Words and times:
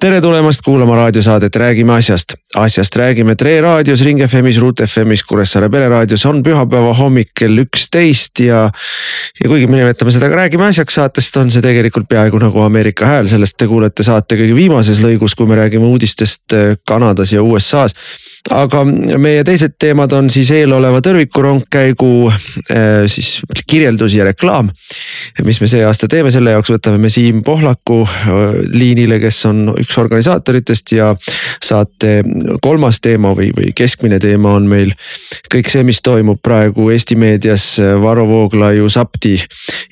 tere 0.00 0.20
tulemast 0.20 0.62
kuulama 0.64 0.96
raadiosaadet 0.96 1.56
Räägime 1.56 1.92
asjast. 1.92 2.34
asjast 2.56 2.96
räägime 2.96 3.34
Tre 3.36 3.60
raadios, 3.60 4.00
Ring 4.00 4.22
FM-is, 4.24 4.58
Ruut 4.58 4.80
FM-is, 4.80 5.22
Kuressaare 5.28 5.68
pereraadios 5.68 6.24
on 6.26 6.40
pühapäeva 6.42 6.94
hommik 6.96 7.34
kell 7.40 7.60
üksteist 7.60 8.40
ja. 8.40 8.62
ja 9.44 9.48
kuigi 9.48 9.66
me 9.66 9.82
nimetame 9.82 10.14
seda 10.14 10.30
ka 10.32 10.40
Räägime 10.40 10.70
asjaks 10.70 10.96
saatest, 10.96 11.36
on 11.36 11.52
see 11.52 11.64
tegelikult 11.64 12.08
peaaegu 12.08 12.40
nagu 12.40 12.64
Ameerika 12.64 13.06
hääl, 13.06 13.28
sellest 13.28 13.58
te 13.60 13.68
kuulete 13.68 14.06
saate 14.06 14.40
kõige 14.40 14.56
viimases 14.56 15.04
lõigus, 15.04 15.36
kui 15.36 15.50
me 15.50 15.60
räägime 15.60 15.92
uudistest 15.92 16.56
Kanadas 16.88 17.36
ja 17.36 17.44
USA-s 17.44 17.96
aga 18.48 18.82
meie 19.20 19.42
teised 19.44 19.74
teemad 19.80 20.12
on 20.16 20.30
siis 20.32 20.48
eeloleva 20.54 21.02
tõrvikurongkäigu 21.04 22.10
äh, 22.30 23.04
siis 23.10 23.40
kirjeldus 23.68 24.14
ja 24.16 24.24
reklaam. 24.24 24.70
mis 25.44 25.60
me 25.60 25.68
see 25.68 25.84
aasta 25.84 26.08
teeme, 26.08 26.30
selle 26.32 26.54
jaoks 26.54 26.72
võtame 26.72 26.98
me 26.98 27.10
Siim 27.12 27.42
Pohlaku 27.44 28.00
äh, 28.06 28.40
liinile, 28.72 29.20
kes 29.20 29.44
on 29.50 29.74
üks 29.80 29.98
organisaatoritest 30.00 30.92
ja 30.96 31.12
saate 31.62 32.22
kolmas 32.62 33.00
teema 33.04 33.34
või, 33.36 33.50
või 33.56 33.74
keskmine 33.76 34.18
teema 34.22 34.54
on 34.56 34.68
meil 34.70 34.94
kõik 35.52 35.68
see, 35.68 35.84
mis 35.84 36.00
toimub 36.02 36.40
praegu 36.42 36.88
Eesti 36.94 37.18
meedias 37.20 37.74
Varro 38.00 38.26
Vooglaiu 38.28 38.88
sapti 38.90 39.36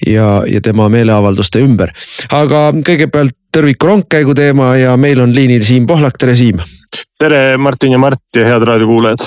ja, 0.07 0.43
ja 0.49 0.65
tema 0.65 0.89
meeleavalduste 0.93 1.61
ümber. 1.65 1.93
aga 2.33 2.71
kõigepealt 2.73 3.37
tõrvikurongkäigu 3.59 4.35
teema 4.39 4.75
ja 4.79 4.97
meil 5.01 5.21
on 5.23 5.35
liinil 5.35 5.65
Siim 5.67 5.87
Pohlak, 5.89 6.19
tere 6.21 6.37
Siim 6.39 6.63
tere, 7.19 7.59
Martin 7.59 7.93
ja 7.93 7.99
Mart 8.01 8.23
ja 8.37 8.47
head 8.47 8.65
raadiokuulajad. 8.65 9.25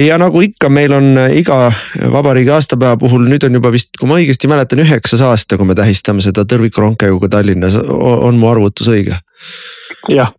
ja 0.00 0.16
nagu 0.18 0.40
ikka, 0.40 0.68
meil 0.72 0.92
on 0.96 1.18
iga 1.36 1.68
vabariigi 2.12 2.50
aastapäeva 2.54 2.96
puhul, 3.00 3.26
nüüd 3.28 3.44
on 3.46 3.60
juba 3.60 3.70
vist, 3.74 3.92
kui 4.00 4.08
ma 4.10 4.18
õigesti 4.18 4.50
mäletan, 4.50 4.82
üheksas 4.82 5.22
aasta, 5.22 5.58
kui 5.60 5.68
me 5.68 5.76
tähistame 5.78 6.24
seda 6.24 6.46
tõrvikurongkäiguga 6.48 7.30
Tallinnas, 7.36 7.76
on 7.78 8.40
mu 8.40 8.50
arvutus 8.50 8.90
õige? 8.90 9.20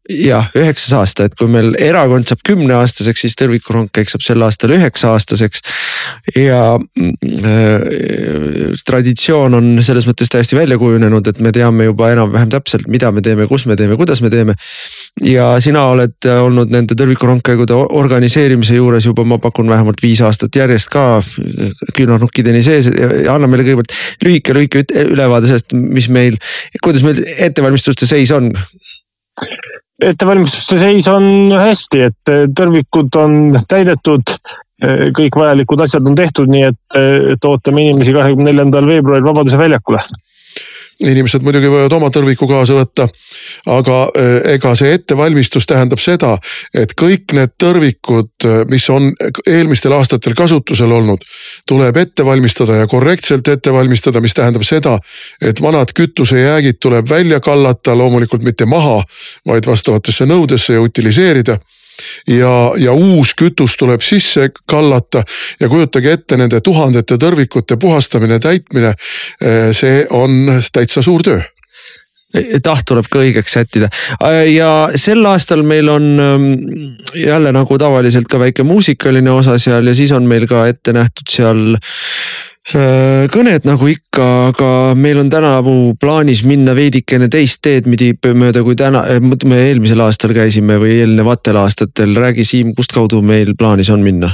Jah, 0.09 0.49
üheksas 0.58 0.94
aasta, 0.97 1.25
et 1.25 1.35
kui 1.38 1.49
meil 1.49 1.73
erakond 1.81 2.27
saab 2.30 2.41
kümneaastaseks, 2.45 3.23
siis 3.25 3.38
tõrvikurongkäik 3.39 4.09
saab 4.11 4.23
sel 4.25 4.45
aastal 4.45 4.73
üheksa 4.75 5.13
aastaseks. 5.16 5.63
ja 6.35 6.59
äh, 6.75 7.86
traditsioon 8.86 9.58
on 9.58 9.71
selles 9.86 10.08
mõttes 10.09 10.30
täiesti 10.31 10.58
välja 10.58 10.77
kujunenud, 10.81 11.27
et 11.31 11.41
me 11.41 11.53
teame 11.55 11.89
juba 11.89 12.11
enam-vähem 12.13 12.52
täpselt, 12.53 12.88
mida 12.91 13.11
me 13.16 13.23
teeme, 13.25 13.47
kus 13.49 13.66
me 13.66 13.77
teeme, 13.80 13.97
kuidas 13.97 14.21
me 14.21 14.30
teeme. 14.33 14.55
ja 15.21 15.55
sina 15.63 15.86
oled 15.93 16.30
olnud 16.30 16.73
nende 16.73 16.97
tõrvikurongkäigude 16.97 17.75
organiseerimise 17.75 18.77
juures 18.77 19.05
juba, 19.05 19.25
ma 19.25 19.39
pakun 19.41 19.69
vähemalt 19.69 20.02
viis 20.03 20.21
aastat 20.21 20.55
järjest 20.55 20.91
ka 20.93 21.21
küünarnukkideni 21.95 22.61
sees 22.66 22.89
anna 23.31 23.47
meile 23.49 23.66
kõigepealt 23.66 23.95
lühike, 24.25 24.53
lühike 24.58 24.86
ülevaade 25.05 25.49
sellest, 25.49 25.73
mis 25.73 26.09
meil, 26.09 26.38
kuidas 26.83 27.05
meil 27.05 27.23
ettevalmistuste 27.47 28.08
seis 28.09 28.31
on 28.36 28.52
ettevalmistuste 30.02 30.80
seis 30.80 31.08
on 31.11 31.25
hästi, 31.55 32.03
et 32.09 32.31
eh, 32.33 32.45
tõrvikud 32.58 33.16
on 33.22 33.39
täidetud, 33.69 34.36
eh, 34.83 35.08
kõik 35.16 35.39
vajalikud 35.39 35.86
asjad 35.86 36.08
on 36.08 36.17
tehtud, 36.17 36.52
nii 36.52 36.67
et, 36.69 36.81
eh, 37.00 37.33
et 37.36 37.50
ootame 37.50 37.86
inimesi 37.86 38.16
kahekümne 38.16 38.52
neljandal 38.52 38.88
veebruaril 38.89 39.27
Vabaduse 39.27 39.59
väljakule 39.59 40.03
inimesed 41.03 41.43
muidugi 41.43 41.69
võivad 41.71 41.93
oma 41.97 42.09
tõrviku 42.13 42.47
kaasa 42.47 42.77
võtta. 42.77 43.07
aga 43.71 43.97
eh, 44.15 44.53
ega 44.55 44.73
see 44.75 44.93
ettevalmistus 44.95 45.65
tähendab 45.67 45.99
seda, 45.99 46.35
et 46.73 46.93
kõik 46.95 47.33
need 47.36 47.55
tõrvikud, 47.61 48.31
eh, 48.45 48.64
mis 48.70 48.87
on 48.89 49.11
eelmistel 49.47 49.93
aastatel 49.97 50.36
kasutusel 50.37 50.92
olnud, 50.92 51.23
tuleb 51.67 51.97
ette 51.97 52.25
valmistada 52.25 52.81
ja 52.81 52.87
korrektselt 52.87 53.47
ette 53.47 53.73
valmistada, 53.73 54.21
mis 54.21 54.33
tähendab 54.33 54.64
seda, 54.64 54.97
et 55.42 55.61
vanad 55.61 55.92
kütusejäägid 55.95 56.80
tuleb 56.80 57.09
välja 57.09 57.39
kallata, 57.39 57.97
loomulikult 57.97 58.43
mitte 58.43 58.65
maha, 58.65 59.03
vaid 59.47 59.67
vastavatesse 59.67 60.25
nõudesse 60.25 60.73
ja 60.73 60.81
utiliseerida 60.81 61.59
ja, 62.28 62.54
ja 62.78 62.94
uus 62.94 63.33
kütus 63.38 63.78
tuleb 63.80 64.04
sisse 64.06 64.50
kallata. 64.67 65.23
Ja 65.60 65.70
kujutage 65.70 66.11
ette 66.11 66.38
nende 66.38 66.61
tuhandete 66.61 67.17
tõrvikute 67.22 67.78
puhastamine, 67.82 68.39
täitmine. 68.39 68.95
Eh, 69.42 69.70
see 69.73 70.06
on 70.10 70.50
täitsa 70.73 71.04
suur 71.06 71.23
töö. 71.26 71.42
Taht 72.64 72.83
tuleb 72.89 73.06
ka 73.08 73.22
õigeks 73.23 73.54
sättida. 73.56 73.88
Ja 74.52 74.89
sel 75.00 75.23
aastal 75.30 75.61
meil 75.64 75.88
on 75.92 76.08
ähm, 76.20 76.50
jälle 77.16 77.54
nagu 77.56 77.78
tavaliselt 77.80 78.27
ka 78.27 78.42
väike 78.42 78.66
muusikaline 78.67 79.32
osa 79.32 79.56
seal 79.62 79.88
ja 79.88 79.95
siis 79.95 80.12
on 80.12 80.27
meil 80.27 80.48
ka 80.50 80.66
ette 80.67 80.92
nähtud 80.95 81.32
seal 81.32 81.77
kõned 82.73 83.65
nagu 83.67 83.87
ikka, 83.92 84.27
aga 84.49 84.70
meil 84.98 85.20
on 85.21 85.30
tänavu 85.30 85.93
plaanis 86.02 86.42
minna 86.49 86.73
veidikene 86.73 87.27
teist 87.30 87.61
teed 87.61 87.86
midi 87.86 88.15
mööda 88.33 88.64
kui 88.65 88.76
täna, 88.76 89.03
äh, 89.05 89.21
me 89.21 89.59
eelmisel 89.67 90.02
aastal 90.02 90.33
käisime 90.33 90.80
või 90.81 90.98
eelnevatel 91.03 91.59
aastatel. 91.61 92.15
räägi 92.15 92.45
Siim, 92.45 92.73
kustkaudu 92.73 93.21
meil 93.21 93.53
plaanis 93.55 93.89
on 93.89 94.02
minna? 94.02 94.31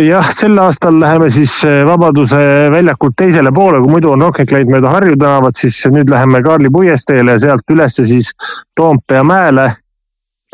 jah, 0.00 0.32
sel 0.34 0.58
aastal 0.58 0.98
läheme 0.98 1.30
siis 1.30 1.54
äh, 1.64 1.84
Vabaduse 1.86 2.36
väljakult 2.72 3.14
teisele 3.16 3.52
poole, 3.52 3.78
kui 3.78 3.90
muidu 3.90 4.10
on 4.10 4.22
Rock 4.22 4.50
Läinud 4.50 4.74
mööda 4.74 4.90
Harju 4.90 5.14
tänavat, 5.14 5.54
siis 5.54 5.84
nüüd 5.86 6.10
läheme 6.10 6.42
Kaarli 6.42 6.70
puiesteele 6.70 7.38
ja 7.38 7.38
sealt 7.38 7.70
ülesse 7.70 8.06
siis 8.06 8.32
Toompea 8.74 9.22
mäele. 9.22 9.76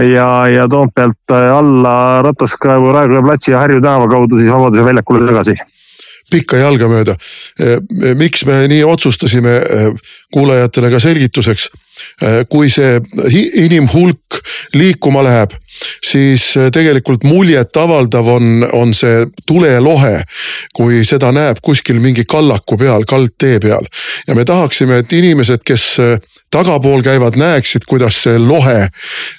ja, 0.00 0.28
ja 0.48 0.68
Toompealt 0.68 1.32
alla 1.32 2.22
Rataskaevu, 2.22 2.92
Raekoja 2.92 3.22
platsi 3.22 3.50
ja 3.50 3.60
Harju 3.60 3.80
tänava 3.80 4.08
kaudu 4.08 4.36
siis 4.36 4.52
Vabaduse 4.52 4.84
väljakule 4.84 5.26
tagasi 5.32 5.56
pikka 6.30 6.60
jalga 6.60 6.88
mööda. 6.90 7.16
Eh, 7.60 7.78
miks 8.18 8.44
me 8.48 8.62
nii 8.70 8.82
otsustasime, 8.86 9.56
eh, 9.56 9.92
kuulajatele 10.32 10.90
ka 10.90 11.00
selgituseks. 11.02 11.70
Eh, 12.22 12.42
kui 12.48 12.70
see 12.72 13.00
inimhulk 13.64 14.40
liikuma 14.74 15.24
läheb, 15.26 15.52
siis 16.04 16.54
tegelikult 16.72 17.24
muljetavaldav 17.24 18.28
on, 18.28 18.68
on 18.72 18.94
see 18.94 19.26
tulelohe. 19.46 20.22
kui 20.74 21.04
seda 21.04 21.32
näeb 21.32 21.58
kuskil 21.62 22.00
mingi 22.00 22.24
kallaku 22.24 22.76
peal, 22.78 23.04
kaldtee 23.04 23.58
peal 23.60 23.86
ja 24.26 24.34
me 24.34 24.44
tahaksime, 24.44 24.98
et 24.98 25.12
inimesed, 25.12 25.64
kes 25.64 25.86
tagapool 26.50 27.02
käivad, 27.02 27.36
näeksid, 27.36 27.82
kuidas 27.86 28.22
see 28.22 28.38
lohe, 28.38 28.88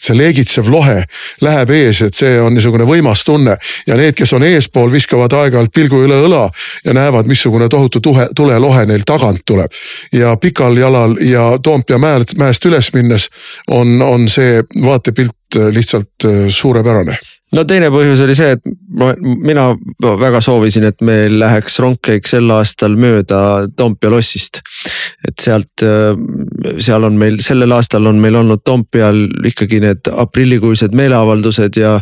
see 0.02 0.16
leegitsev 0.18 0.69
lohe 0.72 1.03
läheb 1.44 1.74
ees, 1.75 2.02
et 2.07 2.16
see 2.16 2.38
on 2.41 2.56
niisugune 2.56 2.88
võimas 2.88 3.25
tunne. 3.28 3.58
ja 3.88 3.97
need, 4.00 4.16
kes 4.16 4.34
on 4.34 4.44
eespool, 4.47 4.91
viskavad 4.91 5.34
aeg-ajalt 5.34 5.73
pilgu 5.75 6.03
üle 6.06 6.22
õla 6.28 6.46
ja 6.85 6.94
näevad, 6.96 7.28
missugune 7.28 7.68
tohutu 7.69 8.00
tuhe, 8.00 8.29
tulelohe 8.35 8.85
neil 8.85 9.03
tagant 9.06 9.44
tuleb. 9.46 9.72
ja 10.13 10.35
pikal 10.38 10.78
jalal 10.78 11.18
ja 11.19 11.58
Toompea 11.63 11.97
mäelt, 11.97 12.35
mäest 12.38 12.66
üles 12.66 12.94
minnes 12.94 13.28
on, 13.68 14.02
on 14.02 14.28
see 14.29 14.63
vaatepilt 14.84 15.35
lihtsalt 15.56 16.28
äh, 16.30 16.48
suurepärane 16.50 17.18
no 17.56 17.64
teine 17.68 17.90
põhjus 17.92 18.22
oli 18.24 18.36
see, 18.38 18.56
et 18.56 18.64
ma, 18.98 19.12
mina 19.20 19.68
väga 20.00 20.42
soovisin, 20.44 20.86
et 20.88 21.04
meil 21.06 21.38
läheks 21.42 21.78
rongkäik 21.84 22.28
sel 22.30 22.50
aastal 22.56 22.96
mööda 23.00 23.68
Toompea 23.78 24.12
lossist. 24.14 24.62
et 25.28 25.38
sealt, 25.44 25.84
äh, 25.86 26.16
seal 26.82 27.04
on 27.06 27.18
meil, 27.20 27.40
sellel 27.44 27.76
aastal 27.76 28.08
on 28.10 28.22
meil 28.24 28.36
olnud 28.40 28.64
Toompeal 28.66 29.20
ikkagi 29.52 29.82
need 29.84 30.10
aprillikuised 30.10 30.96
meeleavaldused 30.98 31.78
ja. 31.78 31.98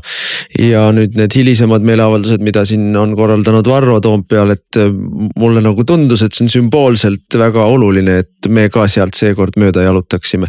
ja 0.60 0.86
nüüd 0.96 1.18
need 1.20 1.36
hilisemad 1.36 1.86
meeleavaldused, 1.86 2.44
mida 2.46 2.64
siin 2.66 2.96
on 2.96 3.16
korraldanud 3.18 3.68
Varro 3.68 4.00
Toompeal, 4.04 4.56
et 4.56 4.80
äh, 4.80 4.94
mulle 5.36 5.66
nagu 5.66 5.84
tundus, 5.84 6.24
et 6.24 6.36
see 6.36 6.46
on 6.46 6.54
sümboolselt 6.54 7.40
väga 7.42 7.66
oluline, 7.66 8.22
et 8.24 8.50
me 8.50 8.70
ka 8.70 8.88
sealt 8.88 9.18
seekord 9.18 9.58
mööda 9.60 9.84
jalutaksime 9.88 10.48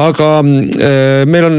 aga 0.00 0.30
äh, 0.40 1.24
meil 1.30 1.48
on 1.48 1.58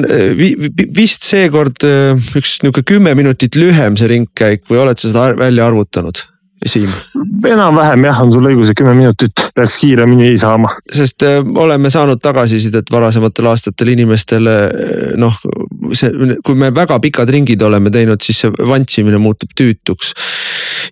vist 0.96 1.28
seekord 1.28 1.86
üks 1.86 2.60
nihuke 2.64 2.86
kümme 2.88 3.16
minutit 3.18 3.58
lühem 3.60 4.00
see 4.00 4.12
ringkäik 4.12 4.66
või 4.72 4.86
oled 4.86 5.02
sa 5.02 5.12
seda 5.12 5.28
välja 5.40 5.68
arvutanud? 5.70 6.26
Siim? 6.66 6.94
enam-vähem 7.46 8.06
jah, 8.08 8.20
on 8.24 8.32
sul 8.34 8.48
õigus, 8.50 8.72
et 8.72 8.78
kümme 8.80 8.96
minutit 8.98 9.42
peaks 9.56 9.78
kiiremini 9.82 10.32
saama. 10.42 10.72
sest 10.92 11.24
äh, 11.28 11.40
oleme 11.62 11.92
saanud 11.94 12.22
tagasisidet 12.24 12.90
varasematel 12.92 13.50
aastatel 13.52 13.92
inimestele 13.94 14.56
äh, 14.66 15.12
noh, 15.22 15.38
see, 15.94 16.10
kui 16.46 16.58
me 16.58 16.72
väga 16.76 16.98
pikad 17.04 17.30
ringid 17.30 17.62
oleme 17.62 17.92
teinud, 17.94 18.24
siis 18.24 18.42
see 18.44 18.54
vantsimine 18.56 19.20
muutub 19.22 19.54
tüütuks. 19.58 20.14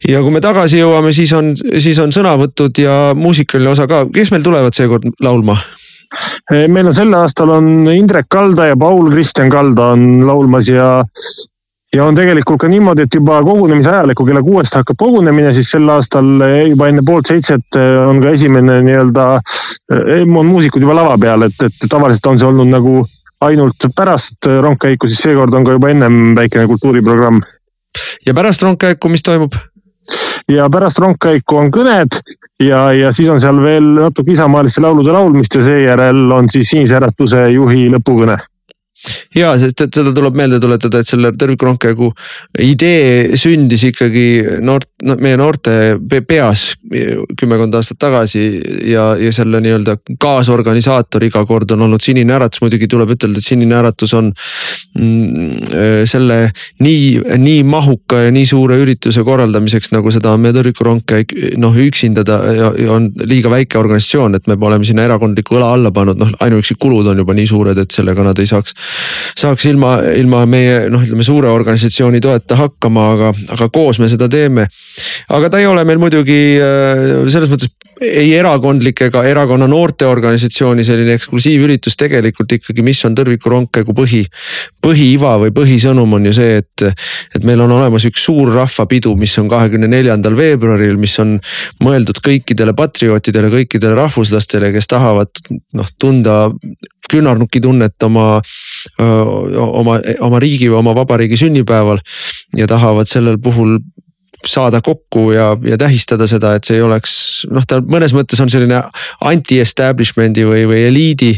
ja 0.09 0.21
kui 0.21 0.35
me 0.35 0.43
tagasi 0.43 0.83
jõuame, 0.83 1.13
siis 1.15 1.33
on, 1.33 1.53
siis 1.57 1.99
on 2.03 2.13
sõnavõtud 2.13 2.83
ja 2.83 2.97
muusikaline 3.17 3.73
osa 3.73 3.87
ka, 3.89 4.05
kes 4.13 4.33
meil 4.35 4.45
tulevad 4.45 4.77
seekord 4.77 5.09
laulma? 5.23 5.57
Meil 6.67 6.91
on 6.91 6.95
sel 6.95 7.13
aastal 7.17 7.55
on 7.55 7.87
Indrek 7.93 8.29
Kalda 8.29 8.67
ja 8.71 8.77
Paul 8.79 9.11
Kristjan 9.11 9.49
Kalda 9.49 9.93
on 9.95 10.27
laulmas 10.27 10.67
ja 10.67 11.03
ja 11.93 12.05
on 12.05 12.15
tegelikult 12.17 12.61
ka 12.63 12.67
niimoodi, 12.67 13.05
et 13.05 13.15
juba 13.15 13.39
kogunemise 13.45 13.91
ajal, 13.91 14.13
kui 14.17 14.29
kella 14.29 14.41
kuuest 14.41 14.73
hakkab 14.73 14.97
kogunemine, 14.97 15.51
siis 15.53 15.69
sel 15.75 15.89
aastal 15.93 16.45
juba 16.69 16.87
enne 16.89 17.03
poolt 17.05 17.29
seitset 17.29 17.77
on 18.07 18.21
ka 18.23 18.33
esimene 18.33 18.79
nii-öelda, 18.87 19.27
on 20.23 20.47
muusikud 20.49 20.81
juba 20.81 20.97
lava 20.97 21.17
peal, 21.21 21.45
et, 21.45 21.59
et 21.67 21.85
tavaliselt 21.89 22.31
on 22.31 22.41
see 22.41 22.49
olnud 22.49 22.71
nagu 22.71 23.03
ainult 23.45 23.89
pärast 23.95 24.49
rongkäiku, 24.65 25.09
siis 25.11 25.21
seekord 25.27 25.53
on 25.53 25.67
ka 25.67 25.75
juba 25.77 25.91
ennem 25.93 26.33
väikene 26.37 26.65
kultuuriprogramm. 26.71 27.43
ja 28.25 28.33
pärast 28.33 28.63
rongkäiku, 28.63 29.09
mis 29.09 29.21
toimub? 29.21 29.53
ja 30.49 30.69
pärast 30.69 30.97
rongkäiku 30.97 31.57
on 31.61 31.71
kõned 31.71 32.19
ja, 32.67 32.87
ja 32.95 33.13
siis 33.13 33.29
on 33.29 33.41
seal 33.41 33.59
veel 33.63 33.85
natuke 33.99 34.33
isamaaliste 34.33 34.81
laulude 34.83 35.13
laulmist 35.15 35.55
ja 35.55 35.63
seejärel 35.65 36.31
on 36.31 36.49
siis 36.49 36.69
Sinise 36.73 36.97
Äratuse 36.99 37.47
juhi 37.53 37.87
lõpukõne 37.93 38.37
ja 39.35 39.53
sest, 39.59 39.81
et 39.81 39.97
seda 39.97 40.13
tuleb 40.15 40.37
meelde 40.37 40.59
tuletada, 40.61 41.01
et 41.01 41.09
selle 41.09 41.33
tervikrongkäigu 41.39 42.09
idee 42.63 43.37
sündis 43.39 43.83
ikkagi 43.89 44.25
noort, 44.63 44.89
no 45.03 45.17
meie 45.19 45.37
noorte 45.39 45.97
peas 46.27 46.65
kümmekond 47.39 47.75
aastat 47.75 47.99
tagasi 48.03 48.43
ja, 48.91 49.13
ja 49.19 49.33
selle 49.35 49.59
nii-öelda 49.63 49.97
kaasorganisaator 50.21 51.25
iga 51.27 51.43
kord 51.49 51.73
on 51.75 51.87
olnud 51.87 52.05
Sinine 52.05 52.35
Äratus, 52.37 52.61
muidugi 52.63 52.87
tuleb 52.91 53.15
ütelda, 53.15 53.41
et 53.41 53.47
Sinine 53.47 53.77
Äratus 53.79 54.13
on 54.17 54.29
mm, 54.99 56.05
selle 56.09 56.39
nii, 56.83 57.37
nii 57.41 57.65
mahuka 57.67 58.27
ja 58.27 58.35
nii 58.35 58.45
suure 58.49 58.77
ürituse 58.83 59.25
korraldamiseks, 59.25 59.91
nagu 59.95 60.13
seda 60.13 60.35
on 60.35 60.45
meie 60.45 60.55
tõrvikurongkäik, 60.55 61.35
noh 61.61 61.81
üksinda 61.87 62.23
ta 62.27 62.39
on 62.93 63.09
liiga 63.25 63.51
väike 63.51 63.81
organisatsioon, 63.81 64.37
et 64.37 64.47
me 64.47 64.57
oleme 64.59 64.85
sinna 64.87 65.07
erakondliku 65.09 65.57
õla 65.57 65.73
alla 65.75 65.91
pannud, 65.95 66.21
noh 66.21 66.33
ainuüksi 66.43 66.77
kulud 66.79 67.09
on 67.09 67.19
juba 67.23 67.35
nii 67.35 67.49
suured, 67.49 67.81
et 67.81 67.91
sellega 67.91 68.23
nad 68.25 68.39
ei 68.39 68.47
saaks 68.49 68.77
saaks 69.39 69.65
ilma, 69.69 69.97
ilma 70.17 70.43
meie 70.49 70.87
noh, 70.93 71.03
ütleme 71.05 71.25
suure 71.25 71.51
organisatsiooni 71.53 72.21
toeta 72.23 72.57
hakkama, 72.59 73.07
aga, 73.15 73.31
aga 73.55 73.69
koos 73.73 73.99
me 74.01 74.09
seda 74.11 74.29
teeme. 74.31 74.67
aga 75.29 75.49
ta 75.49 75.61
ei 75.61 75.69
ole 75.69 75.85
meil 75.87 76.01
muidugi 76.01 76.41
äh, 76.61 77.23
selles 77.31 77.51
mõttes 77.51 77.71
ei 78.03 78.33
erakondlik 78.35 79.01
ega 79.07 79.23
erakonna 79.27 79.67
noorteorganisatsiooni 79.71 80.83
selline 80.85 81.15
eksklusiivüritus 81.17 81.97
tegelikult 81.99 82.51
ikkagi, 82.57 82.85
mis 82.85 83.01
on 83.07 83.15
Tõrviku 83.17 83.51
rongkäigu 83.53 83.95
põhi, 83.97 84.23
põhiiva 84.83 85.35
või 85.43 85.53
põhisõnum 85.55 86.17
on 86.17 86.27
ju 86.29 86.35
see, 86.37 86.61
et, 86.63 86.85
et 87.35 87.45
meil 87.47 87.61
on 87.63 87.71
olemas 87.77 88.05
üks 88.09 88.25
suur 88.27 88.51
rahvapidu, 88.55 89.15
mis 89.19 89.35
on 89.41 89.49
kahekümne 89.51 89.89
neljandal 89.91 90.37
veebruaril, 90.37 90.97
mis 91.01 91.15
on 91.23 91.37
mõeldud 91.83 92.19
kõikidele 92.25 92.75
patriootidele, 92.77 93.51
kõikidele 93.53 93.97
rahvuslastele, 93.99 94.73
kes 94.75 94.89
tahavad 94.91 95.43
noh 95.77 95.93
tunda 96.01 96.49
küünarnuki 97.11 97.61
tunnet 97.61 98.03
oma, 98.07 98.27
oma, 98.99 99.97
oma 100.23 100.39
riigi 100.41 100.69
või 100.71 100.79
oma 100.79 100.95
vabariigi 100.97 101.37
sünnipäeval 101.43 101.99
ja 102.57 102.67
tahavad 102.69 103.09
sellel 103.11 103.39
puhul 103.43 103.77
saada 104.49 104.81
kokku 104.83 105.31
ja, 105.33 105.51
ja 105.65 105.77
tähistada 105.79 106.27
seda, 106.29 106.55
et 106.57 106.67
see 106.67 106.77
ei 106.79 106.85
oleks 106.85 107.15
noh, 107.51 107.65
ta 107.67 107.79
mõnes 107.83 108.13
mõttes 108.15 108.41
on 108.43 108.51
selline 108.51 108.81
anti-establishment'i 109.23 110.45
või, 110.47 110.65
või 110.69 110.85
eliidi. 110.89 111.31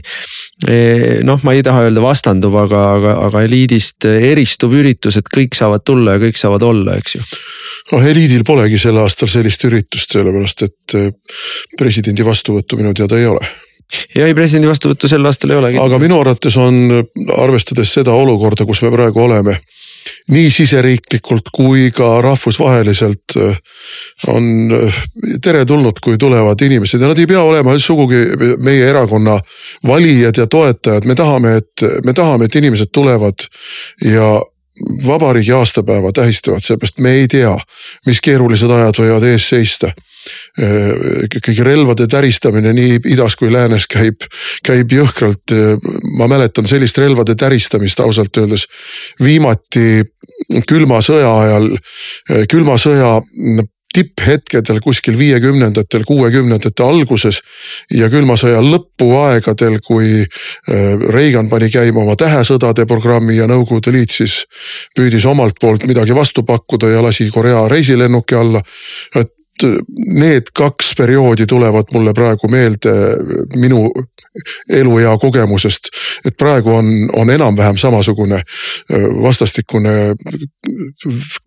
E, 0.68 0.78
noh, 1.26 1.42
ma 1.46 1.56
ei 1.56 1.64
taha 1.66 1.86
öelda 1.88 2.04
vastandub, 2.04 2.56
aga, 2.66 2.86
aga, 2.98 3.18
aga 3.28 3.44
eliidist 3.48 4.08
eristuv 4.10 4.78
üritus, 4.80 5.20
et 5.20 5.30
kõik 5.32 5.58
saavad 5.58 5.86
tulla 5.86 6.16
ja 6.16 6.24
kõik 6.26 6.40
saavad 6.40 6.66
olla, 6.66 6.98
eks 7.02 7.18
ju 7.18 7.26
noh, 7.92 8.08
eliidil 8.08 8.46
polegi 8.48 8.80
sel 8.82 8.98
aastal 9.02 9.30
sellist 9.32 9.68
üritust, 9.68 10.16
sellepärast 10.16 10.66
et 10.66 10.98
e, 10.98 11.06
presidendi 11.78 12.26
vastuvõttu 12.26 12.80
minu 12.80 12.96
teada 12.98 13.20
ei 13.20 13.30
ole 13.30 13.46
ja 14.16 14.28
ei 14.28 14.36
presidendi 14.38 14.70
vastuvõttu 14.70 15.10
sel 15.10 15.26
aastal 15.26 15.54
ei 15.54 15.62
olegi. 15.62 15.80
aga 15.82 16.00
minu 16.02 16.20
arvates 16.20 16.58
on, 16.62 17.06
arvestades 17.38 17.94
seda 18.00 18.14
olukorda, 18.14 18.66
kus 18.66 18.82
me 18.86 18.92
praegu 18.94 19.26
oleme 19.26 19.58
nii 20.30 20.50
siseriiklikult 20.54 21.50
kui 21.54 21.90
ka 21.94 22.20
rahvusvaheliselt 22.22 23.38
äh, 23.42 23.58
on 24.34 24.74
äh, 24.74 25.00
teretulnud, 25.42 25.98
kui 26.04 26.18
tulevad 26.22 26.62
inimesed. 26.62 27.02
Ja 27.02 27.10
nad 27.10 27.20
ei 27.20 27.30
pea 27.30 27.42
olema 27.42 27.74
sugugi 27.82 28.22
meie 28.62 28.90
erakonna 28.90 29.40
valijad 29.88 30.38
ja 30.38 30.48
toetajad, 30.48 31.06
me 31.10 31.16
tahame, 31.18 31.56
et 31.62 31.86
me 32.06 32.14
tahame, 32.14 32.46
et 32.46 32.56
inimesed 32.62 32.94
tulevad 32.94 33.48
ja 34.06 34.36
vabariigi 35.06 35.54
aastapäeva 35.56 36.12
tähistavad, 36.12 36.62
seepärast 36.62 37.00
me 37.00 37.16
ei 37.22 37.28
tea, 37.32 37.54
mis 38.06 38.22
keerulised 38.22 38.72
ajad 38.72 39.00
võivad 39.00 39.26
ees 39.30 39.50
seista 39.50 39.94
ikkagi 41.36 41.64
relvade 41.68 42.08
täristamine 42.08 42.72
nii 42.74 43.00
idas 43.12 43.36
kui 43.36 43.52
läänes 43.52 43.88
käib, 43.92 44.24
käib 44.64 44.92
jõhkralt. 44.92 45.52
ma 46.18 46.28
mäletan 46.32 46.66
sellist 46.66 46.98
relvade 46.98 47.36
täristamist 47.36 48.00
ausalt 48.00 48.38
öeldes 48.38 48.68
viimati 49.20 50.04
külma 50.68 51.02
sõja 51.04 51.32
ajal, 51.42 51.72
külma 52.50 52.78
sõja 52.80 53.18
tipphetkedel 53.96 54.82
kuskil 54.84 55.18
viiekümnendatel, 55.18 56.04
kuuekümnendate 56.08 56.84
alguses 56.84 57.40
ja 57.94 58.10
külma 58.12 58.36
sõja 58.40 58.60
lõpuaegadel, 58.64 59.80
kui 59.86 60.26
Reagan 61.16 61.50
pani 61.52 61.70
käima 61.72 62.04
oma 62.04 62.18
tähesõdade 62.20 62.88
programmi 62.90 63.38
ja 63.40 63.48
Nõukogude 63.48 63.94
Liit 63.96 64.16
siis 64.16 64.42
püüdis 64.98 65.28
omalt 65.30 65.60
poolt 65.62 65.88
midagi 65.88 66.16
vastu 66.16 66.44
pakkuda 66.44 66.92
ja 66.92 67.06
lasi 67.06 67.30
Korea 67.32 67.68
reisilennuki 67.72 68.36
alla. 68.36 68.62
et 69.16 69.35
need 69.64 70.52
kaks 70.54 70.94
perioodi 70.98 71.46
tulevad 71.48 71.92
mulle 71.94 72.14
praegu 72.14 72.50
meelde 72.52 72.92
minu 73.56 73.88
eluea 74.70 75.18
kogemusest. 75.18 75.90
et 76.26 76.36
praegu 76.38 76.74
on, 76.76 76.86
on 77.16 77.30
enam-vähem 77.30 77.78
samasugune 77.78 78.42
vastastikune 79.24 79.94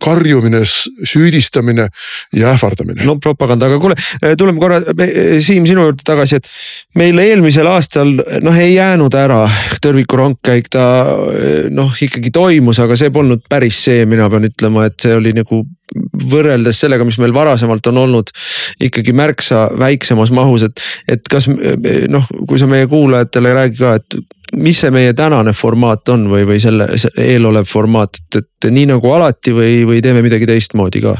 karjumine, 0.04 0.62
süüdistamine 1.04 1.88
ja 2.32 2.52
ähvardamine. 2.54 3.04
no 3.04 3.18
propaganda, 3.20 3.66
aga 3.66 3.78
kuule, 3.78 3.94
tuleme 4.38 4.60
korra 4.60 4.80
Siim 5.40 5.66
sinu 5.66 5.84
juurde 5.88 6.04
tagasi, 6.04 6.40
et 6.40 6.48
meil 6.96 7.18
eelmisel 7.18 7.66
aastal 7.68 8.14
noh, 8.42 8.56
ei 8.56 8.74
jäänud 8.74 9.14
ära 9.14 9.42
tõrviku 9.84 10.16
rongkäik, 10.22 10.70
ta 10.72 10.84
noh, 11.70 11.92
ikkagi 12.02 12.32
toimus, 12.32 12.80
aga 12.80 12.96
see 12.96 13.12
polnud 13.12 13.44
päris 13.50 13.84
see, 13.84 14.06
mina 14.08 14.30
pean 14.32 14.48
ütlema, 14.48 14.88
et 14.88 14.96
see 15.02 15.12
oli 15.16 15.34
nagu 15.36 15.64
võrreldes 16.28 16.80
sellega, 16.82 17.06
mis 17.06 17.18
meil 17.22 17.34
varasemalt 17.34 17.86
on 17.90 18.02
olnud 18.04 18.32
ikkagi 18.84 19.14
märksa 19.16 19.68
väiksemas 19.78 20.32
mahus, 20.34 20.66
et, 20.68 20.82
et 21.08 21.30
kas 21.30 21.48
noh, 21.48 22.26
kui 22.48 22.60
sa 22.60 22.68
meie 22.70 22.88
kuulajatele 22.90 23.54
räägi 23.56 23.80
ka, 23.80 23.94
et 24.00 24.18
mis 24.56 24.80
see 24.80 24.92
meie 24.94 25.14
tänane 25.16 25.52
formaat 25.56 26.08
on 26.14 26.28
või, 26.32 26.44
või 26.48 26.60
selle 26.62 26.90
eelolev 27.20 27.68
formaat, 27.68 28.20
et, 28.20 28.42
et 28.42 28.70
nii 28.72 28.88
nagu 28.94 29.12
alati 29.12 29.54
või, 29.56 29.82
või 29.88 30.02
teeme 30.04 30.24
midagi 30.24 30.48
teistmoodi 30.48 31.04
ka? 31.04 31.18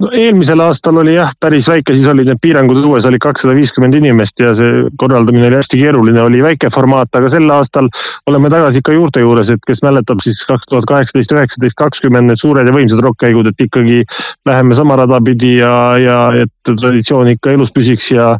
No 0.00 0.10
eelmisel 0.14 0.60
aastal 0.62 1.00
oli 1.02 1.14
jah, 1.16 1.32
päris 1.40 1.68
väike, 1.70 1.94
siis 1.96 2.06
olid 2.10 2.28
need 2.30 2.40
piirangud 2.42 2.80
õues, 2.82 3.06
oli 3.08 3.20
kakssada 3.22 3.54
viiskümmend 3.56 3.98
inimest 3.98 4.38
ja 4.42 4.54
see 4.58 4.84
korraldamine 5.00 5.48
oli 5.50 5.58
hästi 5.60 5.80
keeruline, 5.80 6.22
oli 6.22 6.42
väike 6.44 6.70
formaat, 6.74 7.10
aga 7.18 7.30
sel 7.32 7.50
aastal 7.54 7.90
oleme 8.30 8.52
tagasi 8.52 8.82
ikka 8.82 8.94
juurte 8.96 9.24
juures, 9.24 9.50
et 9.54 9.64
kes 9.66 9.82
mäletab 9.86 10.22
siis 10.24 10.40
kaks 10.48 10.70
tuhat 10.70 10.88
kaheksateist, 10.90 11.34
üheksateist, 11.34 11.78
kakskümmend 11.80 12.30
need 12.30 12.42
suured 12.42 12.68
ja 12.68 12.74
võimsad 12.74 13.02
rokkkäigud, 13.04 13.50
et 13.50 13.66
ikkagi 13.68 14.04
läheme 14.48 14.78
sama 14.78 15.00
rada 15.00 15.20
pidi 15.24 15.56
ja, 15.58 15.74
ja 16.02 16.20
et 16.44 16.54
traditsioon 16.68 17.34
ikka 17.34 17.56
elus 17.56 17.74
püsiks 17.74 18.12
ja, 18.14 18.34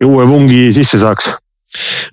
ja 0.00 0.10
uue 0.10 0.26
vungi 0.28 0.68
sisse 0.76 1.00
saaks 1.02 1.32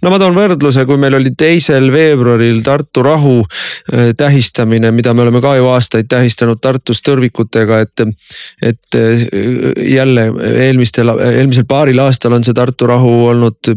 no 0.01 0.11
ma 0.11 0.19
toon 0.21 0.35
võrdluse, 0.35 0.85
kui 0.89 0.99
meil 1.01 1.15
oli 1.17 1.33
teisel 1.37 1.91
veebruaril 1.93 2.61
Tartu 2.65 3.03
rahu 3.05 3.35
äh, 3.43 4.11
tähistamine, 4.17 4.91
mida 4.95 5.13
me 5.13 5.25
oleme 5.25 5.41
ka 5.43 5.55
ju 5.59 5.69
aastaid 5.71 6.09
tähistanud 6.11 6.61
Tartus 6.61 7.01
tõrvikutega, 7.05 7.81
et. 7.85 8.05
et 8.61 8.97
äh, 8.97 9.25
jälle 9.91 10.27
eelmistel, 10.65 11.11
eelmisel 11.25 11.65
paaril 11.69 11.99
aastal 12.03 12.35
on 12.37 12.45
see 12.45 12.55
Tartu 12.57 12.87
rahu 12.89 13.11
olnud 13.31 13.71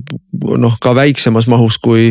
noh, 0.61 0.79
ka 0.83 0.95
väiksemas 0.97 1.49
mahus 1.51 1.79
kui, 1.83 2.11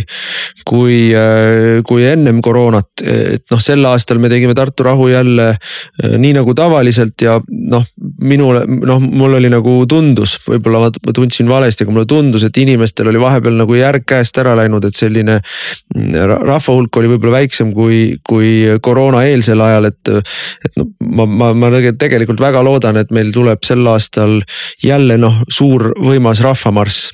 kui, 0.67 0.97
äh, 1.17 1.81
kui 1.87 2.05
ennem 2.07 2.41
koroonat. 2.43 2.91
et 3.03 3.45
noh, 3.51 3.61
sel 3.63 3.85
aastal 3.89 4.21
me 4.21 4.29
tegime 4.31 4.55
Tartu 4.57 4.85
rahu 4.85 5.09
jälle 5.11 5.53
nii 6.03 6.33
nagu 6.37 6.53
tavaliselt 6.57 7.21
ja 7.21 7.39
noh, 7.47 7.85
minule 8.21 8.63
noh, 8.67 9.01
mul 9.01 9.39
oli 9.39 9.49
nagu 9.51 9.75
tundus, 9.89 10.37
võib-olla 10.47 10.87
ma 10.87 11.15
tundsin 11.15 11.49
valesti, 11.49 11.85
aga 11.85 11.95
mulle 11.95 12.09
tundus, 12.09 12.45
et 12.47 12.57
inimestel 12.61 13.09
oli 13.11 13.21
vahepeal 13.21 13.62
nagu 13.63 13.77
järg 13.79 14.05
käest 14.07 14.37
ära 14.41 14.55
läinud, 14.59 14.85
et 14.85 14.97
selline 14.97 15.39
mm, 15.95 16.19
rahva 16.45 16.77
hulk 16.77 17.01
oli 17.01 17.13
võib-olla 17.15 17.39
väiksem 17.39 17.73
kui, 17.75 18.19
kui 18.27 18.77
koroonaeelsel 18.83 19.63
ajal, 19.65 19.89
et. 19.91 20.13
et 20.67 20.79
no 20.79 20.87
ma, 21.03 21.25
ma, 21.25 21.51
ma 21.57 21.71
tegelikult 21.99 22.41
väga 22.43 22.63
loodan, 22.65 22.99
et 23.01 23.11
meil 23.15 23.33
tuleb 23.33 23.63
sel 23.65 23.85
aastal 23.89 24.41
jälle 24.83 25.17
noh, 25.21 25.43
suur 25.51 25.91
võimas 26.01 26.43
rahvamarss 26.43 27.11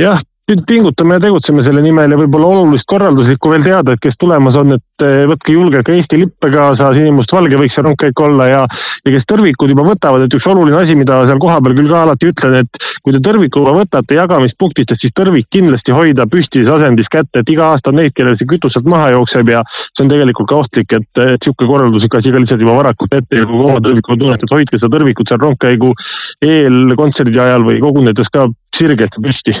jah, 0.00 0.20
nüüd 0.50 0.64
pingutame 0.66 1.16
ja 1.16 1.22
tegutseme 1.22 1.62
selle 1.62 1.82
nimel 1.84 2.10
ja 2.10 2.18
võib-olla 2.18 2.48
olulist 2.54 2.86
korralduslikku 2.90 3.52
veel 3.52 3.64
teada, 3.66 3.94
et 3.94 4.02
kes 4.02 4.18
tulemas 4.18 4.56
on, 4.58 4.74
et 4.76 5.04
eh, 5.06 5.22
võtke 5.30 5.54
julgelt 5.54 5.86
ka 5.86 5.94
Eesti 5.94 6.18
lippe 6.20 6.50
kaasa, 6.52 6.90
sinimustvalge 6.96 7.58
võiks 7.60 7.76
see 7.78 7.84
rongkäik 7.86 8.22
olla 8.24 8.48
ja, 8.50 8.64
ja 9.06 9.12
kes 9.14 9.28
tõrvikud 9.30 9.70
juba 9.70 9.86
võtavad, 9.86 10.24
et 10.26 10.34
üks 10.36 10.48
oluline 10.50 10.80
asi, 10.80 10.96
mida 10.98 11.20
seal 11.28 11.40
kohapeal 11.42 11.76
küll 11.78 11.92
ka 11.92 12.02
alati 12.02 12.30
ütlen, 12.32 12.56
et 12.64 12.82
kui 13.04 13.14
te 13.14 13.22
tõrviku 13.22 13.62
juba 13.62 13.76
võtate 13.78 14.18
jagamispunktist, 14.18 14.94
et 14.94 15.06
siis 15.06 15.14
tõrvik 15.16 15.46
kindlasti 15.54 15.94
hoida 15.94 16.26
püstises 16.30 16.72
asendis 16.74 17.10
kätte, 17.12 17.44
et 17.44 17.54
iga 17.54 17.70
aasta 17.70 17.94
on 17.94 18.00
neid, 18.02 18.14
kellel 18.16 18.38
see 18.40 18.50
kütus 18.50 18.74
sealt 18.74 18.90
maha 18.90 19.12
jookseb 19.14 19.54
ja 19.54 19.62
see 19.94 20.04
on 20.04 20.12
tegelikult 20.12 20.50
ka 20.50 20.60
ohtlik, 20.64 20.98
et, 20.98 21.24
et 21.26 21.46
sihuke 21.46 21.68
korralduslik 21.70 22.18
asi 22.18 22.34
ka 22.34 22.42
lihtsalt 22.42 22.66
juba 22.66 22.78
varakult 22.82 23.14
ette 23.20 23.38
ja 23.38 23.46
kui 23.46 23.62
oma 23.62 23.78
tõrvikul 23.84 24.18
tunnete, 24.18 24.48
et 24.48 24.56
hoidke 24.56 24.80
seda 24.80 24.92
tõrvikut 24.98 25.30
seal 25.30 25.42
rongkäigu 25.46 25.94
eel 26.44 26.96
kontserdi 26.98 27.38
ajal 27.38 27.66
või 27.66 27.82
kogunedes 27.82 28.32
ka 28.32 28.48
sirgelt 28.76 29.14
püsti 29.22 29.54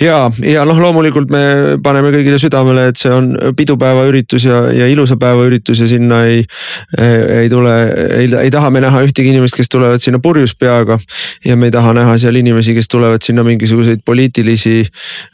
ja, 0.00 0.30
ja 0.46 0.64
noh, 0.68 0.78
loomulikult 0.80 1.30
me 1.32 1.42
paneme 1.82 2.12
kõigile 2.14 2.38
südamele, 2.40 2.88
et 2.90 3.00
see 3.00 3.12
on 3.12 3.32
pidupäeva 3.56 4.04
üritus 4.08 4.46
ja, 4.46 4.64
ja 4.74 4.88
ilusa 4.90 5.16
päeva 5.20 5.46
üritus 5.48 5.82
ja 5.82 5.88
sinna 5.90 6.22
ei, 6.28 6.42
ei 6.98 7.50
tule, 7.52 7.74
ei, 8.18 8.28
ei 8.44 8.52
taha 8.52 8.70
me 8.74 8.82
näha 8.84 9.02
ühtegi 9.06 9.32
inimest, 9.32 9.56
kes 9.58 9.70
tulevad 9.72 10.02
sinna 10.02 10.20
purjus 10.22 10.54
peaga. 10.58 10.98
ja 11.44 11.56
me 11.56 11.68
ei 11.70 11.74
taha 11.74 11.92
näha 11.96 12.16
seal 12.18 12.36
inimesi, 12.38 12.74
kes 12.74 12.88
tulevad 12.88 13.22
sinna 13.24 13.44
mingisuguseid 13.46 14.02
poliitilisi 14.04 14.82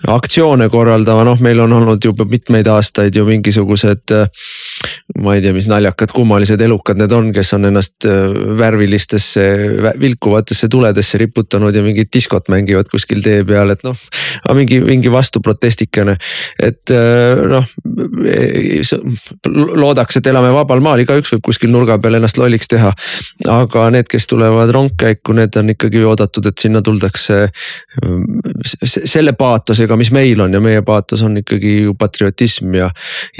aktsioone 0.08 0.68
korraldama, 0.72 1.24
noh, 1.28 1.40
meil 1.44 1.60
on 1.64 1.72
olnud 1.80 2.04
juba 2.04 2.26
mitmeid 2.28 2.68
aastaid 2.72 3.16
ju 3.16 3.26
mingisugused 3.28 4.16
ma 5.18 5.34
ei 5.34 5.42
tea, 5.42 5.54
mis 5.56 5.68
naljakad, 5.70 6.12
kummalised 6.14 6.60
elukad 6.62 7.00
need 7.00 7.12
on, 7.14 7.32
kes 7.34 7.52
on 7.56 7.68
ennast 7.70 8.06
värvilistesse, 8.58 9.44
vilkuvatesse 10.00 10.68
tuledesse 10.70 11.18
riputanud 11.18 11.74
ja 11.74 11.82
mingit 11.84 12.12
diskot 12.14 12.50
mängivad 12.52 12.90
kuskil 12.92 13.22
tee 13.24 13.42
peal, 13.48 13.72
et 13.74 13.84
noh 13.86 13.96
mingi, 14.54 14.80
mingi 14.84 15.12
vastuprotestikene. 15.12 16.16
et 16.62 16.92
äh, 16.94 17.42
noh, 17.48 17.64
loodaks, 19.78 20.18
et 20.18 20.30
elame 20.30 20.52
vabal 20.54 20.82
maal, 20.84 21.02
igaüks 21.04 21.32
võib 21.34 21.44
kuskil 21.50 21.72
nurga 21.72 21.98
peal 22.02 22.18
ennast 22.18 22.38
lolliks 22.40 22.70
teha. 22.70 22.92
aga 23.48 23.88
need, 23.94 24.08
kes 24.10 24.26
tulevad 24.30 24.72
rongkäiku, 24.74 25.36
need 25.38 25.56
on 25.60 25.74
ikkagi 25.74 26.04
oodatud, 26.04 26.46
et 26.50 26.58
sinna 26.58 26.82
tuldakse 26.84 27.48
selle 28.84 29.32
paatosega, 29.38 29.96
mis 29.98 30.10
meil 30.14 30.40
on 30.44 30.54
ja 30.54 30.60
meie 30.62 30.82
paatos 30.86 31.22
on 31.26 31.38
ikkagi 31.40 31.74
ju 31.84 31.94
patriotism 31.98 32.74
ja. 32.74 32.90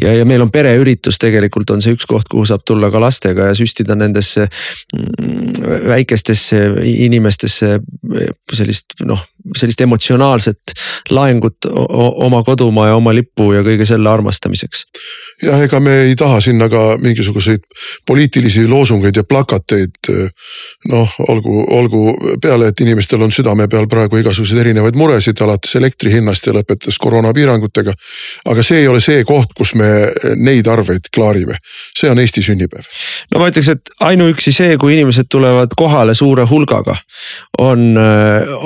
ja, 0.02 0.14
ja 0.20 0.26
meil 0.28 0.42
on 0.44 0.52
pereüritus, 0.54 1.18
tegelikult 1.20 1.70
on 1.74 1.82
see 1.84 1.96
üks 1.96 2.06
koht, 2.08 2.28
kuhu 2.30 2.46
saab 2.48 2.64
tulla 2.68 2.90
ka 2.94 3.02
lastega 3.02 3.50
ja 3.50 3.56
süstida 3.58 3.96
nendesse 3.98 4.46
mm, 4.48 5.88
väikestesse 5.88 6.62
inimestesse 6.84 7.78
sellist 8.54 8.98
noh 9.06 9.24
sellist 9.56 9.80
emotsionaalset 9.80 10.67
laengut 11.10 11.68
oma 11.68 12.42
kodumaa 12.46 12.88
ja 12.88 12.96
oma 12.98 13.14
lipu 13.14 13.52
ja 13.52 13.62
kõige 13.66 13.86
selle 13.88 14.10
armastamiseks. 14.10 14.84
jah, 15.42 15.62
ega 15.62 15.80
me 15.80 16.00
ei 16.08 16.16
taha 16.18 16.40
sinna 16.44 16.68
ka 16.68 16.98
mingisuguseid 17.02 17.64
poliitilisi 18.06 18.66
loosungeid 18.68 19.16
ja 19.16 19.24
plakateid. 19.24 20.12
noh, 20.88 21.14
olgu, 21.28 21.64
olgu 21.74 22.02
peale, 22.42 22.68
et 22.68 22.80
inimestel 22.80 23.22
on 23.22 23.32
südame 23.32 23.68
peal 23.68 23.86
praegu 23.88 24.20
igasuguseid 24.22 24.60
erinevaid 24.60 24.96
muresid, 24.96 25.40
alates 25.44 25.76
elektri 25.76 26.12
hinnast 26.12 26.46
ja 26.46 26.54
lõpetades 26.56 26.98
koroonapiirangutega. 26.98 27.92
aga 28.48 28.62
see 28.62 28.82
ei 28.82 28.88
ole 28.88 29.00
see 29.00 29.24
koht, 29.24 29.52
kus 29.56 29.74
me 29.74 29.88
neid 30.36 30.66
arveid 30.66 31.10
klaarime, 31.14 31.58
see 31.98 32.10
on 32.10 32.18
Eesti 32.18 32.42
sünnipäev. 32.42 32.86
no 33.32 33.42
ma 33.42 33.50
ütleks, 33.52 33.70
et 33.72 33.94
ainuüksi 34.00 34.52
see, 34.54 34.76
kui 34.80 34.94
inimesed 34.96 35.30
tulevad 35.30 35.74
kohale 35.76 36.14
suure 36.14 36.46
hulgaga, 36.50 36.96
on, 37.58 37.96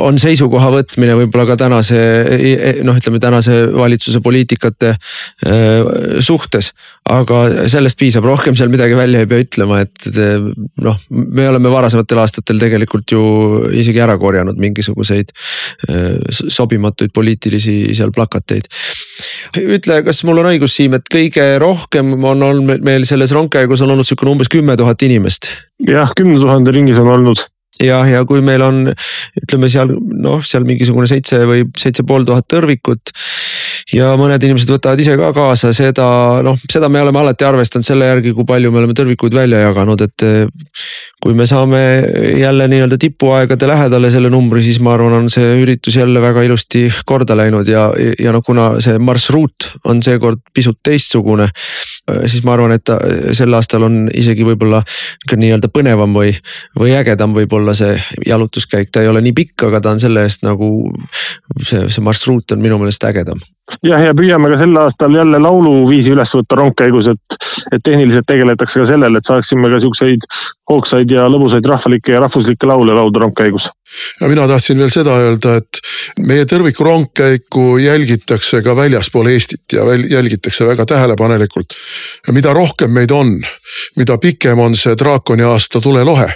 on 0.07 0.19
seisukoha 0.19 0.71
võtmine 0.73 1.17
võib-olla 1.23 1.47
ka 1.53 1.59
tänase 1.65 1.92
noh, 2.87 2.99
ütleme 2.99 3.21
tänase 3.23 3.59
valitsuse 3.75 4.23
poliitikate 4.25 4.95
äh, 4.95 5.93
suhtes. 6.21 6.73
aga 7.13 7.69
sellest 7.71 7.99
piisab, 7.99 8.25
rohkem 8.27 8.57
seal 8.57 8.71
midagi 8.73 8.97
välja 8.97 9.23
ei 9.23 9.29
pea 9.31 9.43
ütlema, 9.43 9.81
et 9.83 10.07
noh, 10.83 10.99
me 11.11 11.49
oleme 11.51 11.73
varasematel 11.73 12.23
aastatel 12.23 12.61
tegelikult 12.63 13.13
ju 13.13 13.23
isegi 13.75 14.01
ära 14.03 14.15
korjanud 14.21 14.61
mingisuguseid 14.63 15.33
sobimatuid 16.31 17.13
poliitilisi 17.15 17.77
seal 17.97 18.13
plakateid. 18.15 18.69
ütle, 19.59 20.03
kas 20.07 20.23
mul 20.29 20.43
on 20.43 20.53
õigus, 20.53 20.77
Siim, 20.77 20.95
et 20.97 21.09
kõige 21.13 21.47
rohkem 21.63 22.15
on 22.25 22.47
olnud 22.49 22.85
meil 22.85 23.07
selles 23.09 23.35
rongkäigus 23.35 23.83
on 23.85 23.95
olnud 23.95 24.09
sihukene 24.09 24.37
umbes 24.37 24.53
kümme 24.53 24.77
tuhat 24.79 25.03
inimest? 25.03 25.51
jah, 25.89 26.13
kümne 26.17 26.39
tuhande 26.41 26.75
ringis 26.75 27.01
on 27.03 27.11
olnud 27.17 27.43
jah, 27.81 28.05
ja 28.09 28.25
kui 28.29 28.43
meil 28.45 28.63
on, 28.65 28.85
ütleme 29.43 29.71
seal 29.73 29.95
noh, 29.97 30.43
seal 30.45 30.67
mingisugune 30.69 31.09
seitse 31.11 31.43
või 31.49 31.65
seitse 31.79 32.05
pool 32.09 32.27
tuhat 32.29 32.49
tõrvikut. 32.53 33.15
Ja 33.95 34.13
mõned 34.21 34.45
inimesed 34.45 34.71
võtavad 34.71 35.01
ise 35.03 35.17
ka 35.19 35.33
kaasa 35.37 35.73
seda, 35.77 36.07
noh, 36.45 36.59
seda 36.71 36.91
me 36.93 37.03
oleme 37.03 37.23
alati 37.23 37.47
arvestanud 37.49 37.87
selle 37.87 38.11
järgi, 38.11 38.35
kui 38.37 38.47
palju 38.49 38.73
me 38.73 38.83
oleme 38.83 38.97
tõrvikuid 38.99 39.35
välja 39.37 39.65
jaganud, 39.67 40.07
et. 40.07 40.27
kui 41.23 41.37
me 41.39 41.45
saame 41.47 41.79
jälle 42.35 42.67
nii-öelda 42.67 42.97
tipuaegade 42.99 43.67
lähedale 43.71 44.11
selle 44.11 44.31
numbri, 44.31 44.59
siis 44.65 44.81
ma 44.83 44.97
arvan, 44.97 45.15
on 45.21 45.29
see 45.31 45.53
üritus 45.63 45.95
jälle 45.95 46.19
väga 46.21 46.43
ilusti 46.43 46.89
korda 47.07 47.37
läinud 47.39 47.69
ja, 47.71 47.85
ja 48.19 48.33
noh, 48.35 48.43
kuna 48.43 48.81
see 48.83 48.99
marsruut 48.99 49.69
on 49.87 50.03
seekord 50.03 50.43
pisut 50.55 50.81
teistsugune. 50.83 51.47
siis 52.27 52.43
ma 52.43 52.57
arvan, 52.57 52.75
et 52.75 52.91
sel 53.39 53.55
aastal 53.55 53.87
on 53.87 54.09
isegi 54.11 54.43
võib-olla 54.47 54.83
nii-öelda 55.31 55.71
põnevam 55.71 56.19
või, 56.19 56.35
või 56.79 56.97
ägedam 56.99 57.39
võib-olla 57.39 57.63
olla 57.63 57.75
see 57.75 58.03
jalutuskäik, 58.27 58.91
ta 58.93 59.03
ei 59.03 59.09
ole 59.09 59.23
nii 59.25 59.35
pikk, 59.37 59.67
aga 59.69 59.81
ta 59.81 59.95
on 59.95 60.01
selle 60.03 60.27
eest 60.27 60.45
nagu 60.47 60.69
see, 61.63 61.87
see 61.89 62.05
marsruut 62.05 62.55
on 62.55 62.63
minu 62.63 62.79
meelest 62.81 63.05
ägedam. 63.09 63.41
Jah, 63.83 64.03
ja 64.03 64.15
püüame 64.17 64.51
ka 64.53 64.59
sel 64.61 64.75
aastal 64.81 65.15
jälle 65.17 65.39
lauluviisi 65.43 66.13
üles 66.13 66.33
võtta 66.37 66.59
rongkäigus, 66.59 67.09
et, 67.13 67.37
et 67.73 67.85
tehniliselt 67.85 68.27
tegeletakse 68.29 68.83
ka 68.83 68.89
sellele, 68.91 69.19
et 69.19 69.29
saaksime 69.29 69.71
ka 69.73 69.81
siukseid 69.83 70.27
hoogsaid 70.71 71.13
ja 71.13 71.27
lõbusaid 71.31 71.67
rahvalikke 71.69 72.15
ja 72.15 72.23
rahvuslikke 72.25 72.69
laule 72.69 72.95
laulda 72.97 73.23
rongkäigus. 73.25 73.69
ja 74.21 74.29
mina 74.29 74.49
tahtsin 74.49 74.79
veel 74.79 74.93
seda 74.93 75.17
öelda, 75.21 75.57
et 75.63 75.83
meie 76.27 76.45
tõrviku 76.49 76.87
rongkäiku 76.87 77.67
jälgitakse 77.83 78.63
ka 78.63 78.77
väljaspool 78.77 79.31
Eestit 79.33 79.77
ja 79.79 79.87
jälgitakse 80.11 80.67
väga 80.67 80.87
tähelepanelikult. 80.87 81.79
mida 82.33 82.53
rohkem 82.53 82.91
meid 82.91 83.11
on, 83.11 83.41
mida 83.97 84.19
pikem 84.19 84.59
on 84.59 84.77
see 84.77 84.97
draakoni 84.99 85.43
aasta 85.43 85.81
tulelohe 85.81 86.33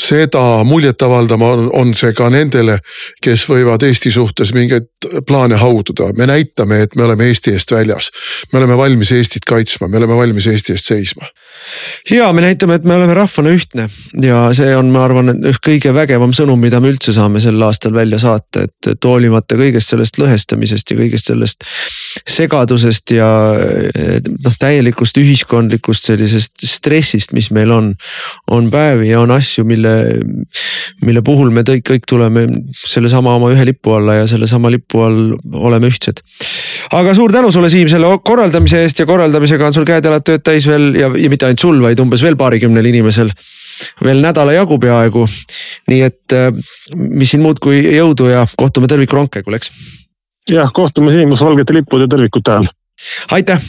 seda 0.00 0.64
muljetavaldama 0.64 1.50
on, 1.56 1.70
on 1.72 1.94
see 1.94 2.12
ka 2.16 2.28
nendele, 2.32 2.78
kes 3.22 3.46
võivad 3.50 3.82
Eesti 3.86 4.12
suhtes 4.14 4.54
mingeid 4.54 4.88
plaane 5.26 5.56
haududa. 5.60 6.12
me 6.16 6.26
näitame, 6.26 6.82
et 6.82 6.94
me 6.96 7.04
oleme 7.04 7.26
Eesti 7.28 7.52
eest 7.52 7.72
väljas. 7.72 8.10
me 8.52 8.58
oleme 8.58 8.76
valmis 8.76 9.12
Eestit 9.12 9.44
kaitsma, 9.44 9.88
me 9.88 9.96
oleme 9.96 10.16
valmis 10.16 10.46
Eesti 10.46 10.72
eest 10.72 10.84
seisma. 10.84 11.26
ja 12.10 12.32
me 12.32 12.40
näitame, 12.40 12.74
et 12.74 12.84
me 12.84 12.94
oleme 12.94 13.14
rahvana 13.14 13.50
ühtne 13.50 13.88
ja 14.22 14.48
see 14.52 14.76
on, 14.76 14.90
ma 14.94 15.04
arvan, 15.04 15.34
kõige 15.66 15.94
vägevam 15.94 16.32
sõnum, 16.36 16.60
mida 16.60 16.80
me 16.80 16.92
üldse 16.92 17.12
saame 17.16 17.40
sel 17.40 17.62
aastal 17.62 17.94
välja 17.94 18.18
saata, 18.18 18.64
et, 18.68 18.90
et 18.90 19.04
hoolimata 19.04 19.58
kõigest 19.58 19.92
sellest 19.92 20.18
lõhestamisest 20.20 20.90
ja 20.90 20.98
kõigest 20.98 21.30
sellest 21.32 21.64
segadusest 22.28 23.14
ja 23.14 23.28
noh, 24.44 24.56
täielikust 24.60 25.18
ühiskondlikust 25.20 26.10
sellisest 26.10 26.66
stressist, 26.68 27.32
mis 27.32 27.50
meil 27.54 27.72
on, 27.74 27.92
on 28.50 28.70
päevi 28.72 29.10
ja 29.10 29.20
on 29.20 29.23
asju, 29.30 29.64
mille, 29.68 29.92
mille 31.04 31.22
puhul 31.24 31.50
me 31.54 31.64
kõik, 31.66 31.84
kõik 31.88 32.08
tuleme 32.08 32.44
sellesama 32.84 33.34
oma 33.38 33.52
ühe 33.54 33.64
lipu 33.70 33.94
alla 33.96 34.20
ja 34.20 34.26
sellesama 34.30 34.72
lipu 34.72 35.02
all 35.04 35.34
oleme 35.54 35.88
ühtsed. 35.92 36.20
aga 36.92 37.14
suur 37.14 37.32
tänu 37.32 37.52
sulle, 37.52 37.70
Siim, 37.72 37.88
selle 37.88 38.10
korraldamise 38.24 38.82
eest 38.84 39.00
ja 39.00 39.06
korraldamisega 39.08 39.70
on 39.70 39.76
sul 39.76 39.88
käed-jalad 39.88 40.26
tööd 40.26 40.44
täis 40.44 40.68
veel 40.68 40.92
ja, 40.98 41.08
ja 41.08 41.30
mitte 41.32 41.48
ainult 41.48 41.64
sul, 41.64 41.80
vaid 41.82 42.00
umbes 42.00 42.22
veel 42.24 42.36
paarikümnel 42.40 42.92
inimesel 42.92 43.32
veel 44.04 44.22
nädala 44.24 44.54
jagu 44.56 44.78
peaaegu. 44.78 45.26
nii 45.90 46.02
et 46.02 46.36
äh, 46.36 46.50
mis 46.94 47.34
siin 47.34 47.42
muud 47.44 47.60
kui 47.62 47.80
jõudu 47.96 48.30
ja 48.30 48.46
kohtume 48.56 48.90
tõrvikurongkäigul, 48.90 49.58
eks. 49.58 49.72
jah, 50.50 50.70
kohtume 50.74 51.14
sinimustvalgete 51.14 51.80
lippude 51.80 52.08
ja 52.08 52.14
tõrvikute 52.16 52.58
all. 52.58 52.70
aitäh 53.30 53.62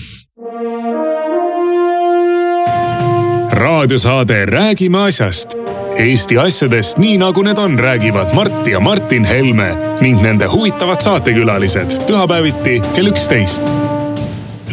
raadiosaade 3.66 4.46
Räägime 4.46 4.98
asjast. 4.98 5.50
Eesti 5.98 6.38
asjadest 6.38 6.98
nii 7.02 7.18
nagu 7.18 7.42
need 7.42 7.58
on, 7.58 7.80
räägivad 7.80 8.34
Mart 8.38 8.68
ja 8.68 8.80
Martin 8.80 9.26
Helme 9.26 9.72
ning 10.02 10.22
nende 10.22 10.46
huvitavad 10.52 11.02
saatekülalised 11.02 11.98
pühapäeviti 12.06 12.78
kell 12.94 13.10
üksteist. 13.10 13.66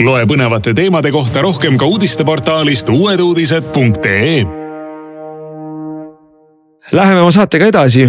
loe 0.05 0.27
põnevate 0.29 0.75
teemade 0.77 1.11
kohta 1.11 1.41
rohkem 1.41 1.79
ka 1.81 1.87
uudisteportaalist 1.87 2.89
uueduudised.ee 2.89 4.45
Läheme 6.93 7.21
oma 7.21 7.31
saatega 7.33 7.67
edasi. 7.67 8.09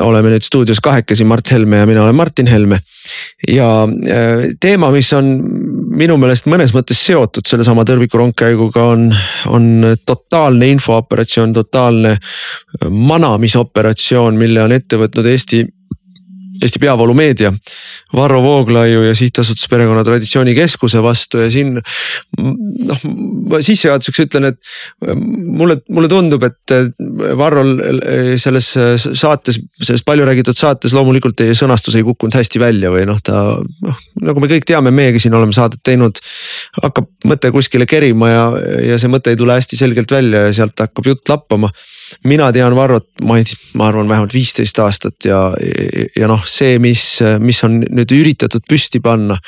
oleme 0.00 0.30
nüüd 0.34 0.42
stuudios 0.42 0.80
kahekesi, 0.80 1.24
Mart 1.24 1.50
Helme 1.50 1.76
ja 1.76 1.86
mina 1.86 2.02
olen 2.02 2.14
Martin 2.14 2.46
Helme. 2.46 2.80
ja 3.48 3.84
äh, 3.84 4.50
teema, 4.60 4.90
mis 4.90 5.12
on 5.12 5.38
minu 5.90 6.16
meelest 6.20 6.46
mõnes 6.50 6.72
mõttes 6.74 7.00
seotud 7.02 7.48
sellesama 7.48 7.84
tõrviku 7.88 8.20
rongkäiguga 8.20 8.84
on, 8.92 9.08
on 9.50 9.66
totaalne 10.06 10.70
infooperatsioon, 10.76 11.52
totaalne 11.56 12.16
manamisoperatsioon, 12.90 14.38
mille 14.38 14.62
on 14.62 14.74
ette 14.76 15.00
võtnud 15.00 15.26
Eesti 15.32 15.64
Eesti 16.60 16.80
peavoolumeedia 16.82 17.52
Varro 18.16 18.42
Vooglaiu 18.42 19.02
ja 19.06 19.14
sihtasutus 19.16 19.68
Perekonna 19.70 20.04
Traditsiooni 20.04 20.54
Keskuse 20.54 21.02
vastu 21.02 21.40
ja 21.40 21.50
siin. 21.50 21.78
noh, 22.90 23.04
ma 23.50 23.60
sissejuhatuseks 23.64 24.24
ütlen, 24.26 24.50
et 24.50 24.58
mulle, 25.14 25.78
mulle 25.88 26.10
tundub, 26.10 26.44
et 26.46 26.74
Varrol 27.38 27.72
selles 28.40 28.70
saates, 28.96 29.60
selles 29.82 30.04
palju 30.06 30.26
räägitud 30.28 30.58
saates 30.58 30.94
loomulikult 30.96 31.38
teie 31.38 31.54
sõnastus 31.58 31.96
ei 31.98 32.06
kukkunud 32.06 32.36
hästi 32.36 32.62
välja 32.62 32.92
või 32.92 33.06
noh, 33.08 33.20
ta 33.24 33.42
noh, 33.60 34.04
nagu 34.24 34.42
me 34.42 34.50
kõik 34.50 34.66
teame, 34.68 34.92
meiegi 34.94 35.22
siin 35.24 35.36
oleme 35.36 35.56
saadet 35.56 35.82
teinud. 35.86 36.20
hakkab 36.82 37.08
mõte 37.28 37.50
kuskile 37.54 37.86
kerima 37.88 38.30
ja, 38.30 38.44
ja 38.92 38.98
see 39.00 39.10
mõte 39.12 39.32
ei 39.32 39.38
tule 39.40 39.56
hästi 39.58 39.78
selgelt 39.80 40.10
välja 40.12 40.46
ja 40.48 40.52
sealt 40.60 40.78
hakkab 40.80 41.12
jutt 41.12 41.28
lappama. 41.28 41.70
Mina 42.24 42.50
tean 42.52 42.74
Varrot, 42.76 43.08
ma 43.26 43.38
ei 43.40 43.44
ma 43.78 43.88
arvan 43.90 44.08
vähemalt 44.10 44.34
viisteist 44.34 44.78
aastat 44.82 45.28
ja, 45.28 45.42
ja, 45.60 46.06
ja 46.22 46.30
noh, 46.30 46.42
see, 46.48 46.78
mis, 46.82 47.04
mis 47.42 47.62
on 47.66 47.80
nüüd 47.86 48.14
üritatud 48.16 48.64
püsti 48.68 49.02
panna, 49.04 49.38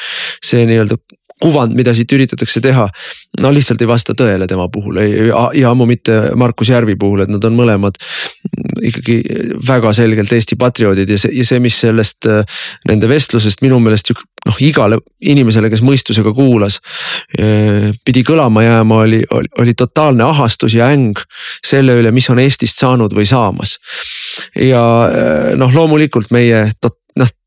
see 0.44 0.66
nii-öelda 0.68 0.98
kuvand, 1.42 1.74
mida 1.78 1.94
siit 1.96 2.12
üritatakse 2.12 2.62
teha. 2.62 2.88
no 3.40 3.52
lihtsalt 3.54 3.82
ei 3.82 3.90
vasta 3.90 4.14
tõele 4.18 4.46
tema 4.48 4.68
puhul 4.72 5.00
ja 5.58 5.70
ammu 5.70 5.86
mitte 5.88 6.18
Markus 6.38 6.70
Järvi 6.72 6.96
puhul, 6.96 7.24
et 7.24 7.32
nad 7.32 7.44
on 7.44 7.56
mõlemad 7.58 7.98
ikkagi 8.82 9.18
väga 9.66 9.92
selgelt 9.96 10.32
Eesti 10.32 10.56
patrioodid 10.60 11.10
ja 11.10 11.18
see, 11.20 11.32
ja 11.38 11.46
see, 11.46 11.60
mis 11.62 11.78
sellest 11.84 12.28
nende 12.88 13.10
vestlusest 13.10 13.62
minu 13.64 13.78
meelest 13.82 14.12
noh, 14.46 14.58
igale 14.62 14.98
inimesele, 15.20 15.70
kes 15.70 15.82
mõistusega 15.86 16.32
kuulas. 16.34 16.80
pidi 18.04 18.24
kõlama 18.26 18.64
jääma, 18.64 19.02
oli, 19.06 19.22
oli, 19.30 19.50
oli 19.58 19.74
totaalne 19.78 20.24
ahastus 20.24 20.74
ja 20.74 20.90
äng 20.92 21.20
selle 21.66 21.96
üle, 22.00 22.12
mis 22.14 22.30
on 22.30 22.42
Eestist 22.42 22.80
saanud 22.82 23.14
või 23.14 23.26
saamas. 23.28 23.78
ja 24.58 24.82
noh, 25.56 25.74
loomulikult 25.74 26.30
meie 26.34 26.68
tot, 26.80 26.98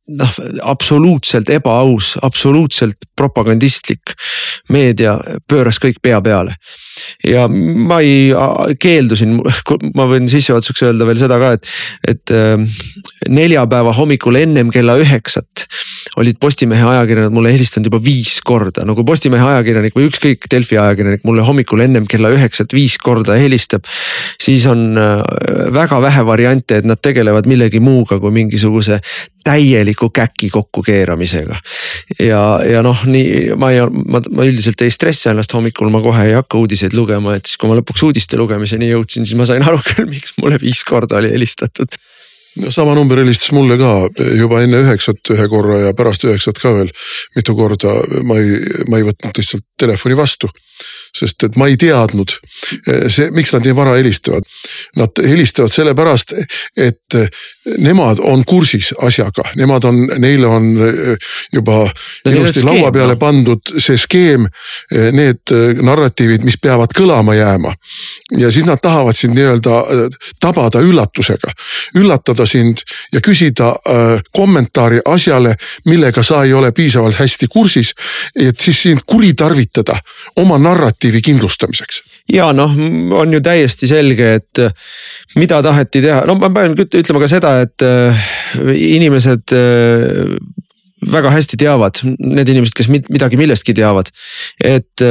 noh, 0.07 0.33
absoluutselt 0.61 1.49
ebaaus, 1.49 2.13
absoluutselt 2.21 3.07
propagandistlik 3.17 4.13
meedia 4.69 5.15
pööras 5.49 5.79
kõik 5.81 6.01
pea 6.03 6.21
peale. 6.21 6.55
ja 7.25 7.47
ma 7.49 7.99
ei 8.05 8.29
keeldusin, 8.81 9.39
ma 9.97 10.07
võin 10.09 10.29
sissejuhatuseks 10.31 10.85
öelda 10.89 11.07
veel 11.09 11.21
seda 11.21 11.39
ka, 11.41 11.53
et, 11.57 11.71
et 12.07 12.35
ähm, 12.35 12.67
neljapäeva 13.29 13.93
hommikul 13.97 14.41
ennem 14.41 14.71
kella 14.73 14.97
üheksat 15.01 15.65
olid 16.17 16.37
Postimehe 16.39 16.85
ajakirjanikud 16.85 17.35
mulle 17.35 17.51
helistanud 17.53 17.89
juba 17.89 17.99
viis 18.03 18.37
korda, 18.45 18.85
no 18.87 18.95
kui 18.95 19.05
Postimehe 19.07 19.43
ajakirjanik 19.55 19.95
või 19.97 20.07
ükskõik 20.09 20.47
Delfi 20.51 20.77
ajakirjanik 20.79 21.25
mulle 21.27 21.45
hommikul 21.45 21.83
ennem 21.85 22.07
kella 22.09 22.31
üheksat 22.35 22.75
viis 22.75 22.97
korda 23.01 23.37
helistab. 23.39 23.85
siis 24.41 24.65
on 24.69 24.97
äh, 24.97 25.23
väga 25.73 26.01
vähe 26.01 26.25
variante, 26.25 26.77
et 26.77 26.85
nad 26.85 27.01
tegelevad 27.01 27.49
millegi 27.49 27.79
muuga 27.79 28.19
kui 28.19 28.31
mingisuguse 28.31 28.99
täieliku 29.45 30.09
käki 30.09 30.49
kokkukeeramisega. 30.49 31.59
ja, 32.19 32.43
ja 32.65 32.83
noh, 32.85 33.05
nii 33.05 33.55
ma 33.57 33.71
ei, 33.73 33.83
ma, 33.85 34.21
ma 34.29 34.47
üldiselt 34.47 34.81
ei 34.81 34.93
stressi 34.93 35.29
ennast 35.29 35.53
hommikul, 35.53 35.89
ma 35.93 36.01
kohe 36.05 36.29
ei 36.29 36.37
hakka 36.37 36.61
uudiseid 36.61 36.93
lugema, 36.97 37.35
et 37.35 37.49
siis 37.49 37.59
kui 37.61 37.69
ma 37.69 37.79
lõpuks 37.81 38.05
uudiste 38.07 38.39
lugemiseni 38.39 38.89
jõudsin, 38.93 39.25
siis 39.25 39.37
ma 39.37 39.49
sain 39.49 39.65
aru 39.65 39.81
küll, 39.85 40.09
miks 40.09 40.37
mulle 40.41 40.61
viis 40.61 40.85
korda 40.87 41.19
oli 41.21 41.33
helistatud 41.33 41.97
sama 42.69 42.95
number 42.95 43.19
helistas 43.19 43.51
mulle 43.55 43.77
ka 43.79 43.91
juba 44.39 44.61
enne 44.63 44.81
üheksat 44.85 45.31
ühe 45.35 45.47
korra 45.51 45.79
ja 45.87 45.93
pärast 45.97 46.23
üheksat 46.27 46.59
ka 46.61 46.73
veel 46.77 46.91
mitu 47.35 47.55
korda. 47.55 47.95
ma 48.23 48.37
ei, 48.39 48.59
ma 48.89 48.99
ei 48.99 49.07
võtnud 49.07 49.41
lihtsalt 49.41 49.65
telefoni 49.79 50.17
vastu 50.17 50.49
sest 51.15 51.45
et 51.47 51.55
ma 51.59 51.67
ei 51.71 51.77
teadnud 51.79 52.33
eh, 52.87 53.07
see, 53.11 53.31
miks 53.35 53.53
nad 53.55 53.65
nii 53.65 53.75
vara 53.75 53.95
helistavad. 53.97 54.45
Nad 54.99 55.21
helistavad 55.23 55.71
sellepärast, 55.71 56.33
et 56.77 57.17
eh, 57.19 57.29
nemad 57.81 58.19
on 58.23 58.43
kursis 58.47 58.91
asjaga, 59.05 59.47
nemad 59.59 59.87
on, 59.87 60.01
neile 60.21 60.49
on 60.51 60.69
eh, 60.85 61.31
juba 61.55 61.83
ilusti 62.29 62.65
laua 62.65 62.91
peale 62.95 63.15
pandud 63.19 63.75
see 63.79 63.97
skeem, 63.99 64.45
need 65.15 65.51
narratiivid, 65.83 66.43
mis 66.45 66.57
peavad 66.61 66.93
kõlama 66.95 67.35
jääma. 67.35 67.73
ja 68.37 68.51
siis 68.51 68.65
nad 68.65 68.81
tahavad 68.81 69.15
sind 69.15 69.35
nii-öelda 69.37 69.75
tabada 70.41 70.81
üllatusega, 70.83 71.51
üllatada 71.95 72.45
sind 72.45 72.83
ja 73.13 73.21
küsida 73.21 73.71
kommentaari 74.35 75.01
asjale, 75.05 75.55
millega 75.85 76.23
sa 76.23 76.43
ei 76.43 76.53
ole 76.53 76.71
piisavalt 76.71 77.15
hästi 77.19 77.47
kursis. 77.47 77.93
et 78.35 78.59
siis 78.59 78.81
sind 78.83 79.05
kuritarvitada 79.05 79.95
oma 80.41 80.57
narratiivi 80.57 81.04
narratiivi 81.05 81.21
kindlustamiseks. 81.21 82.01
ja 82.33 82.49
noh, 82.53 82.73
on 83.13 83.33
ju 83.33 83.41
täiesti 83.43 83.87
selge, 83.87 84.35
et 84.39 84.59
äh, 84.59 84.73
mida 85.35 85.61
taheti 85.63 86.01
teha, 86.01 86.25
no 86.25 86.35
ma 86.39 86.49
pean 86.49 86.75
ütlema 86.75 87.21
ka 87.21 87.29
seda, 87.29 87.61
et 87.65 87.85
äh, 87.85 88.17
inimesed 88.73 89.53
äh, 89.53 90.35
väga 91.05 91.29
hästi 91.35 91.59
teavad, 91.61 92.01
need 92.17 92.49
inimesed, 92.49 92.73
kes 92.73 92.89
midagi 92.89 93.37
millestki 93.37 93.75
teavad. 93.77 94.09
et 94.57 95.03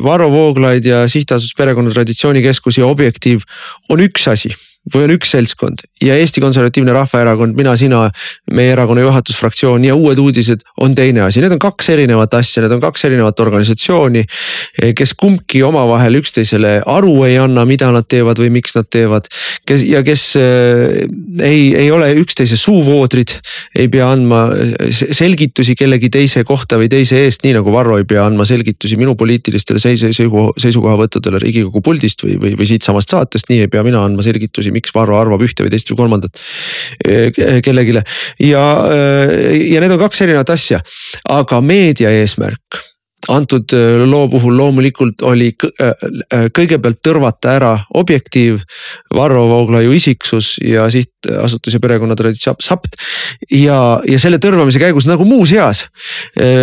Varro 0.00 0.30
Vooglaid 0.32 0.86
ja 0.86 1.02
sihtasutus 1.08 1.52
Perekonna 1.58 1.92
Traditsioonikeskus 1.92 2.78
ja 2.78 2.86
Objektiiv 2.88 3.44
on 3.92 4.00
üks 4.00 4.30
asi 4.32 4.54
või 4.90 5.06
on 5.06 5.14
üks 5.14 5.30
seltskond 5.30 5.84
ja 6.02 6.16
Eesti 6.18 6.40
Konservatiivne 6.42 6.92
Rahvaerakond, 6.92 7.54
mina, 7.56 7.74
sina, 7.78 8.08
meie 8.50 8.72
erakonna 8.74 9.04
juhatusfraktsioon 9.04 9.84
ja 9.86 9.94
Uued 9.94 10.18
Uudised 10.18 10.64
on 10.82 10.96
teine 10.98 11.22
asi, 11.26 11.40
need 11.42 11.54
on 11.54 11.60
kaks 11.62 11.92
erinevat 11.94 12.34
asja, 12.34 12.64
need 12.64 12.74
on 12.74 12.82
kaks 12.82 13.06
erinevat 13.06 13.40
organisatsiooni. 13.40 14.24
kes 14.98 15.14
kumbki 15.18 15.62
omavahel 15.62 16.18
üksteisele 16.18 16.80
aru 16.86 17.14
ei 17.28 17.38
anna, 17.38 17.64
mida 17.68 17.92
nad 17.94 18.08
teevad 18.10 18.40
või 18.42 18.50
miks 18.58 18.74
nad 18.74 18.88
teevad. 18.90 19.28
kes 19.66 19.84
ja 19.86 20.02
kes 20.02 20.24
äh, 20.40 21.06
ei, 21.38 21.74
ei 21.76 21.90
ole 21.94 22.10
üksteise 22.18 22.58
suuvoodrid, 22.58 23.36
ei 23.78 23.88
pea 23.92 24.10
andma 24.10 24.48
selgitusi 24.90 25.76
kellegi 25.78 26.10
teise 26.10 26.42
kohta 26.44 26.80
või 26.80 26.90
teise 26.90 27.22
eest, 27.22 27.46
nii 27.46 27.54
nagu 27.60 27.72
Varro 27.72 28.00
ei 28.00 28.08
pea 28.08 28.26
andma 28.26 28.44
selgitusi 28.48 28.98
minu 28.98 29.14
poliitilistele 29.14 29.78
seis-, 29.78 30.04
seisukohavõttudele 30.12 31.38
Riigikogu 31.42 31.82
puldist 31.84 32.26
või, 32.26 32.36
või, 32.40 32.56
või 32.58 32.68
siitsamast 32.68 33.14
saatest, 33.14 33.48
nii 33.52 33.66
ei 33.66 33.70
pea 33.70 33.84
mina 33.86 34.02
andma 34.02 34.24
selgitusi 34.26 34.71
miks 34.74 34.94
Varro 34.94 35.18
arvab 35.20 35.44
ühte 35.44 35.64
või 35.64 35.72
teist 35.72 35.90
või 35.92 36.02
kolmandat 36.02 36.42
eh, 37.06 37.30
kellelegi. 37.64 37.98
ja, 38.48 38.64
eh, 38.92 39.36
ja 39.72 39.82
need 39.82 39.94
on 39.94 40.02
kaks 40.02 40.24
erinevat 40.26 40.54
asja, 40.54 40.82
aga 41.28 41.60
meedia 41.64 42.12
eesmärk 42.22 42.82
antud 43.28 43.72
äh, 43.72 44.02
loo 44.06 44.28
puhul 44.28 44.56
loomulikult 44.56 45.22
oli 45.26 45.52
äh, 45.52 45.92
äh, 46.32 46.46
kõigepealt 46.54 47.00
tõrvata 47.04 47.54
ära 47.58 47.72
objektiiv, 47.98 48.62
Varro 49.14 49.44
Vooglaiu 49.50 49.92
isiksus 49.94 50.56
ja 50.64 50.88
sihtasutus 50.90 51.76
ja 51.76 51.80
perekonna 51.82 52.16
traditsioon 52.18 52.58
SAPT. 52.62 52.98
ja, 53.50 53.78
ja 54.08 54.18
selle 54.18 54.40
tõrvamise 54.42 54.80
käigus 54.82 55.06
nagu 55.06 55.24
muuseas 55.28 55.84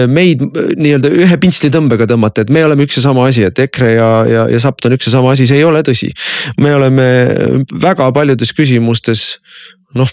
meid 0.10 0.42
nii-öelda 0.78 1.12
ühe 1.14 1.38
pintslitõmbega 1.42 2.08
tõmmata, 2.10 2.44
et 2.44 2.52
me 2.54 2.64
oleme 2.66 2.88
üks 2.88 3.00
ja 3.00 3.06
sama 3.06 3.28
asi, 3.30 3.46
et 3.48 3.60
EKRE 3.60 3.92
ja, 3.94 4.10
ja, 4.28 4.46
ja 4.52 4.62
SAPT 4.62 4.90
on 4.90 4.98
üks 4.98 5.08
ja 5.08 5.16
sama 5.16 5.34
asi, 5.36 5.48
see 5.48 5.62
ei 5.62 5.68
ole 5.68 5.84
tõsi. 5.86 6.12
me 6.60 6.74
oleme 6.76 7.08
väga 7.82 8.12
paljudes 8.16 8.54
küsimustes 8.58 9.38
noh 9.96 10.12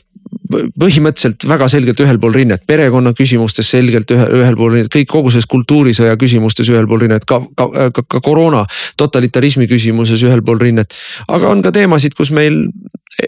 põhimõtteliselt 0.50 1.46
väga 1.48 1.68
selgelt 1.70 2.00
ühel 2.04 2.18
pool 2.22 2.34
rinnet, 2.36 2.62
perekonna 2.68 3.12
küsimustes 3.16 3.70
selgelt 3.72 4.10
ühel, 4.14 4.28
ühel 4.40 4.58
pool 4.58 4.74
rinnet, 4.76 4.90
kõik 4.92 5.08
kogu 5.10 5.32
selles 5.34 5.48
kultuurisõja 5.50 6.16
küsimustes 6.20 6.70
ühel 6.72 6.88
pool 6.90 7.02
rinnet, 7.04 7.26
ka, 7.28 7.40
ka, 7.58 7.68
ka, 7.94 8.06
ka 8.16 8.22
koroona 8.24 8.64
totalitarismi 9.00 9.68
küsimuses 9.70 10.22
ühel 10.26 10.44
pool 10.46 10.60
rinnet. 10.62 10.94
aga 11.28 11.50
on 11.50 11.64
ka 11.64 11.72
teemasid, 11.74 12.14
kus 12.18 12.30
meil 12.30 12.62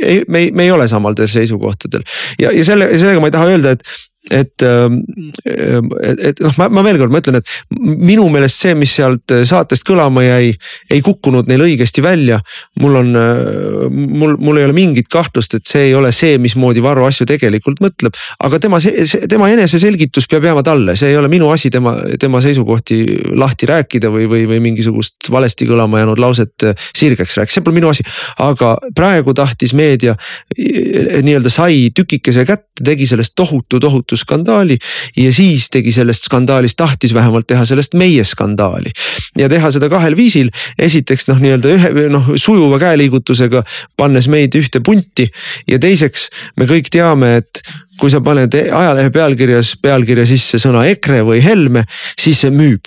ei, 0.01 0.23
me 0.29 0.45
ei, 0.45 0.53
me 0.53 0.69
ei 0.69 0.71
ole 0.71 0.89
samadel 0.89 1.29
seisukohtadel 1.31 2.05
ja, 2.41 2.53
ja 2.53 2.65
selle, 2.65 2.91
sellega 2.99 3.21
ma 3.23 3.31
ei 3.31 3.37
taha 3.37 3.53
öelda, 3.55 3.75
et 3.77 4.08
Ähm, 4.33 5.01
et, 5.47 6.21
et 6.31 6.41
noh, 6.45 6.53
ma, 6.61 6.69
ma 6.73 6.83
veel 6.85 6.99
kord, 7.01 7.13
ma 7.13 7.21
ütlen, 7.23 7.39
et 7.41 7.53
minu 7.79 8.27
meelest 8.33 8.61
see, 8.61 8.75
mis 8.79 8.93
sealt 8.99 9.33
saatest 9.49 9.87
kõlama 9.89 10.25
jäi, 10.25 10.51
ei 10.93 11.01
kukkunud 11.05 11.49
neil 11.49 11.65
õigesti 11.65 12.05
välja. 12.05 12.41
mul 12.81 12.99
on, 13.01 13.15
äh, 13.17 13.87
mul, 13.89 14.37
mul 14.37 14.61
ei 14.61 14.67
ole 14.69 14.77
mingit 14.77 15.09
kahtlust, 15.13 15.55
et 15.57 15.67
see 15.67 15.89
ei 15.89 15.95
ole 15.97 16.13
see, 16.13 16.37
mismoodi 16.39 16.83
Varro 16.85 17.07
asju 17.09 17.27
tegelikult 17.27 17.81
mõtleb. 17.85 18.17
aga 18.45 18.61
tema, 18.61 18.81
tema 19.29 19.49
eneseselgitus 19.51 20.29
peab 20.29 20.45
jääma 20.45 20.63
talle, 20.67 20.97
see 20.97 21.13
ei 21.13 21.17
ole 21.17 21.31
minu 21.33 21.51
asi 21.55 21.71
tema, 21.71 21.97
tema 22.21 22.43
seisukohti 22.45 23.01
lahti 23.39 23.67
rääkida 23.71 24.13
või, 24.13 24.29
või, 24.29 24.45
või 24.51 24.61
mingisugust 24.69 25.31
valesti 25.33 25.67
kõlama 25.69 26.03
jäänud 26.03 26.21
lauset 26.21 26.69
sirgeks 26.97 27.39
rääkida, 27.39 27.55
see 27.55 27.65
pole 27.65 27.81
minu 27.81 27.93
asi. 27.93 28.05
aga 28.45 28.77
praegu 28.95 29.35
tahtis 29.35 29.75
meedia 29.75 30.17
nii-öelda 30.59 31.51
sai 31.53 31.89
tükikese 31.95 32.45
kätte, 32.45 32.85
tegi 32.85 33.09
sellest 33.09 33.35
tohutu, 33.37 33.81
tohutu 33.81 34.18
skandaali. 34.19 34.79
ja 35.17 35.33
siis 35.33 35.69
tegi 35.71 35.93
sellest 35.93 36.29
skandaalist, 36.29 36.77
tahtis 36.79 37.15
vähemalt 37.15 37.47
teha 37.47 37.65
sellest 37.69 37.95
meie 37.95 38.25
skandaali. 38.25 38.93
ja 39.39 39.49
teha 39.49 39.73
seda 39.75 39.89
kahel 39.89 40.17
viisil, 40.17 40.51
esiteks 40.79 41.29
noh, 41.31 41.41
nii-öelda 41.43 41.75
ühe 41.75 42.09
noh 42.13 42.33
sujuva 42.37 42.79
käeliigutusega 42.83 43.65
pannes 43.97 44.29
meid 44.29 44.55
ühte 44.59 44.83
punti. 44.85 45.29
ja 45.69 45.79
teiseks 45.79 46.29
me 46.57 46.69
kõik 46.71 46.91
teame, 46.93 47.37
et 47.43 47.63
kui 47.99 48.13
sa 48.13 48.21
paned 48.23 48.55
ajalehe 48.55 49.11
pealkirjas, 49.15 49.75
pealkirja 49.83 50.27
sisse 50.29 50.61
sõna 50.63 50.85
EKRE 50.93 51.25
või 51.27 51.43
Helme, 51.43 51.85
siis 52.19 52.45
see 52.45 52.55
müüb. 52.55 52.87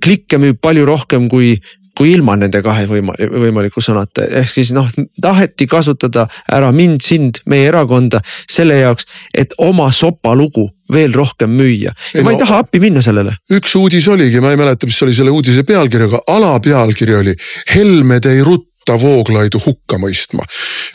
klikke 0.00 0.38
müüb 0.40 0.58
palju 0.60 0.86
rohkem 0.88 1.28
kui 1.28 1.58
kui 1.96 2.12
ilma 2.12 2.36
nende 2.40 2.62
kahe 2.64 2.86
võima-, 2.90 3.16
võimaliku 3.18 3.82
sõnata, 3.84 4.24
ehk 4.42 4.50
siis 4.52 4.72
noh, 4.76 4.88
taheti 5.22 5.66
kasutada 5.70 6.26
ära 6.52 6.72
mind, 6.74 7.02
sind, 7.04 7.42
meie 7.50 7.68
erakonda 7.70 8.22
selle 8.50 8.80
jaoks, 8.80 9.08
et 9.34 9.54
oma 9.60 9.90
sopalugu 9.92 10.68
veel 10.92 11.14
rohkem 11.16 11.52
müüa. 11.56 11.92
ja 11.92 12.18
ei, 12.18 12.24
ma 12.24 12.32
no, 12.32 12.36
ei 12.36 12.42
taha 12.42 12.58
appi 12.64 12.80
minna 12.82 13.02
sellele. 13.04 13.36
üks 13.52 13.76
uudis 13.78 14.08
oligi, 14.12 14.40
ma 14.44 14.52
ei 14.52 14.60
mäleta, 14.60 14.88
mis 14.88 15.00
oli 15.04 15.14
selle 15.16 15.32
uudise 15.32 15.64
pealkiri, 15.68 16.08
aga 16.10 16.22
alapealkiri 16.34 17.16
oli 17.16 17.36
Helmed 17.74 18.28
ei 18.28 18.44
rutta 18.44 18.71
ta 18.84 18.96
Vooglaidu 19.00 19.60
hukka 19.66 19.98
mõistma. 19.98 20.44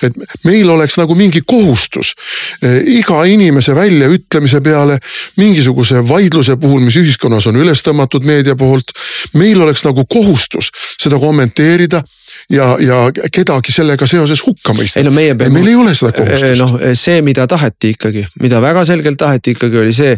et 0.01 0.13
meil 0.43 0.69
oleks 0.69 0.97
nagu 0.97 1.15
mingi 1.15 1.41
kohustus 1.45 2.13
eh, 2.61 2.81
iga 2.99 3.23
inimese 3.25 3.75
väljaütlemise 3.75 4.61
peale, 4.61 4.99
mingisuguse 5.37 6.03
vaidluse 6.09 6.57
puhul, 6.57 6.81
mis 6.85 6.97
ühiskonnas 6.99 7.47
on 7.47 7.55
üles 7.55 7.81
tõmmatud 7.85 8.25
meedia 8.25 8.55
poolt. 8.55 8.91
meil 9.33 9.61
oleks 9.61 9.83
nagu 9.85 10.05
kohustus 10.05 10.71
seda 10.97 11.19
kommenteerida 11.19 12.03
ja, 12.51 12.77
ja 12.79 12.97
kedagi 13.33 13.73
sellega 13.75 14.07
seoses 14.07 14.41
hukka 14.45 14.73
mõista. 14.75 15.01
ei 15.01 15.05
no 15.07 15.11
meie 15.15 15.35
peame. 15.35 15.59
meil 15.59 15.71
ei 15.73 15.75
ole 15.75 15.93
seda 15.97 16.13
kohustust. 16.15 16.61
noh, 16.61 16.75
see, 16.95 17.19
mida 17.25 17.47
taheti 17.49 17.91
ikkagi, 17.95 18.23
mida 18.41 18.61
väga 18.63 18.85
selgelt 18.87 19.19
taheti 19.19 19.55
ikkagi 19.55 19.79
oli 19.81 19.95
see, 19.95 20.13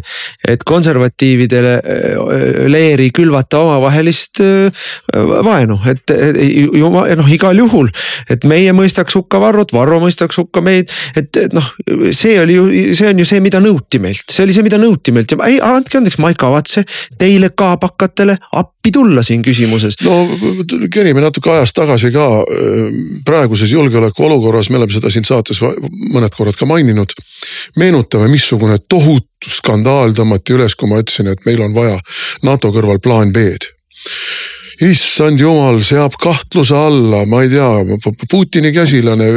et 0.48 0.62
konservatiividele 0.66 1.74
leeri 2.70 3.10
külvata 3.16 3.64
omavahelist 3.66 4.42
vaenu, 5.48 5.80
et 5.90 6.14
juma, 6.78 7.06
noh 7.18 7.32
igal 7.34 7.58
juhul, 7.58 7.90
et 8.30 8.46
meie 8.48 8.74
mõistaks 8.76 9.18
hukka 9.18 9.42
Varrot, 9.42 9.74
Varro 9.74 9.98
mõistaks 10.02 10.38
hukka 10.38 10.62
meid, 10.62 10.92
et, 11.18 11.34
et 11.34 11.56
noh, 11.56 11.66
see 12.14 12.38
oli 12.42 12.58
ju, 12.60 12.68
see 12.94 13.10
on 13.10 13.24
ju 13.24 13.26
see, 13.26 13.42
mida 13.42 13.62
nõuti 13.62 13.98
meilt, 14.02 14.28
see 14.30 14.46
oli 14.46 14.54
see, 14.54 14.66
mida 14.66 14.78
nõuti 14.78 15.14
meilt 15.14 15.34
ja 15.34 15.40
ei, 15.50 15.58
andke 15.64 15.98
andeks, 15.98 16.20
ma 16.22 16.30
ei 16.30 16.38
kavatse 16.38 16.86
teile 17.18 17.50
kaabakatele 17.58 18.38
appi 18.60 18.94
tulla 18.94 19.26
siin 19.26 19.42
küsimuses. 19.42 19.98
no 20.06 20.22
kerime 20.94 21.26
natuke 21.26 21.50
ajas 21.56 21.74
tagasi 21.74 22.14
ka 22.14 22.19
ka 22.20 22.28
praeguses 23.24 23.72
julgeolekuolukorras, 23.72 24.70
me 24.70 24.80
oleme 24.80 24.92
seda 24.92 25.12
siin 25.12 25.26
saates 25.26 25.62
mõned 25.62 26.36
korrad 26.36 26.58
ka 26.58 26.68
maininud. 26.68 27.16
meenutame, 27.80 28.28
missugune 28.28 28.78
tohutu 28.88 29.50
skandaal 29.56 30.14
tõmmati 30.16 30.56
üles, 30.56 30.76
kui 30.76 30.88
ma 30.90 31.00
ütlesin, 31.00 31.32
et 31.32 31.44
meil 31.48 31.62
on 31.64 31.74
vaja 31.74 31.98
NATO 32.46 32.72
kõrval 32.74 33.00
plaan 33.00 33.32
B-d 33.32 33.70
issand 34.80 35.40
jumal 35.40 35.80
seab 35.84 36.14
kahtluse 36.20 36.76
alla, 36.76 37.24
ma 37.28 37.42
ei 37.44 37.50
tea, 37.52 37.68
Putini 38.30 38.72
käsilane 38.72 39.28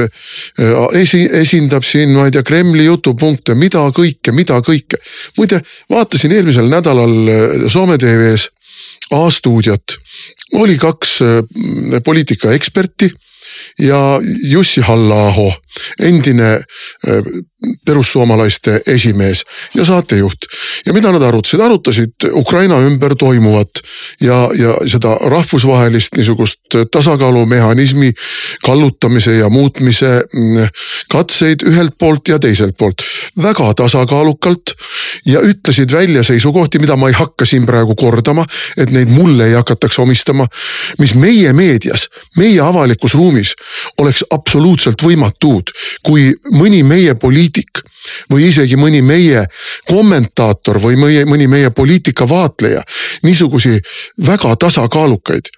esi, 1.00 1.26
esindab 1.41 1.84
siin, 1.84 2.13
ma 2.15 2.28
ei 2.28 2.32
tea, 2.32 2.46
Kremli 2.48 2.86
jutupunkte, 2.88 3.56
mida 3.60 3.84
kõike, 3.96 4.32
mida 4.32 4.62
kõike. 4.63 5.02
muide, 5.38 5.60
vaatasin 5.91 6.32
eelmisel 6.38 6.72
nädalal 6.72 7.67
Soome 7.67 8.00
TV-s 8.00 8.48
A-stuudiot 9.13 9.98
oli 10.54 10.78
kaks 10.78 11.22
äh, 11.22 11.44
poliitikaeksperti 12.04 13.12
ja 13.80 14.20
Jussi 14.50 14.82
Halla-aho, 14.82 15.54
endine 16.00 16.63
perussuomalaiste 17.86 18.82
esimees 18.88 19.43
ja 19.76 19.86
saatejuht. 19.86 20.38
ja 20.86 20.93
mida 20.93 21.12
nad 21.12 21.21
arutasid, 21.21 21.60
arutasid 21.60 22.12
Ukraina 22.32 22.80
ümber 22.80 23.15
toimuvat 23.15 23.69
ja, 24.21 24.49
ja 24.56 24.76
seda 24.88 25.15
rahvusvahelist 25.15 26.17
niisugust 26.17 26.60
tasakaalumehhanismi 26.91 28.13
kallutamise 28.65 29.36
ja 29.36 29.49
muutmise 29.49 30.23
mm, 30.34 30.67
katseid 31.12 31.63
ühelt 31.67 31.97
poolt 31.99 32.28
ja 32.28 32.39
teiselt 32.39 32.78
poolt. 32.78 33.02
väga 33.43 33.73
tasakaalukalt 33.73 34.76
ja 35.26 35.41
ütlesid 35.41 35.91
välja 35.91 36.23
seisukohti, 36.23 36.80
mida 36.80 36.95
ma 36.95 37.08
ei 37.08 37.13
hakka 37.13 37.45
siin 37.45 37.65
praegu 37.65 37.95
kordama, 37.95 38.45
et 38.78 38.91
neid 38.91 39.10
mulle 39.10 39.47
ei 39.47 39.54
hakataks 39.54 39.99
omistama. 39.99 40.47
mis 40.99 41.15
meie 41.15 41.54
meedias, 41.54 42.10
meie 42.38 42.62
avalikus 42.62 43.13
ruumis 43.13 43.56
oleks 43.97 44.23
absoluutselt 44.30 45.02
võimatud, 45.04 45.71
kui 46.04 46.34
mõni 46.52 46.84
meie 46.84 47.15
poliitik 47.15 47.53
poliitik 47.54 47.84
või 48.32 48.48
isegi 48.50 48.76
mõni 48.78 49.02
meie 49.02 49.46
kommentaator 49.89 50.80
või 50.82 50.98
mõni, 50.98 51.24
mõni 51.26 51.48
meie 51.48 51.70
poliitika 51.70 52.28
vaatleja 52.30 52.82
niisugusi 53.24 53.80
väga 54.26 54.56
tasakaalukaid 54.56 55.50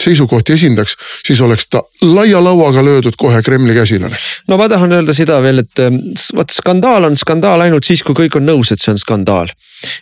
seisukohti 0.00 0.52
esindaks, 0.52 0.96
siis 1.26 1.40
oleks 1.40 1.68
ta 1.68 1.82
laia 2.02 2.40
lauaga 2.42 2.82
löödud 2.84 3.16
kohe 3.16 3.42
Kremli 3.42 3.74
käsilane. 3.74 4.16
no 4.48 4.56
ma 4.56 4.68
tahan 4.68 4.92
öelda 4.92 5.14
seda 5.14 5.40
veel, 5.42 5.58
et 5.58 5.78
eh, 5.78 5.90
vaata 6.36 6.54
skandaal 6.54 7.04
on 7.04 7.16
skandaal 7.16 7.60
ainult 7.60 7.84
siis, 7.84 8.02
kui 8.02 8.14
kõik 8.14 8.36
on 8.36 8.46
nõus, 8.46 8.72
et 8.72 8.80
see 8.80 8.92
on 8.92 8.98
skandaal. 8.98 9.52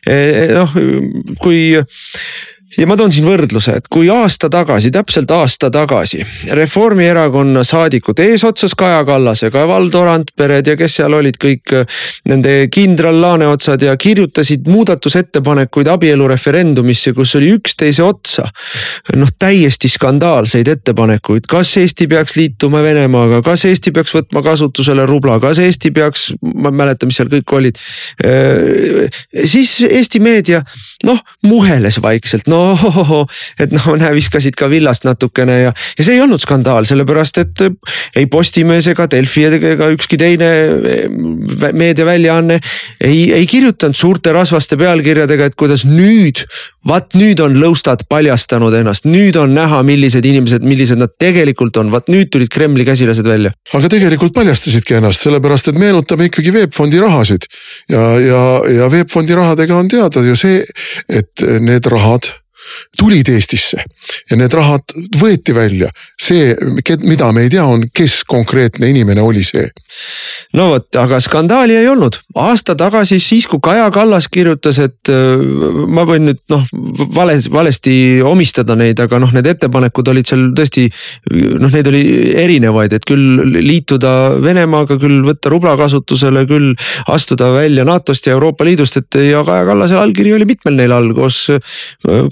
Eh, 0.07 0.55
noh, 0.55 0.73
kui 1.43 1.79
ja 2.77 2.85
ma 2.89 2.97
toon 3.01 3.13
siin 3.15 3.25
võrdluse, 3.25 3.79
et 3.81 3.87
kui 3.89 4.11
aasta 4.13 4.51
tagasi, 4.53 4.91
täpselt 4.93 5.31
aasta 5.33 5.71
tagasi 5.73 6.21
Reformierakonna 6.53 7.63
saadikud 7.65 8.21
eesotsas 8.21 8.75
Kaja 8.79 9.01
Kallasega, 9.09 9.63
Valdo 9.69 10.03
Randpered 10.05 10.69
ja 10.69 10.77
kes 10.77 10.99
seal 10.99 11.17
olid 11.17 11.39
kõik 11.41 11.73
nende 12.29 12.55
kindral 12.73 13.17
Laaneotsad 13.23 13.87
ja 13.87 13.95
kirjutasid 13.97 14.69
muudatusettepanekuid 14.69 15.89
abielureferendumisse, 15.95 17.15
kus 17.17 17.35
oli 17.41 17.55
üksteise 17.57 18.05
otsa. 18.05 18.45
noh, 19.17 19.31
täiesti 19.39 19.89
skandaalseid 19.89 20.69
ettepanekuid, 20.69 21.49
kas 21.49 21.73
Eesti 21.81 22.07
peaks 22.11 22.37
liituma 22.37 22.83
Venemaaga, 22.85 23.41
kas 23.43 23.65
Eesti 23.65 23.95
peaks 23.97 24.13
võtma 24.15 24.43
kasutusele 24.45 25.07
rubla, 25.09 25.39
kas 25.41 25.63
Eesti 25.65 25.91
peaks, 25.95 26.29
ma 26.43 26.69
ei 26.69 26.79
mäleta, 26.83 27.09
mis 27.09 27.17
seal 27.17 27.33
kõik 27.33 27.57
olid. 27.57 27.81
siis 29.45 29.81
Eesti 29.89 30.21
meedia 30.21 30.61
noh, 31.09 31.25
muheles 31.49 32.03
vaikselt, 32.03 32.47
no 32.51 32.58
ohohoho, 32.59 33.25
et 33.61 33.73
noh, 33.75 33.89
näe 34.01 34.13
viskasid 34.17 34.57
ka 34.59 34.69
villast 34.71 35.07
natukene 35.09 35.59
ja, 35.63 35.73
ja 35.73 36.05
see 36.05 36.19
ei 36.19 36.23
olnud 36.25 36.43
skandaal, 36.43 36.87
sellepärast 36.89 37.43
et 37.45 37.67
ei 38.19 38.27
Postimees 38.31 38.89
ega 38.93 39.09
Delfi 39.11 39.47
ega 39.49 39.91
ükski 39.95 40.19
teine 40.21 40.49
eh, 40.49 41.07
meediaväljaanne 41.73 42.59
ei, 43.05 43.33
ei 43.33 43.47
kirjutanud 43.47 43.97
suurte 43.97 44.33
rasvaste 44.35 44.79
pealkirjadega, 44.81 45.51
et 45.51 45.57
kuidas 45.59 45.85
nüüd, 45.89 46.43
vaat 46.89 47.15
nüüd 47.19 47.41
on 47.45 47.57
lõustad 47.61 48.05
paljastanud 48.11 48.75
ennast, 48.79 49.07
nüüd 49.09 49.37
on 49.41 49.55
näha, 49.57 49.83
millised 49.87 50.25
inimesed, 50.29 50.65
millised 50.67 51.01
nad 51.01 51.15
tegelikult 51.21 51.79
on, 51.81 51.93
vaat 51.95 52.11
nüüd 52.13 52.33
tulid 52.35 52.51
Kremli 52.53 52.87
käsilased 52.89 53.27
välja. 53.27 53.53
aga 53.75 53.93
tegelikult 53.93 54.35
paljastasidki 54.37 54.99
ennast, 54.99 55.25
sellepärast 55.27 55.73
et 55.73 55.81
meenutame 55.81 56.29
ikkagi 56.31 56.55
VEB 56.55 56.75
Fondi 56.77 57.01
rahasid 57.03 57.49
ja, 57.91 58.05
ja, 58.23 58.43
ja 58.81 58.91
VEB 58.93 59.13
Fondi 59.13 59.37
rahadega 59.39 59.79
on 59.79 59.89
teada 59.93 60.25
ju 60.25 60.37
see, 60.39 60.63
et 61.09 61.49
need 61.61 61.87
rahad 61.91 62.31
tulid 62.99 63.29
Eestisse 63.33 63.83
ja 64.31 64.39
need 64.39 64.55
rahad 64.55 64.95
võeti 65.19 65.55
välja. 65.55 65.91
see, 66.21 66.55
mida 67.03 67.31
me 67.33 67.47
ei 67.47 67.53
tea, 67.53 67.65
on, 67.65 67.85
kes 67.95 68.23
konkreetne 68.29 68.89
inimene 68.91 69.23
oli 69.23 69.45
see. 69.45 69.69
no 70.59 70.69
vot, 70.73 70.89
aga 70.97 71.21
skandaali 71.21 71.77
ei 71.77 71.89
olnud. 71.89 72.21
aasta 72.35 72.77
tagasi, 72.79 73.19
siis 73.23 73.47
kui 73.47 73.61
Kaja 73.63 73.91
Kallas 73.95 74.29
kirjutas, 74.33 74.79
et 74.79 75.13
äh, 75.13 75.41
ma 75.89 76.05
võin 76.09 76.29
nüüd 76.29 76.43
noh, 76.53 76.65
vale, 77.15 77.39
valesti 77.53 78.21
omistada 78.25 78.77
neid, 78.79 79.01
aga 79.01 79.21
noh, 79.23 79.33
need 79.35 79.47
ettepanekud 79.47 80.13
olid 80.13 80.29
seal 80.29 80.49
tõesti 80.57 80.89
noh, 81.31 81.71
neid 81.73 81.89
oli 81.91 82.03
erinevaid, 82.45 82.95
et 82.97 83.07
küll 83.09 83.59
liituda 83.59 84.15
Venemaaga, 84.43 84.99
küll 85.01 85.23
võtta 85.27 85.53
rubla 85.53 85.75
kasutusele, 85.81 86.45
küll 86.49 86.75
astuda 87.11 87.51
välja 87.55 87.87
NATO-st 87.89 88.31
ja 88.31 88.37
Euroopa 88.37 88.67
Liidust, 88.69 89.01
et 89.01 89.21
ja 89.29 89.43
Kaja 89.47 89.67
Kallase 89.69 89.99
allkiri 89.99 90.35
oli 90.37 90.49
mitmel 90.49 90.79
neil 90.79 90.95
all 90.95 91.13
koos, 91.17 91.45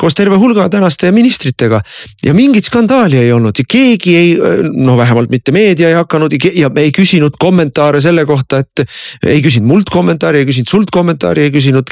koos 0.01 0.19
terve 0.27 0.41
hulga 0.43 0.67
tänaste 0.69 1.13
ministritega. 1.15 1.81
ja 2.25 2.35
mingit 2.35 2.67
skandaali 2.67 3.19
ei 3.21 3.33
olnud 3.33 3.59
ja 3.59 3.65
keegi 3.69 4.17
ei, 4.17 4.33
no 4.75 4.97
vähemalt 4.99 5.31
mitte 5.31 5.53
meedia 5.55 5.89
ei 5.89 5.95
hakanud 5.95 6.35
ja 6.55 6.71
ei 6.83 6.91
küsinud 6.95 7.39
kommentaare 7.39 8.01
selle 8.03 8.27
kohta, 8.27 8.59
et. 8.65 8.87
ei 9.23 9.43
küsinud 9.45 9.71
mult 9.71 9.91
kommentaari, 9.93 10.43
ei 10.43 10.49
küsinud 10.49 10.71
sult 10.71 10.91
kommentaari, 10.95 11.47
ei 11.47 11.55
küsinud 11.55 11.91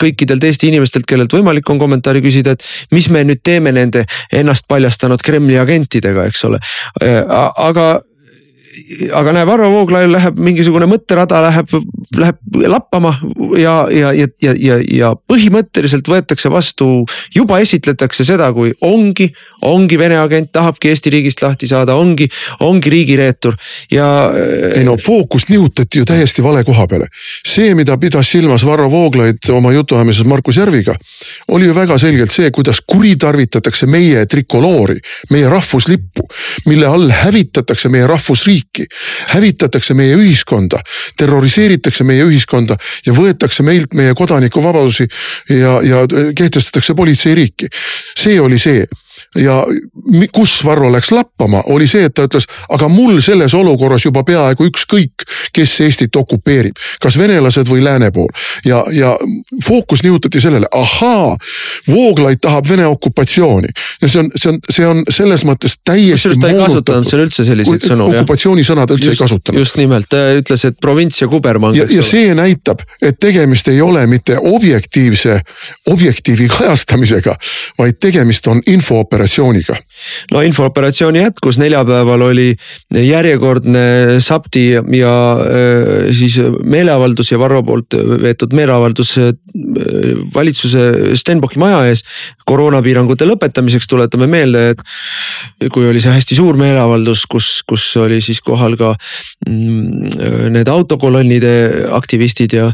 kõikidelt 0.00 0.44
Eesti 0.44 0.72
inimestelt, 0.72 1.06
kellelt 1.06 1.32
võimalik 1.32 1.70
on 1.70 1.78
kommentaari 1.78 2.22
küsida, 2.24 2.56
et. 2.56 2.66
mis 2.92 3.10
me 3.12 3.22
nüüd 3.28 3.44
teeme 3.44 3.72
nende 3.72 4.06
ennast 4.32 4.66
paljastanud 4.68 5.22
Kremli 5.22 5.58
agentidega, 5.60 6.26
eks 6.30 6.48
ole, 6.50 6.62
aga 7.02 7.92
aga 9.12 9.34
näe, 9.36 9.46
Varro 9.46 9.68
Vooglaiul 9.72 10.14
läheb 10.14 10.38
mingisugune 10.40 10.86
mõtterada 10.88 11.42
läheb, 11.44 11.72
läheb 12.16 12.60
lappama 12.72 13.12
ja, 13.60 13.74
ja, 13.92 14.12
ja, 14.16 14.28
ja, 14.42 14.54
ja, 14.56 14.78
ja 14.80 15.12
põhimõtteliselt 15.28 16.08
võetakse 16.08 16.52
vastu, 16.52 16.88
juba 17.34 17.60
esitletakse 17.64 18.24
seda, 18.28 18.48
kui 18.56 18.72
ongi, 18.86 19.30
ongi 19.62 19.98
Vene 19.98 20.18
agent, 20.18 20.50
tahabki 20.52 20.92
Eesti 20.92 21.12
riigist 21.14 21.42
lahti 21.42 21.66
saada, 21.70 21.94
ongi, 21.94 22.28
ongi 22.60 22.90
riigireetur 22.90 23.56
ja. 23.90 24.08
Äh, 24.32 24.78
ei 24.80 24.84
no 24.84 24.96
fookust 24.96 25.52
nihutati 25.52 26.02
ju 26.02 26.08
täiesti 26.08 26.42
vale 26.42 26.64
koha 26.64 26.86
peale. 26.88 27.06
see, 27.46 27.74
mida 27.74 27.96
pidas 27.98 28.30
silmas 28.30 28.64
Varro 28.66 28.90
Vooglaid 28.90 29.50
oma 29.50 29.72
jutuajamises 29.72 30.26
Markus 30.26 30.56
Järviga, 30.56 30.94
oli 31.48 31.66
ju 31.66 31.74
väga 31.74 31.98
selgelt 31.98 32.32
see, 32.32 32.50
kuidas 32.50 32.80
kuritarvitatakse 32.86 33.86
meie 33.86 34.26
trikoloori, 34.26 34.98
meie 35.30 35.48
rahvuslippu, 35.48 36.26
mille 36.66 36.86
all 36.86 37.10
hävitatakse 37.10 37.88
meie 37.92 38.06
rahvusriiki 38.06 38.62
riiki, 38.62 38.86
hävitatakse 39.32 39.94
meie 39.94 40.16
ühiskonda, 40.16 40.80
terroriseeritakse 41.16 42.04
meie 42.04 42.24
ühiskonda 42.24 42.76
ja 43.06 43.12
võetakse 43.12 43.62
meilt 43.62 43.94
meie 43.94 44.14
kodanikuvabadusi 44.14 45.08
ja, 45.48 45.80
ja 45.82 46.06
kehtestatakse 46.34 46.94
politseiriiki. 46.94 47.68
see 48.18 48.40
oli 48.40 48.58
see 48.58 48.86
ja 49.36 49.62
kus 50.32 50.64
Varro 50.64 50.90
läks 50.92 51.12
lappama, 51.12 51.62
oli 51.72 51.86
see, 51.86 52.04
et 52.08 52.14
ta 52.14 52.26
ütles, 52.28 52.48
aga 52.68 52.88
mul 52.88 53.20
selles 53.24 53.54
olukorras 53.54 54.04
juba 54.04 54.24
peaaegu 54.28 54.66
ükskõik, 54.68 55.26
kes 55.52 55.80
Eestit 55.86 56.16
okupeerib, 56.16 56.76
kas 57.02 57.18
venelased 57.18 57.68
või 57.68 57.84
lääne 57.84 58.10
pool. 58.10 58.28
ja, 58.64 58.84
ja 58.92 59.16
fookus 59.64 60.02
nihutati 60.02 60.40
sellele, 60.40 60.66
ahaa, 60.72 61.36
Vooglaid 61.88 62.38
tahab 62.40 62.68
Vene 62.68 62.86
okupatsiooni 62.86 63.68
ja 64.02 64.08
see 64.08 64.20
on, 64.20 64.30
see 64.36 64.50
on, 64.50 64.58
see 64.70 64.86
on 64.86 65.02
selles 65.10 65.44
mõttes 65.48 65.78
täiesti 65.84 66.32
kusjuures 66.32 66.42
ta 66.42 66.50
ei 66.52 66.58
kasutanud 66.60 67.08
seal 67.08 67.22
üldse 67.24 67.46
selliseid 67.46 67.86
sõnu 67.86 68.08
jah. 68.10 68.22
okupatsioonisõna 68.22 68.86
ta 68.86 68.96
üldse 68.96 69.12
ei 69.12 69.18
kasutanud. 69.18 69.58
just 69.62 69.78
nimelt, 69.80 70.08
ta 70.12 70.22
ütles, 70.38 70.64
et 70.68 70.78
provints 70.80 71.20
ja 71.22 71.28
kubermang. 71.30 71.76
ja, 71.76 71.86
ja 71.90 72.04
see 72.06 72.32
näitab, 72.36 72.84
et 73.02 73.18
tegemist 73.22 73.68
ei 73.72 73.80
ole 73.84 74.04
mitte 74.10 74.38
objektiivse, 74.38 75.38
objektiivi 75.92 76.48
kajastamisega, 76.52 77.36
vaid 77.78 77.98
tegemist 78.02 78.46
on 78.52 78.62
infooperatsiooniga. 78.66 79.21
No 80.32 80.42
infooperatsiooni 80.42 81.22
jätkus, 81.22 81.58
neljapäeval 81.62 82.26
oli 82.28 82.48
järjekordne 82.96 83.84
SAPTi 84.20 84.64
ja 84.98 85.14
siis 86.12 86.38
meeleavaldus 86.64 87.32
ja 87.32 87.38
Varro 87.38 87.62
poolt 87.66 87.96
veetud 88.22 88.54
meeleavaldus 88.56 89.16
valitsuse 90.34 91.16
Stenbocki 91.18 91.60
maja 91.60 91.84
ees. 91.88 92.04
koroonapiirangute 92.46 93.26
lõpetamiseks 93.28 93.86
tuletame 93.88 94.26
meelde, 94.26 94.64
et 94.72 95.70
kui 95.72 95.86
oli 95.88 96.00
see 96.02 96.12
hästi 96.12 96.36
suur 96.36 96.58
meeleavaldus, 96.60 97.26
kus, 97.30 97.50
kus 97.68 97.86
oli 98.02 98.20
siis 98.24 98.42
kohal 98.44 98.76
ka 98.80 98.92
mm, 99.48 100.50
need 100.52 100.68
autokolonnide 100.68 101.54
aktivistid 101.94 102.58
ja 102.58 102.70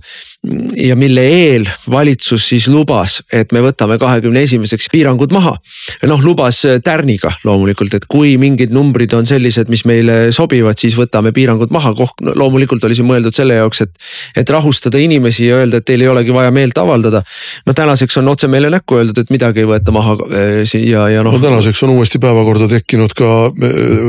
ja 0.77 0.97
mille 0.97 1.21
eel 1.21 1.67
valitsus 1.91 2.49
siis 2.49 2.69
lubas, 2.71 3.19
et 3.33 3.53
me 3.53 3.63
võtame 3.65 3.99
kahekümne 3.99 4.45
esimeseks 4.47 4.87
piirangud 4.93 5.33
maha. 5.35 5.57
noh, 6.07 6.23
lubas 6.39 6.61
tärniga 6.85 7.33
loomulikult, 7.47 7.95
et 7.99 8.07
kui 8.11 8.37
mingid 8.39 8.71
numbrid 8.75 9.13
on 9.17 9.27
sellised, 9.27 9.69
mis 9.73 9.85
meile 9.89 10.31
sobivad, 10.35 10.79
siis 10.79 10.95
võtame 10.99 11.33
piirangud 11.35 11.73
maha. 11.75 11.95
no, 12.23 12.35
loomulikult 12.39 12.85
oli 12.85 12.95
see 12.95 13.07
mõeldud 13.07 13.35
selle 13.35 13.59
jaoks, 13.59 13.83
et, 13.83 13.95
et 14.37 14.51
rahustada 14.51 15.01
inimesi 15.03 15.49
ja 15.49 15.59
öelda, 15.59 15.81
et 15.81 15.87
teil 15.89 16.05
ei 16.05 16.11
olegi 16.11 16.35
vaja 16.35 16.53
meelt 16.55 16.79
avaldada. 16.79 17.23
no 17.67 17.75
tänaseks 17.75 18.17
on 18.21 18.29
otse 18.29 18.49
meile 18.49 18.71
näkku 18.71 19.01
öeldud, 19.01 19.19
et 19.19 19.33
midagi 19.35 19.65
ei 19.65 19.69
võeta 19.69 19.95
maha 19.95 20.17
ja, 20.79 21.09
ja 21.11 21.25
noh. 21.27 21.35
no 21.35 21.43
tänaseks 21.43 21.83
on 21.87 21.97
uuesti 21.97 22.21
päevakorda 22.23 22.69
tekkinud 22.71 23.15
ka 23.19 23.33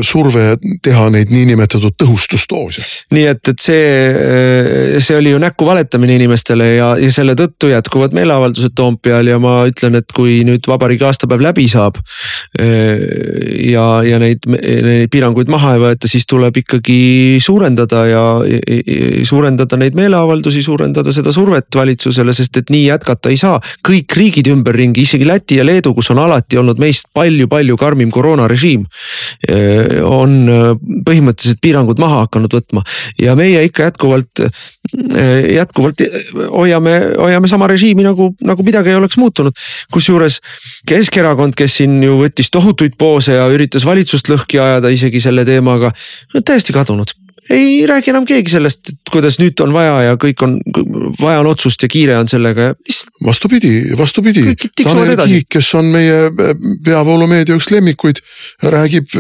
surve 0.06 0.58
teha 0.86 1.10
neid 1.14 1.34
niinimetatud 1.34 1.98
tõhustusdoose. 2.04 2.86
nii 3.16 3.26
et, 3.32 3.54
et 3.54 3.64
see, 3.64 5.00
see 5.02 5.18
oli 5.18 5.34
ju 5.34 5.42
näkku 5.42 5.66
valetamine 5.66 6.20
inimestele 6.20 6.74
ja, 6.76 6.94
ja 7.00 7.12
selle 7.14 7.34
tõttu 7.40 7.74
jätkuvad 7.74 8.14
meeleavaldused 8.18 8.78
Toompeal 8.78 9.32
ja 9.32 9.40
ma 9.42 9.64
ütlen, 9.70 9.98
et 10.00 10.14
kui 10.16 10.42
nüüd 10.48 10.68
vabariigi 10.70 11.08
aastapäev 11.08 11.42
läbi 11.44 11.66
saab. 11.72 11.98
Ja, 13.70 13.86
ja 14.06 14.20
neid, 14.22 14.46
neid 14.50 15.10
piiranguid 15.12 15.50
maha 15.52 15.76
ei 15.76 15.84
võeta, 15.84 16.10
siis 16.10 16.26
tuleb 16.30 16.58
ikkagi 16.62 17.00
suurendada 17.44 18.04
ja, 18.10 18.24
suurendada 19.28 19.80
neid 19.80 19.98
meeleavaldusi, 19.98 20.64
suurendada 20.66 21.14
seda 21.16 21.34
survet 21.36 21.68
valitsusele, 21.76 22.34
sest 22.36 22.62
et 22.62 22.74
nii 22.74 22.86
jätkata 22.90 23.32
ei 23.34 23.40
saa. 23.40 23.60
kõik 23.86 24.16
riigid 24.18 24.50
ümberringi, 24.52 25.04
isegi 25.08 25.28
Läti 25.28 25.60
ja 25.60 25.66
Leedu, 25.66 25.94
kus 25.98 26.12
on 26.14 26.22
alati 26.24 26.60
olnud 26.60 26.80
meist 26.82 27.10
palju-palju 27.14 27.78
karmim 27.78 28.12
koroonarežiim. 28.12 28.86
on 30.04 30.36
põhimõtteliselt 31.06 31.62
piirangud 31.62 32.00
maha 32.00 32.26
hakanud 32.26 32.54
võtma 32.54 32.84
ja 33.22 33.36
meie 33.40 33.64
ikka 33.68 33.90
jätkuvalt, 33.90 34.44
jätkuvalt 35.54 36.04
hoiame, 36.50 36.96
hoiame 37.18 37.48
sama 37.52 37.68
režiimi 37.72 38.06
nagu, 38.06 38.32
nagu 38.42 38.66
midagi 38.66 38.94
ei 38.94 39.00
oleks 39.00 39.18
muutunud. 39.18 39.56
kusjuures 39.92 40.40
Keskerakond, 40.88 41.56
kes 41.58 41.80
siin 41.82 42.02
ju 42.04 42.20
võttis 42.24 42.52
tohutuid 42.52 42.98
poose 42.98 43.38
ja 43.38 43.48
üritas 43.52 43.86
valitsust 43.86 44.30
lõhki 44.32 44.62
ajada 44.62 44.92
isegi 44.94 45.22
selle 45.24 45.46
teemaga, 45.46 45.92
täiesti 46.46 46.74
kadunud 46.76 47.16
ei 47.50 47.88
räägi 47.88 48.12
enam 48.14 48.26
keegi 48.30 48.52
sellest, 48.54 48.92
et 48.92 49.12
kuidas 49.12 49.40
nüüd 49.42 49.60
on 49.64 49.74
vaja 49.74 49.96
ja 50.10 50.18
kõik 50.22 50.44
on, 50.46 50.58
vaja 51.22 51.42
on 51.42 51.50
otsust 51.50 51.82
ja 51.84 51.90
kiire 51.92 52.18
on 52.20 52.28
sellega 52.30 52.70
ja. 52.70 52.76
vastupidi, 53.26 53.72
vastupidi. 53.98 54.44
Tanel 54.84 55.16
Kiik, 55.20 55.48
kes 55.52 55.70
on 55.78 55.90
meie 55.94 56.30
peavoolumeedia 56.86 57.58
üks 57.58 57.70
lemmikuid, 57.74 58.22
räägib 58.64 59.14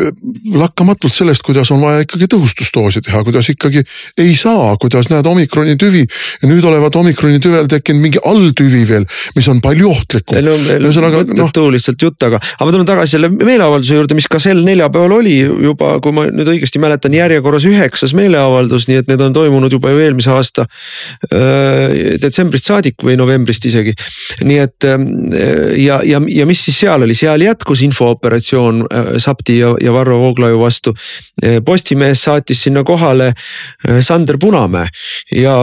lakkamatult 0.56 1.13
sellest, 1.13 1.44
kuidas 1.46 1.72
on 1.74 1.82
vaja 1.84 2.06
ikkagi 2.06 2.30
tõhustusdoosi 2.32 3.04
teha, 3.06 3.24
kuidas 3.28 3.50
ikkagi 3.54 3.84
ei 4.22 4.36
saa, 4.38 4.76
kuidas 4.82 5.10
näed 5.13 5.28
omikroni 5.30 5.78
tüvi. 5.80 6.06
ja 6.42 6.50
nüüd 6.50 6.65
olevat 6.65 6.96
omikroni 6.96 7.39
tüvel 7.44 7.68
tekkinud 7.72 8.02
mingi 8.04 8.22
alltüvi 8.26 8.84
veel, 8.89 9.08
mis 9.36 9.48
on 9.52 9.62
palju 9.62 9.89
ohtlikum. 9.89 10.38
ühesõnaga 10.39 11.26
noh. 11.34 11.52
lihtsalt 11.74 12.02
jutt, 12.02 12.22
aga, 12.24 12.38
aga 12.38 12.70
ma 12.70 12.76
tulen 12.76 12.88
tagasi 12.88 13.18
selle 13.18 13.32
meeleavalduse 13.34 13.98
juurde, 13.98 14.18
mis 14.18 14.30
ka 14.30 14.42
sel 14.42 14.63
neljapäeval 14.65 15.18
oli 15.20 15.39
juba, 15.42 15.96
kui 16.04 16.15
ma 16.15 16.28
nüüd 16.30 16.50
õigesti 16.54 16.82
mäletan, 16.82 17.15
järjekorras 17.18 17.65
üheksas 17.70 18.13
meeleavaldus, 18.19 18.88
nii 18.89 19.01
et 19.01 19.12
need 19.12 19.23
on 19.23 19.36
toimunud 19.36 19.73
juba 19.73 19.93
ju 19.93 20.01
eelmise 20.03 20.34
aasta 20.34 20.65
äh, 20.65 22.17
detsembrist 22.21 22.69
saadik 22.69 23.05
või 23.05 23.17
novembrist 23.19 23.65
isegi. 23.69 23.95
nii 24.43 24.60
et 24.63 24.88
äh, 24.88 24.97
ja, 25.79 25.99
ja, 26.05 26.21
ja 26.27 26.47
mis 26.49 26.63
siis 26.67 26.82
seal 26.84 27.08
oli, 27.08 27.17
seal 27.17 27.41
jätkus 27.45 27.84
infooperatsioon 27.88 28.84
äh, 28.86 29.12
Sapti 29.19 29.60
ja, 29.60 29.73
ja 29.82 29.93
Varro 29.93 30.19
Vooglaiu 30.19 30.60
vastu. 30.60 30.93
Postimees 31.65 32.23
saatis 32.23 32.62
sinna 32.65 32.84
kohale 32.84 33.32
Sander 34.03 34.38
Punamäe 34.39 34.88
ja 35.36 35.53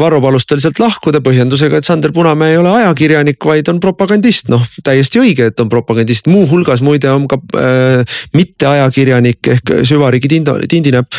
Varro 0.00 0.20
palus 0.22 0.46
tal 0.46 0.60
sealt 0.62 0.78
lahkuda 0.82 1.20
põhjendusega, 1.24 1.80
et 1.80 1.88
Sander 1.88 2.12
Punamäe 2.14 2.54
ei 2.54 2.58
ole 2.60 2.70
ajakirjanik, 2.80 3.38
vaid 3.44 3.68
on 3.72 3.80
propagandist, 3.82 4.48
noh 4.52 4.64
täiesti 4.84 5.20
õige, 5.22 5.48
et 5.50 5.60
on 5.62 5.70
propagandist, 5.72 6.28
muuhulgas 6.30 6.82
muide 6.84 7.10
on 7.12 7.26
ka 7.30 7.38
äh, 7.58 8.18
mitteajakirjanik 8.36 9.52
ehk 9.56 9.74
süvariigi 9.88 10.30
tindinäpp 10.68 11.18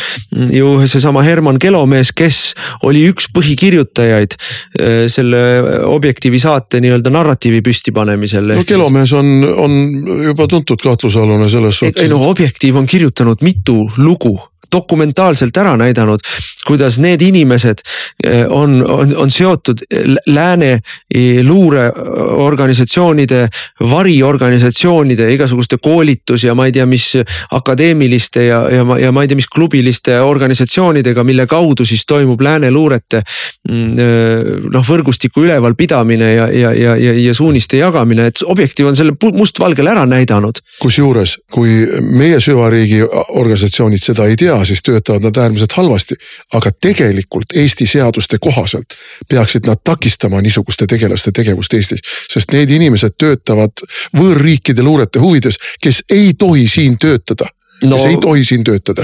ju 0.52 0.75
seesama 0.84 1.24
Herman 1.26 1.58
Kelomees, 1.62 2.12
kes 2.16 2.40
oli 2.86 3.06
üks 3.10 3.30
põhikirjutajaid 3.34 4.36
äh, 4.36 5.06
selle 5.12 5.42
Objektiivi 5.86 6.40
saate 6.42 6.80
nii-öelda 6.84 7.12
narratiivi 7.14 7.62
püstipanemisel. 7.66 8.52
no 8.56 8.66
Kelomees 8.66 9.14
on, 9.16 9.32
on 9.56 9.78
juba 10.26 10.48
tuntud 10.50 10.82
kahtlusalune 10.82 11.50
selles 11.50 11.80
suhtes. 11.82 12.02
ei 12.02 12.12
no 12.12 12.22
Objektiiv 12.30 12.76
on 12.82 12.86
kirjutanud 12.90 13.42
mitu 13.46 13.86
lugu 13.96 14.36
dokumentaalselt 14.72 15.56
ära 15.56 15.76
näidanud, 15.76 16.20
kuidas 16.66 16.98
need 17.02 17.22
inimesed 17.22 17.82
eh, 18.24 18.44
on, 18.50 18.78
on, 18.90 19.16
on 19.16 19.30
seotud 19.30 19.82
lääne 20.26 20.72
eh, 21.14 21.44
luureorganisatsioonide, 21.46 23.46
variorganisatsioonide, 23.80 25.30
igasuguste 25.34 25.78
koolitus 25.82 26.44
ja 26.44 26.54
ma 26.54 26.66
ei 26.66 26.72
tea, 26.72 26.86
mis 26.86 27.12
akadeemiliste 27.54 28.46
ja, 28.46 28.60
ja 28.70 28.84
ma, 28.84 28.98
ja 28.98 29.12
ma 29.12 29.24
ei 29.24 29.30
tea, 29.30 29.38
mis 29.38 29.50
klubiliste 29.52 30.20
organisatsioonidega, 30.20 31.24
mille 31.24 31.46
kaudu 31.46 31.84
siis 31.84 32.06
toimub 32.06 32.40
lääne 32.40 32.70
luurete 32.70 33.22
mm, 33.68 33.98
eh, 33.98 34.52
noh, 34.72 34.86
võrgustiku 34.86 35.44
ülevalpidamine 35.46 36.32
ja, 36.32 36.48
ja, 36.52 36.72
ja, 36.74 36.96
ja, 36.96 37.16
ja 37.26 37.34
suuniste 37.34 37.80
jagamine, 37.80 38.30
et 38.30 38.42
Objektiiv 38.46 38.90
on 38.90 38.96
selle 38.96 39.14
mustvalgel 39.36 39.88
ära 39.90 40.04
näidanud. 40.06 40.60
kusjuures, 40.80 41.36
kui 41.52 41.82
meie 42.16 42.38
süvariigi 42.40 43.02
organisatsioonid 43.40 44.02
seda 44.02 44.26
ei 44.30 44.36
tea, 44.38 44.55
siis 44.64 44.82
töötavad 44.82 45.22
nad 45.22 45.36
äärmiselt 45.36 45.72
halvasti. 45.72 46.14
aga 46.54 46.70
tegelikult 46.80 47.56
Eesti 47.56 47.86
seaduste 47.86 48.38
kohaselt 48.40 48.96
peaksid 49.28 49.66
nad 49.66 49.82
takistama 49.84 50.40
niisuguste 50.40 50.86
tegelaste 50.86 51.32
tegevust 51.32 51.74
Eestis. 51.74 52.00
sest 52.32 52.52
need 52.52 52.70
inimesed 52.70 53.18
töötavad 53.18 53.84
võõrriikide 54.16 54.82
luurete 54.82 55.18
huvides, 55.18 55.58
kes 55.80 56.02
ei 56.10 56.34
tohi 56.38 56.68
siin 56.68 56.98
töötada 56.98 57.46
no, 57.84 57.96
kes 57.96 58.04
ei 58.04 58.16
tohi 58.20 58.44
siin 58.44 58.64
töötada. 58.64 59.02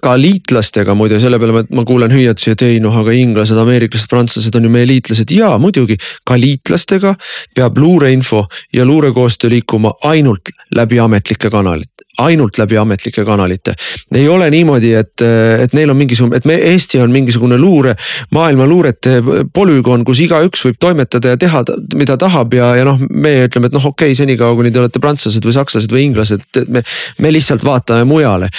ka 0.00 0.14
liitlastega 0.20 0.94
muide, 0.94 1.20
selle 1.20 1.38
peale 1.42 1.56
ma, 1.56 1.64
ma 1.80 1.84
kuulen 1.88 2.12
hüüatusi, 2.14 2.54
et 2.54 2.64
ei 2.66 2.80
noh, 2.80 2.96
aga 3.02 3.14
inglased, 3.16 3.58
ameeriklased, 3.58 4.08
prantslased 4.10 4.56
on 4.58 4.68
ju 4.68 4.72
meie 4.72 4.88
liitlased 4.88 5.34
ja 5.34 5.52
muidugi 5.62 5.98
ka 6.28 6.38
liitlastega 6.40 7.14
peab 7.56 7.78
luureinfo 7.78 8.46
ja 8.72 8.86
luurekoostöö 8.88 9.52
liikuma 9.56 9.94
ainult 10.08 10.54
läbi 10.74 11.00
ametlike 11.02 11.50
kanalite 11.50 11.91
ainult 12.20 12.58
läbi 12.58 12.76
ametlike 12.76 13.24
kanalite. 13.24 13.74
ei 14.14 14.28
ole 14.28 14.50
niimoodi, 14.50 14.92
et, 14.94 15.22
et 15.64 15.72
neil 15.72 15.90
on 15.90 15.96
mingisugune, 15.96 16.36
et 16.36 16.44
me, 16.48 16.58
Eesti 16.72 17.00
on 17.00 17.12
mingisugune 17.12 17.56
luure, 17.58 17.94
maailma 18.36 18.66
luurete 18.68 19.16
polügoon, 19.54 20.04
kus 20.04 20.20
igaüks 20.26 20.66
võib 20.66 20.76
toimetada 20.80 21.32
ja 21.32 21.40
teha, 21.40 21.62
mida 21.96 22.18
tahab 22.20 22.52
ja, 22.54 22.74
ja 22.76 22.84
noh, 22.84 23.00
meie 23.08 23.46
ütleme, 23.48 23.70
et 23.70 23.76
noh, 23.76 23.86
okei 23.92 24.12
okay,, 24.12 24.18
senikaua 24.18 24.56
kuni 24.58 24.72
te 24.72 24.82
olete 24.82 25.00
prantslased 25.00 25.48
või 25.48 25.56
sakslased 25.56 25.94
või 25.94 26.04
inglased, 26.10 26.44
et 26.44 26.68
me, 26.68 26.84
me 27.24 27.32
lihtsalt 27.32 27.64
vaatame 27.64 28.04
mujale. 28.08 28.50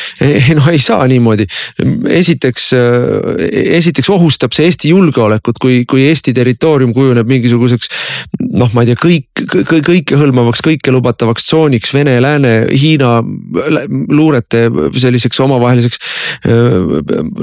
noh, 0.57 0.71
ei 0.73 0.81
saa 0.81 1.05
niimoodi. 1.07 1.45
esiteks, 2.09 2.71
esiteks 3.53 4.09
ohustab 4.09 4.55
see 4.55 4.65
Eesti 4.71 4.89
julgeolekut, 4.95 5.61
kui, 5.61 5.83
kui 5.89 6.07
Eesti 6.07 6.33
territoorium 6.33 6.93
kujuneb 6.95 7.29
mingisuguseks 7.29 7.91
noh, 8.53 8.73
ma 8.73 8.83
ei 8.83 8.91
tea, 8.91 8.99
kõik, 8.99 9.45
kõik, 9.45 9.85
kõikehõlmavaks, 9.85 10.63
kõike 10.65 10.93
lubatavaks 10.93 11.45
tsooniks 11.47 11.93
Vene, 11.93 12.17
Lääne, 12.23 12.53
Hiina 12.73 13.19
luurete 14.10 14.65
selliseks 14.97 15.39
omavaheliseks 15.43 15.99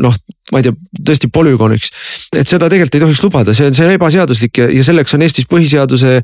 noh, 0.00 0.16
ma 0.50 0.60
ei 0.60 0.66
tea, 0.66 0.74
tõesti 1.10 1.30
polügooniks. 1.32 1.90
et 2.36 2.48
seda 2.48 2.68
tegelikult 2.70 2.96
ei 2.96 3.02
tohiks 3.04 3.22
lubada, 3.22 3.54
see 3.54 3.68
on, 3.70 3.76
see 3.76 3.86
on 3.86 3.94
ebaseaduslik 3.94 4.60
ja, 4.60 4.68
ja 4.72 4.84
selleks 4.86 5.14
on 5.14 5.24
Eestis 5.26 5.46
põhiseaduse 5.50 6.16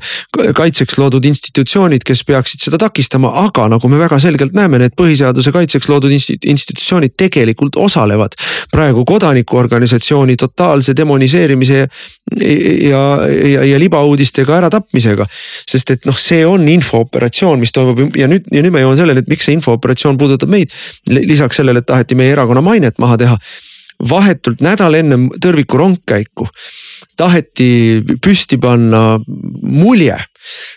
kaitseks 0.57 0.97
loodud 0.99 1.25
institutsioonid, 1.29 2.03
kes 2.07 2.23
peaksid 2.27 2.65
seda 2.67 2.79
takistama, 2.81 3.31
aga 3.45 3.67
nagu 3.71 3.91
me 3.91 3.99
väga 4.01 4.19
selgelt 4.23 4.55
näeme, 4.57 4.81
need 4.81 4.95
põhiseaduse 4.99 5.53
kaitseks 5.55 5.89
loodud 5.91 6.13
institutsioonid 6.13 7.15
tegelikult 7.19 7.79
osalevad 7.79 8.35
praegu 8.73 9.05
kodanikuorganisatsiooni 9.07 10.37
totaalse 10.39 10.95
demoniseerimise 10.97 11.79
ja, 11.79 11.87
ja, 12.89 13.03
ja, 13.47 13.63
ja 13.71 13.79
libauudistega 13.79 14.57
äratapmisega. 14.59 15.27
sest 15.67 15.95
et 15.95 16.05
noh, 16.07 16.17
see 16.19 16.43
on 16.47 16.67
infooperatsioon, 16.67 17.59
mis 17.59 17.71
toimub 17.75 18.17
ja 18.17 18.27
nüüd, 18.27 18.49
ja 18.51 18.63
nüüd 18.65 18.75
ma 18.75 18.83
jõuan 18.83 18.99
selleni, 18.99 19.23
et 19.23 19.31
miks 19.31 19.47
see 19.47 19.55
infooperatsioon 19.67 20.17
puudutab 20.17 20.49
meid. 20.49 20.71
lisaks 21.09 21.59
sellele, 21.61 21.79
et 21.79 21.85
taheti 21.85 22.15
meie 22.15 22.35
erakonna 22.35 22.61
mainet 22.61 22.97
maha 22.99 23.17
teha 23.17 23.37
vahetult 24.09 24.61
nädal 24.61 24.93
enne 24.93 25.17
tõrviku 25.41 25.79
rongkäiku 25.79 26.45
taheti 27.17 28.03
püsti 28.21 28.59
panna 28.61 29.17
mulje, 29.17 30.19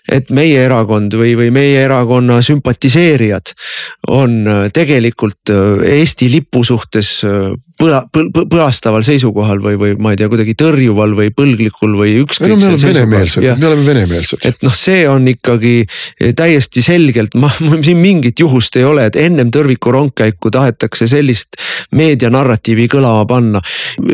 et 0.08 0.30
meie 0.32 0.62
erakond 0.64 1.12
või, 1.20 1.34
või 1.36 1.50
meie 1.52 1.82
erakonna 1.84 2.38
sümpatiseerijad 2.40 3.52
on 4.08 4.38
tegelikult 4.72 5.52
Eesti 5.84 6.30
lipu 6.32 6.64
suhtes 6.64 7.18
põla, 7.80 8.00
põl, 8.12 8.28
põlastaval 8.50 9.04
seisukohal 9.06 9.62
või, 9.64 9.78
või 9.80 9.94
ma 10.02 10.12
ei 10.14 10.20
tea, 10.20 10.28
kuidagi 10.30 10.54
tõrjuval 10.58 11.14
või 11.18 11.32
põlglikul 11.34 11.96
või 11.98 12.16
ükskõik. 12.22 12.52
me 12.52 12.68
oleme 12.68 12.80
venemeelsed, 12.82 13.46
me 13.46 13.68
oleme 13.70 13.86
venemeelsed. 13.86 14.44
et 14.48 14.60
noh, 14.66 14.74
see 14.76 15.02
on 15.08 15.28
ikkagi 15.30 15.74
täiesti 16.36 16.84
selgelt, 16.84 17.36
ma, 17.40 17.50
mul 17.66 17.82
siin 17.86 18.00
mingit 18.02 18.40
juhust 18.42 18.76
ei 18.80 18.86
ole, 18.86 19.08
et 19.10 19.18
ennem 19.20 19.52
tõrviku 19.54 19.94
rongkäiku 19.94 20.52
tahetakse 20.54 21.08
sellist 21.10 21.58
meedianarratiivi 21.96 22.88
kõlama 22.92 23.24
panna. 23.30 23.62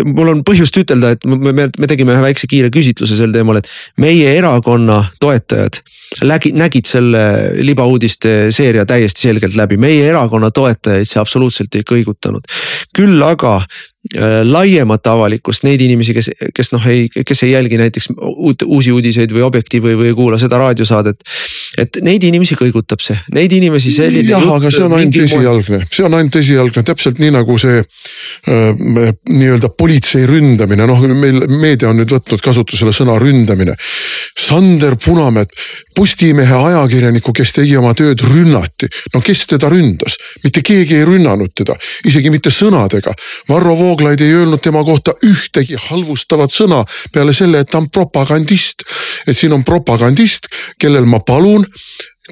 mul 0.05 0.35
on 0.35 0.44
põhjust 0.46 0.79
ütelda, 0.83 1.16
et 1.16 1.26
me, 1.26 1.52
me, 1.52 1.68
me 1.68 1.90
tegime 1.90 2.14
ühe 2.14 2.24
väikse 2.29 2.50
kiire 2.50 2.70
küsitluse 2.74 3.18
sel 3.18 3.35
teemal, 3.35 3.61
et 3.61 3.70
meie 4.02 4.37
erakonna 4.37 5.02
toetajad 5.22 5.83
nägid, 6.26 6.57
nägid 6.57 6.88
selle 6.88 7.22
libauudiste 7.66 8.37
seeria 8.55 8.87
täiesti 8.87 9.26
selgelt 9.26 9.57
läbi, 9.59 9.79
meie 9.81 10.07
erakonna 10.09 10.50
toetajaid 10.55 11.09
see 11.09 11.20
absoluutselt 11.20 11.74
ei 11.74 11.87
kõigutanud. 11.87 12.46
küll 12.96 13.22
aga 13.22 13.56
Äh, 13.57 13.66
laiemat 14.47 15.07
avalikkust, 15.11 15.64
neid 15.66 15.81
inimesi, 15.83 16.14
kes, 16.14 16.31
kes 16.55 16.73
noh, 16.75 16.85
ei, 16.90 17.07
kes 17.09 17.42
ei 17.47 17.53
jälgi 17.53 17.79
näiteks 17.81 18.11
uut, 18.16 18.62
uusi 18.66 18.92
uudiseid 18.95 19.33
või 19.35 19.45
Objektiivi 19.47 19.95
või 19.99 20.11
ei 20.11 20.16
kuula 20.16 20.38
seda 20.40 20.59
raadiosaadet. 20.61 21.23
et 21.79 21.99
neid 22.03 22.25
inimesi 22.25 22.57
kõigutab 22.59 23.03
see, 23.03 23.16
neid 23.35 23.53
inimesi 23.53 23.90
selline. 23.95 24.29
jah, 24.29 24.47
aga 24.57 24.71
see 24.71 24.85
on 24.85 24.97
ainult 24.99 25.19
esialgne, 25.25 25.81
see 25.90 26.07
on 26.07 26.19
ainult 26.19 26.38
esialgne, 26.40 26.85
täpselt 26.87 27.19
nii 27.23 27.33
nagu 27.35 27.59
see 27.59 27.81
äh, 27.81 29.11
nii-öelda 29.29 29.73
politsei 29.79 30.27
ründamine, 30.29 30.87
noh, 30.87 31.03
meil 31.09 31.42
meedia 31.61 31.90
on 31.90 32.01
nüüd 32.01 32.12
võtnud 32.16 32.42
kasutusele 32.45 32.95
sõna 32.97 33.19
ründamine. 33.21 33.77
Sander 34.37 34.97
Punamäe, 35.01 35.47
Postimehe 35.97 36.55
ajakirjaniku, 36.55 37.33
kes 37.33 37.55
tegi 37.57 37.77
oma 37.79 37.95
tööd, 37.97 38.21
rünnati. 38.21 38.88
no 39.14 39.23
kes 39.25 39.47
teda 39.49 39.71
ründas, 39.73 40.19
mitte 40.45 40.61
keegi 40.61 40.99
ei 40.99 41.07
rünnanud 41.09 41.55
teda, 41.57 41.77
isegi 42.05 42.31
mitte 42.31 42.53
sõnadega. 42.53 43.14
Varro 43.49 43.77
Vooglaid 43.79 43.95
Vooglaid 43.96 44.20
ei 44.20 44.32
öelnud 44.32 44.61
tema 44.61 44.82
kohta 44.85 45.14
ühtegi 45.24 45.76
halvustavat 45.80 46.52
sõna 46.52 46.82
peale 47.12 47.32
selle, 47.32 47.62
et 47.64 47.70
ta 47.72 47.78
on 47.78 47.87
propagandist. 47.88 48.85
et 49.26 49.37
siin 49.37 49.52
on 49.56 49.64
propagandist, 49.64 50.50
kellel 50.78 51.06
ma 51.09 51.22
palun 51.24 51.64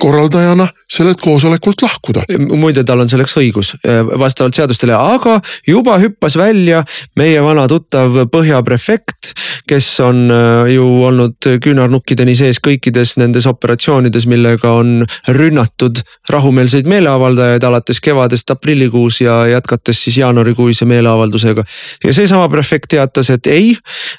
korraldajana 0.00 0.66
sellelt 0.90 1.20
koosolekult 1.20 1.82
lahkuda. 1.82 2.22
muide, 2.56 2.84
tal 2.84 3.00
on 3.02 3.08
selleks 3.08 3.36
õigus 3.38 3.72
eh, 3.84 4.00
vastavalt 4.18 4.56
seadustele, 4.56 4.94
aga 4.94 5.38
juba 5.68 5.96
hüppas 6.02 6.36
välja 6.38 6.84
meie 7.18 7.42
vana 7.42 7.66
tuttav 7.70 8.24
Põhja 8.34 8.60
prefekt, 8.66 9.32
kes 9.68 9.88
on 10.04 10.24
eh, 10.30 10.74
ju 10.74 10.86
olnud 11.06 11.48
küünarnukkideni 11.64 12.34
sees 12.38 12.60
kõikides 12.64 13.16
nendes 13.20 13.46
operatsioonides, 13.50 14.26
millega 14.30 14.72
on 14.74 15.04
rünnatud 15.28 16.02
rahumeelseid 16.30 16.88
meeleavaldajaid 16.90 17.64
alates 17.64 18.00
kevadest 18.04 18.50
aprillikuus 18.50 19.20
ja 19.24 19.44
jätkates 19.50 20.04
siis 20.06 20.18
jaanuarikuise 20.22 20.84
meeleavaldusega. 20.90 21.64
ja 22.04 22.14
seesama 22.14 22.48
prefekt 22.48 22.90
teatas, 22.94 23.30
et 23.30 23.46
ei, 23.46 23.74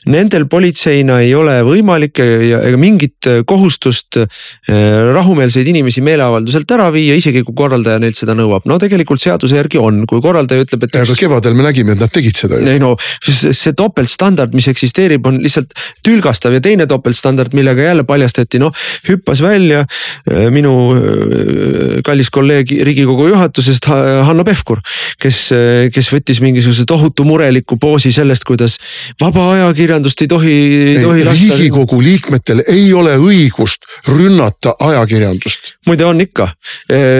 nendel 0.08 0.48
politseina 0.50 1.20
ei 1.24 1.36
ole 1.36 1.60
võimalik 1.66 2.20
ega 2.20 2.78
mingit 2.78 3.30
kohustust 3.46 4.20
eh, 4.22 4.28
rahumeelseid 5.14 5.64
neid 5.65 5.73
inimesi 5.73 6.04
meeleavalduselt 6.06 6.71
ära 6.75 6.88
viia, 6.93 7.15
isegi 7.17 7.41
kui 7.45 7.56
korraldaja 7.58 7.99
neilt 8.01 8.17
seda 8.17 8.36
nõuab. 8.38 8.65
no 8.69 8.78
tegelikult 8.82 9.21
seaduse 9.21 9.58
järgi 9.58 9.82
on, 9.82 10.04
kui 10.10 10.21
korraldaja 10.21 10.65
ütleb, 10.65 10.86
et. 10.86 10.97
aga 11.01 11.17
kevadel 11.17 11.58
me 11.58 11.65
nägime, 11.65 11.95
et 11.95 12.04
nad 12.04 12.13
tegid 12.13 12.38
seda 12.38 12.60
ju. 12.60 12.67
ei 12.69 12.82
no 12.82 12.93
see 13.25 13.73
topeltstandard, 13.78 14.54
mis 14.58 14.67
eksisteerib, 14.71 15.25
on 15.25 15.39
lihtsalt 15.43 15.73
tülgastav 16.06 16.56
ja 16.56 16.62
teine 16.63 16.88
topeltstandard, 16.89 17.56
millega 17.58 17.89
jälle 17.89 18.06
paljastati, 18.08 18.62
noh 18.62 18.75
hüppas 19.10 19.41
välja 19.43 19.86
äh, 19.86 20.47
minu 20.54 20.75
äh, 20.93 22.01
kallis 22.06 22.30
kolleeg 22.34 22.71
riigikogu 22.86 23.30
juhatusest 23.32 23.89
Hanno 23.89 24.45
Pevkur, 24.47 24.82
kes, 25.21 25.41
äh, 25.56 25.88
kes 25.93 26.12
võttis 26.13 26.41
mingisuguse 26.43 26.86
tohutu 26.89 27.25
mureliku 27.28 27.80
poosi 27.82 28.13
sellest, 28.15 28.45
kuidas 28.47 28.78
vaba 29.21 29.47
ajakirjandust 29.56 30.25
ei 30.25 30.32
tohi, 30.32 30.56
ei 30.95 31.01
tohi 31.01 31.25
lasta. 31.28 31.56
riigikogu 31.56 32.01
liikmetel 32.04 32.65
ei 32.67 32.88
ole 32.93 33.15
õigust 33.21 33.88
rünnata 34.12 34.75
ajakirjandust. 34.84 35.55
Muide 35.86 36.06
on 36.06 36.22
ikka, 36.22 36.48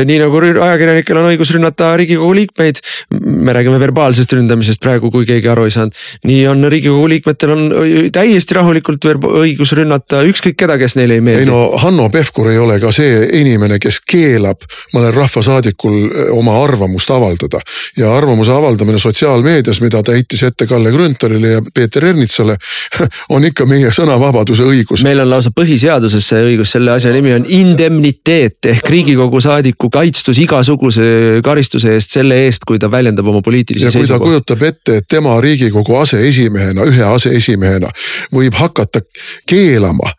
nii 0.06 0.18
nagu 0.22 0.42
ajakirjanikel 0.42 1.20
on 1.20 1.30
õigus 1.32 1.52
rünnata 1.56 1.94
riigikogu 2.00 2.34
liikmeid. 2.36 2.82
me 3.20 3.54
räägime 3.54 3.80
verbaalsest 3.80 4.34
ründamisest 4.34 4.82
praegu, 4.82 5.12
kui 5.12 5.26
keegi 5.26 5.50
aru 5.50 5.66
ei 5.66 5.72
saanud. 5.72 5.94
nii 6.26 6.48
on 6.48 6.68
riigikogu 6.72 7.10
liikmetel 7.10 7.54
on 7.56 7.64
täiesti 8.12 8.58
rahulikult 8.58 9.06
õigus 9.06 9.74
rünnata 9.78 10.24
ükskõik 10.26 10.58
keda, 10.58 10.78
kes 10.82 10.96
neile 10.96 11.20
ei 11.20 11.22
meeldi. 11.22 11.46
ei 11.46 11.50
no 11.50 11.78
Hanno 11.82 12.10
Pevkur 12.10 12.50
ei 12.52 12.58
ole 12.58 12.80
ka 12.80 12.92
see 12.96 13.26
inimene, 13.42 13.80
kes 13.80 14.02
keelab 14.02 14.66
mõnel 14.96 15.14
rahvasaadikul 15.16 16.32
oma 16.38 16.58
arvamust 16.64 17.12
avaldada. 17.12 17.62
ja 17.98 18.16
arvamuse 18.18 18.52
avaldamine 18.52 19.00
sotsiaalmeedias, 19.00 19.82
mida 19.82 20.04
ta 20.04 20.16
heitis 20.16 20.44
ette 20.44 20.68
Kalle 20.68 20.92
Grünthalile 20.92 21.56
ja 21.58 21.62
Peeter 21.74 22.06
Ernitsale 22.06 22.58
on 23.36 23.46
ikka 23.46 23.66
meie 23.66 23.92
sõnavabaduse 23.92 24.66
õigus. 24.66 25.04
meil 25.04 25.20
on 25.20 25.30
lausa 25.30 25.54
põhiseaduses 25.56 26.28
see 26.34 26.44
õigus, 26.52 26.74
selle 26.76 26.92
asja 26.92 27.14
nimi 27.14 27.34
on 27.34 27.46
indemniteet 27.48 28.25
immuniteet 28.26 28.66
ehk 28.66 28.90
riigikogu 28.90 29.40
saadiku 29.42 29.90
kaitstus 29.90 30.40
igasuguse 30.42 31.42
karistuse 31.44 31.94
eest 31.94 32.12
selle 32.12 32.46
eest, 32.46 32.66
kui 32.66 32.80
ta 32.80 32.90
väljendab 32.92 33.28
oma 33.28 33.42
poliitilisi 33.42 33.86
seisukohti. 33.92 34.12
ja 34.12 34.18
kui 34.18 34.26
ta 34.26 34.32
kujutab 34.32 34.64
ette, 34.64 34.98
et 34.98 35.08
tema 35.08 35.40
riigikogu 35.42 35.96
aseesimehena, 35.96 36.86
ühe 36.90 37.04
aseesimehena 37.04 37.90
võib 38.34 38.58
hakata 38.58 39.02
keelama 39.50 40.10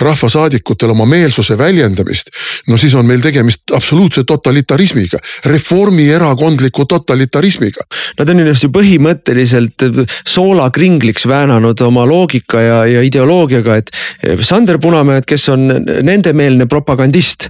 rahvasaadikutel 0.00 0.90
oma 0.90 1.06
meelsuse 1.06 1.58
väljendamist. 1.58 2.30
no 2.68 2.76
siis 2.76 2.94
on 2.94 3.06
meil 3.06 3.20
tegemist 3.20 3.70
absoluutse 3.74 4.24
totalitarismiga, 4.24 5.18
reformierakondliku 5.44 6.84
totalitarismiga. 6.84 7.86
Nad 8.18 8.30
on 8.30 8.42
ennast 8.42 8.66
ju 8.66 8.70
põhimõtteliselt 8.74 9.86
soolakringliks 10.28 11.26
väänanud 11.28 11.80
oma 11.86 12.06
loogika 12.06 12.60
ja, 12.60 12.78
ja 12.86 13.02
ideoloogiaga, 13.02 13.76
et 13.76 13.90
Sander 14.40 14.78
Punamäed, 14.78 15.26
kes 15.28 15.48
on 15.52 15.68
nendemeelne 16.02 16.66
propagandist. 16.66 17.48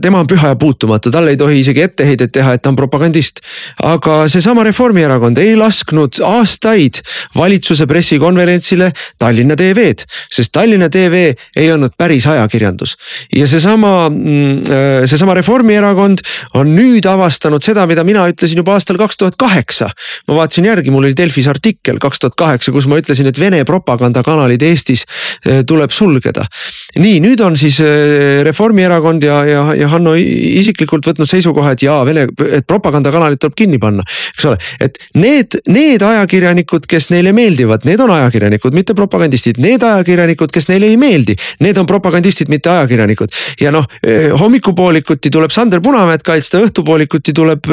tema 0.00 0.20
on 0.20 0.26
püha 0.26 0.52
ja 0.52 0.56
puutumatu, 0.56 1.10
talle 1.10 1.30
ei 1.34 1.36
tohi 1.36 1.60
isegi 1.60 1.82
etteheidet 1.82 2.32
teha, 2.32 2.54
et 2.54 2.62
ta 2.62 2.70
on 2.70 2.76
propagandist. 2.76 3.40
aga 3.82 4.28
seesama 4.28 4.64
Reformierakond 4.64 5.38
ei 5.38 5.56
lasknud 5.56 6.20
aastaid 6.24 7.00
valitsuse 7.36 7.86
pressikonverentsile 7.86 8.90
Tallinna 9.18 9.56
TV-d, 9.56 10.06
sest 10.30 10.52
Tallinna 10.52 10.88
TV 10.88 11.17
ei 11.56 11.70
olnud 11.72 11.94
päris 11.98 12.26
ajakirjandus. 12.26 12.96
ja 13.36 13.46
seesama, 13.46 14.08
mm, 14.10 14.52
äh, 14.68 15.06
seesama 15.06 15.34
Reformierakond 15.38 16.22
on 16.54 16.74
nüüd 16.76 17.06
avastanud 17.08 17.64
seda, 17.64 17.86
mida 17.86 18.04
mina 18.04 18.26
ütlesin 18.30 18.62
juba 18.62 18.76
aastal 18.76 18.98
kaks 19.00 19.16
tuhat 19.16 19.38
kaheksa. 19.38 19.90
ma 20.28 20.38
vaatasin 20.40 20.68
järgi, 20.70 20.90
mul 20.90 21.08
oli 21.08 21.16
Delfis 21.16 21.48
artikkel 21.48 21.98
kaks 22.02 22.18
tuhat 22.24 22.36
kaheksa, 22.38 22.72
kus 22.72 22.86
ma 22.86 22.98
ütlesin, 23.00 23.28
et 23.28 23.40
Vene 23.40 23.64
propagandakanalid 23.64 24.62
Eestis 24.62 25.04
äh, 25.46 25.62
tuleb 25.66 25.90
sulgeda. 25.94 26.46
nii, 26.98 27.20
nüüd 27.24 27.40
on 27.44 27.56
siis 27.56 27.80
äh, 27.80 28.42
Reformierakond 28.46 29.24
ja, 29.24 29.42
ja, 29.44 29.64
ja 29.74 29.88
Hanno 29.88 30.14
isiklikult 30.18 31.06
võtnud 31.06 31.30
seisukoha, 31.30 31.74
et 31.76 31.82
jaa, 31.86 32.00
Vene, 32.08 32.28
et 32.52 32.66
propagandakanalid 32.66 33.40
tuleb 33.42 33.56
kinni 33.58 33.78
panna. 33.82 34.04
eks 34.34 34.48
ole, 34.50 34.58
et 34.80 34.98
need, 35.14 35.58
need 35.68 36.02
ajakirjanikud, 36.02 36.86
kes 36.90 37.10
neile 37.14 37.32
meeldivad, 37.36 37.86
need 37.88 38.00
on 38.04 38.12
ajakirjanikud, 38.14 38.76
mitte 38.76 38.96
propagandistid, 38.98 39.60
need 39.62 39.84
ajakirjanikud, 39.84 40.52
kes 40.54 40.68
neile 40.70 40.90
ei 40.92 40.97
meeldi, 40.98 41.36
need 41.64 41.78
on 41.80 41.86
propagandistid, 41.88 42.50
mitte 42.52 42.70
ajakirjanikud. 42.72 43.34
ja 43.60 43.72
noh, 43.74 43.86
hommikupoolikuti 44.40 45.30
tuleb 45.34 45.52
Sander 45.54 45.82
Punamäed 45.84 46.24
kaitsta, 46.26 46.60
õhtupoolikuti 46.64 47.34
tuleb, 47.36 47.68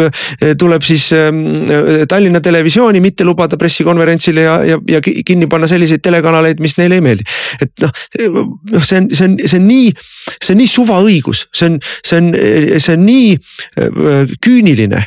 tuleb 0.60 0.86
siis 0.86 1.08
ähm, 1.16 1.44
Tallinna 2.10 2.42
Televisiooni 2.42 3.02
mitte 3.04 3.26
lubada 3.28 3.58
pressikonverentsile 3.58 4.46
ja, 4.46 4.56
ja, 4.66 4.80
ja 4.90 5.02
kinni 5.02 5.50
panna 5.52 5.68
selliseid 5.70 6.04
telekanaleid, 6.06 6.62
mis 6.64 6.78
neile 6.80 7.00
ei 7.00 7.06
meeldi. 7.06 7.28
et 7.62 7.72
noh, 7.84 7.94
noh, 8.72 8.86
see 8.86 9.02
on, 9.02 9.10
see 9.12 9.30
on, 9.30 9.38
see 9.46 9.60
on 9.60 9.68
nii, 9.70 9.92
see 10.40 10.56
on 10.56 10.62
nii 10.62 10.72
suvaõigus, 10.72 11.46
see 11.56 11.70
on, 11.72 11.80
see 12.06 12.22
on, 12.22 12.32
see 12.80 12.96
on 12.96 13.06
nii 13.06 13.36
küüniline. 14.44 15.06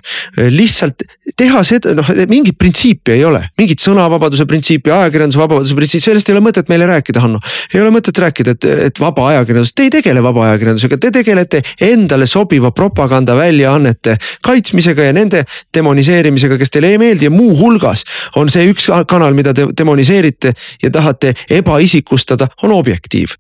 lihtsalt 0.55 1.05
teha 1.39 1.63
seda, 1.67 1.95
noh 1.97 2.09
mingit 2.31 2.59
printsiipi 2.59 3.15
ei 3.17 3.25
ole, 3.27 3.43
mingit 3.59 3.83
sõnavabaduse 3.83 4.47
printsiipi, 4.49 4.93
ajakirjanduse 4.95 5.41
vabaduse 5.41 5.77
printsiipi, 5.77 6.05
sellest 6.05 6.31
ei 6.31 6.37
ole 6.37 6.45
mõtet 6.45 6.71
meile 6.73 6.89
rääkida, 6.89 7.23
Hanno. 7.25 7.41
ei 7.75 7.83
ole 7.83 7.93
mõtet 7.95 8.08
rääkida, 8.17 8.55
et, 8.57 8.65
et 8.89 9.01
vaba 9.01 9.29
ajakirjandus, 9.29 9.75
te 9.75 9.89
ei 9.89 9.91
tegele 9.91 10.23
vaba 10.23 10.47
ajakirjandusega, 10.49 10.99
te 10.99 11.11
tegelete 11.11 11.63
endale 11.81 12.27
sobiva 12.27 12.71
propagandaväljaannete 12.71 14.17
kaitsmisega 14.45 15.09
ja 15.11 15.17
nende 15.17 15.45
demoniseerimisega, 15.75 16.59
kes 16.59 16.73
teile 16.73 16.95
ei 16.95 16.99
meeldi. 16.99 17.29
Ja 17.29 17.35
muuhulgas 17.35 18.05
on 18.37 18.49
see 18.53 18.71
üks 18.73 18.89
kanal, 19.09 19.37
mida 19.37 19.55
te 19.55 19.69
demoniseerite 19.77 20.55
ja 20.83 20.91
tahate 20.91 21.35
ebaisikustada, 21.61 22.49
on 22.63 22.73
Objektiiv 22.79 23.37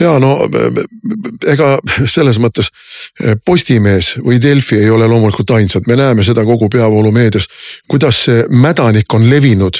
ja 0.00 0.16
no 0.18 0.32
ega 1.50 1.76
selles 2.10 2.38
mõttes 2.42 2.70
eh, 3.22 3.36
Postimees 3.44 4.14
või 4.24 4.40
Delfi 4.42 4.78
ei 4.80 4.90
ole 4.90 5.06
loomulikult 5.10 5.54
ainsad, 5.56 5.86
me 5.86 5.96
näeme 5.98 6.24
seda 6.26 6.44
kogu 6.44 6.68
peavoolumeedias. 6.72 7.48
kuidas 7.88 8.24
see 8.26 8.44
mädanik 8.50 9.14
on 9.14 9.28
levinud 9.30 9.78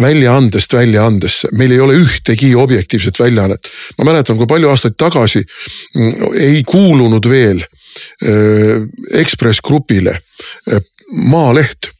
väljaandest 0.00 0.74
väljaandesse, 0.74 1.52
meil 1.52 1.72
ei 1.72 1.80
ole 1.80 1.98
ühtegi 2.00 2.54
objektiivset 2.54 3.20
väljaannet. 3.20 3.70
ma 3.98 4.10
mäletan, 4.10 4.36
kui 4.36 4.46
palju 4.46 4.68
aastaid 4.68 4.98
tagasi 4.98 5.44
mm, 5.94 6.36
ei 6.40 6.62
kuulunud 6.66 7.28
veel 7.28 7.62
äh, 7.62 8.82
Ekspress 9.22 9.60
Grupile 9.60 10.18
äh, 10.70 10.80
Maaleht 11.12 11.92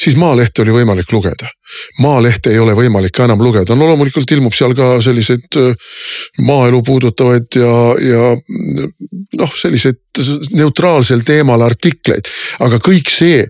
siis 0.00 0.16
Maalehte 0.16 0.62
oli 0.62 0.74
võimalik 0.74 1.12
lugeda. 1.12 1.50
Maalehte 1.98 2.52
ei 2.52 2.58
ole 2.62 2.76
võimalik 2.78 3.14
ka 3.16 3.26
enam 3.26 3.42
lugeda, 3.42 3.74
no 3.74 3.88
loomulikult 3.90 4.30
ilmub 4.36 4.54
seal 4.54 4.74
ka 4.78 4.96
selliseid 5.02 5.58
maaelu 6.46 6.82
puudutavaid 6.86 7.58
ja, 7.58 7.74
ja 8.06 8.28
noh, 9.40 9.56
selliseid 9.58 9.98
neutraalsel 10.54 11.24
teemal 11.26 11.64
artikleid, 11.66 12.30
aga 12.64 12.80
kõik 12.82 13.10
see 13.12 13.44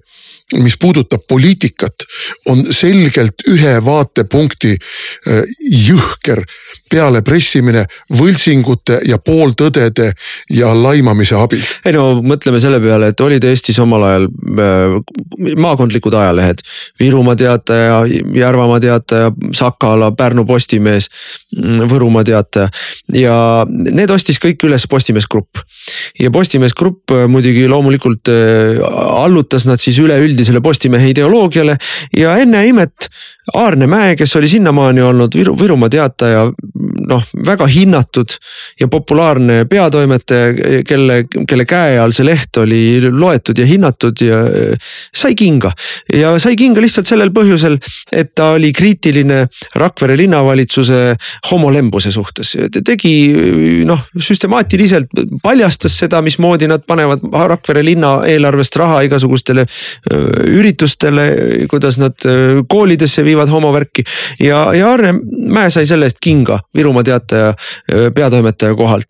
mis 0.54 0.76
puudutab 0.78 1.24
poliitikat, 1.28 2.06
on 2.46 2.62
selgelt 2.70 3.42
ühe 3.50 3.72
vaatepunkti 3.84 4.76
jõhker 5.88 6.44
pealepressimine 6.90 7.84
võltsingute 8.18 9.00
ja 9.08 9.18
pooltõdede 9.18 10.12
ja 10.54 10.72
laimamise 10.74 11.36
abil. 11.38 11.62
ei 11.84 11.94
no 11.96 12.22
mõtleme 12.22 12.60
selle 12.62 12.80
peale, 12.82 13.10
et 13.12 13.20
olid 13.20 13.44
Eestis 13.44 13.78
omal 13.82 14.06
ajal 14.06 14.28
äh, 14.28 14.96
maakondlikud 15.56 16.14
ajalehed. 16.14 16.62
Virumaa 17.00 17.36
Teataja, 17.36 18.00
Järvamaa 18.34 18.80
Teataja, 18.80 19.32
Sakala, 19.56 20.12
Pärnu 20.16 20.46
Postimees, 20.46 21.08
mm, 21.56 21.86
Võrumaa 21.90 22.24
Teataja 22.26 22.68
ja 23.14 23.36
need 23.68 24.10
ostis 24.10 24.40
kõik 24.42 24.66
üles 24.68 24.86
Postimees 24.90 25.28
Grupp. 25.30 25.62
ja 26.20 26.30
Postimees 26.30 26.74
Grupp 26.74 27.10
äh, 27.14 27.26
muidugi 27.30 27.66
loomulikult 27.70 28.30
äh, 28.32 28.82
allutas 29.22 29.66
nad 29.66 29.82
siis 29.82 29.98
üleüldisele 30.02 30.62
Postimehe 30.62 31.10
ideoloogiale 31.10 31.78
ja 32.16 32.36
ennäe 32.42 32.70
imet 32.70 33.10
Aarne 33.54 33.86
Mäe, 33.86 34.16
kes 34.16 34.36
oli 34.36 34.48
sinnamaani 34.48 35.02
olnud 35.02 35.34
Viru, 35.34 35.58
Virumaa 35.60 35.88
Teataja 35.88 36.52
noh, 37.06 37.22
väga 37.46 37.66
hinnatud 37.70 38.34
ja 38.80 38.88
populaarne 38.88 39.64
peatoimetaja, 39.70 40.82
kelle, 40.86 41.22
kelle 41.48 41.66
käe 41.68 41.98
all 42.02 42.14
see 42.16 42.26
leht 42.26 42.58
oli 42.60 42.80
loetud 43.10 43.58
ja 43.58 43.66
hinnatud 43.66 44.22
ja 44.24 44.42
sai 45.14 45.34
kinga. 45.38 45.72
ja 46.14 46.36
sai 46.42 46.56
kinga 46.56 46.82
lihtsalt 46.82 47.08
sellel 47.08 47.32
põhjusel, 47.34 47.78
et 48.12 48.34
ta 48.34 48.52
oli 48.56 48.72
kriitiline 48.76 49.46
Rakvere 49.76 50.16
linnavalitsuse 50.16 51.00
homolembuse 51.50 52.12
suhtes. 52.12 52.56
tegi 52.84 53.14
noh, 53.86 54.06
süstemaatiliselt 54.18 55.12
paljastas 55.42 55.98
seda, 55.98 56.22
mismoodi 56.22 56.68
nad 56.70 56.84
panevad 56.86 57.24
Rakvere 57.46 57.84
linna 57.84 58.18
eelarvest 58.26 58.76
raha 58.76 59.02
igasugustele 59.06 59.66
üritustele, 60.46 61.26
kuidas 61.70 62.00
nad 62.02 62.26
koolidesse 62.68 63.24
viivad 63.24 63.50
homovärki 63.52 64.04
ja, 64.40 64.66
ja 64.74 64.90
Aarne 64.90 65.14
Mäe 65.46 65.70
sai 65.70 65.86
selle 65.86 66.08
eest 66.08 66.18
kinga 66.22 66.58
Virumaa 66.74 66.95
Virumaa 66.96 67.02
Teataja 67.04 67.54
peatoimetaja 68.14 68.74
kohalt. 68.74 69.04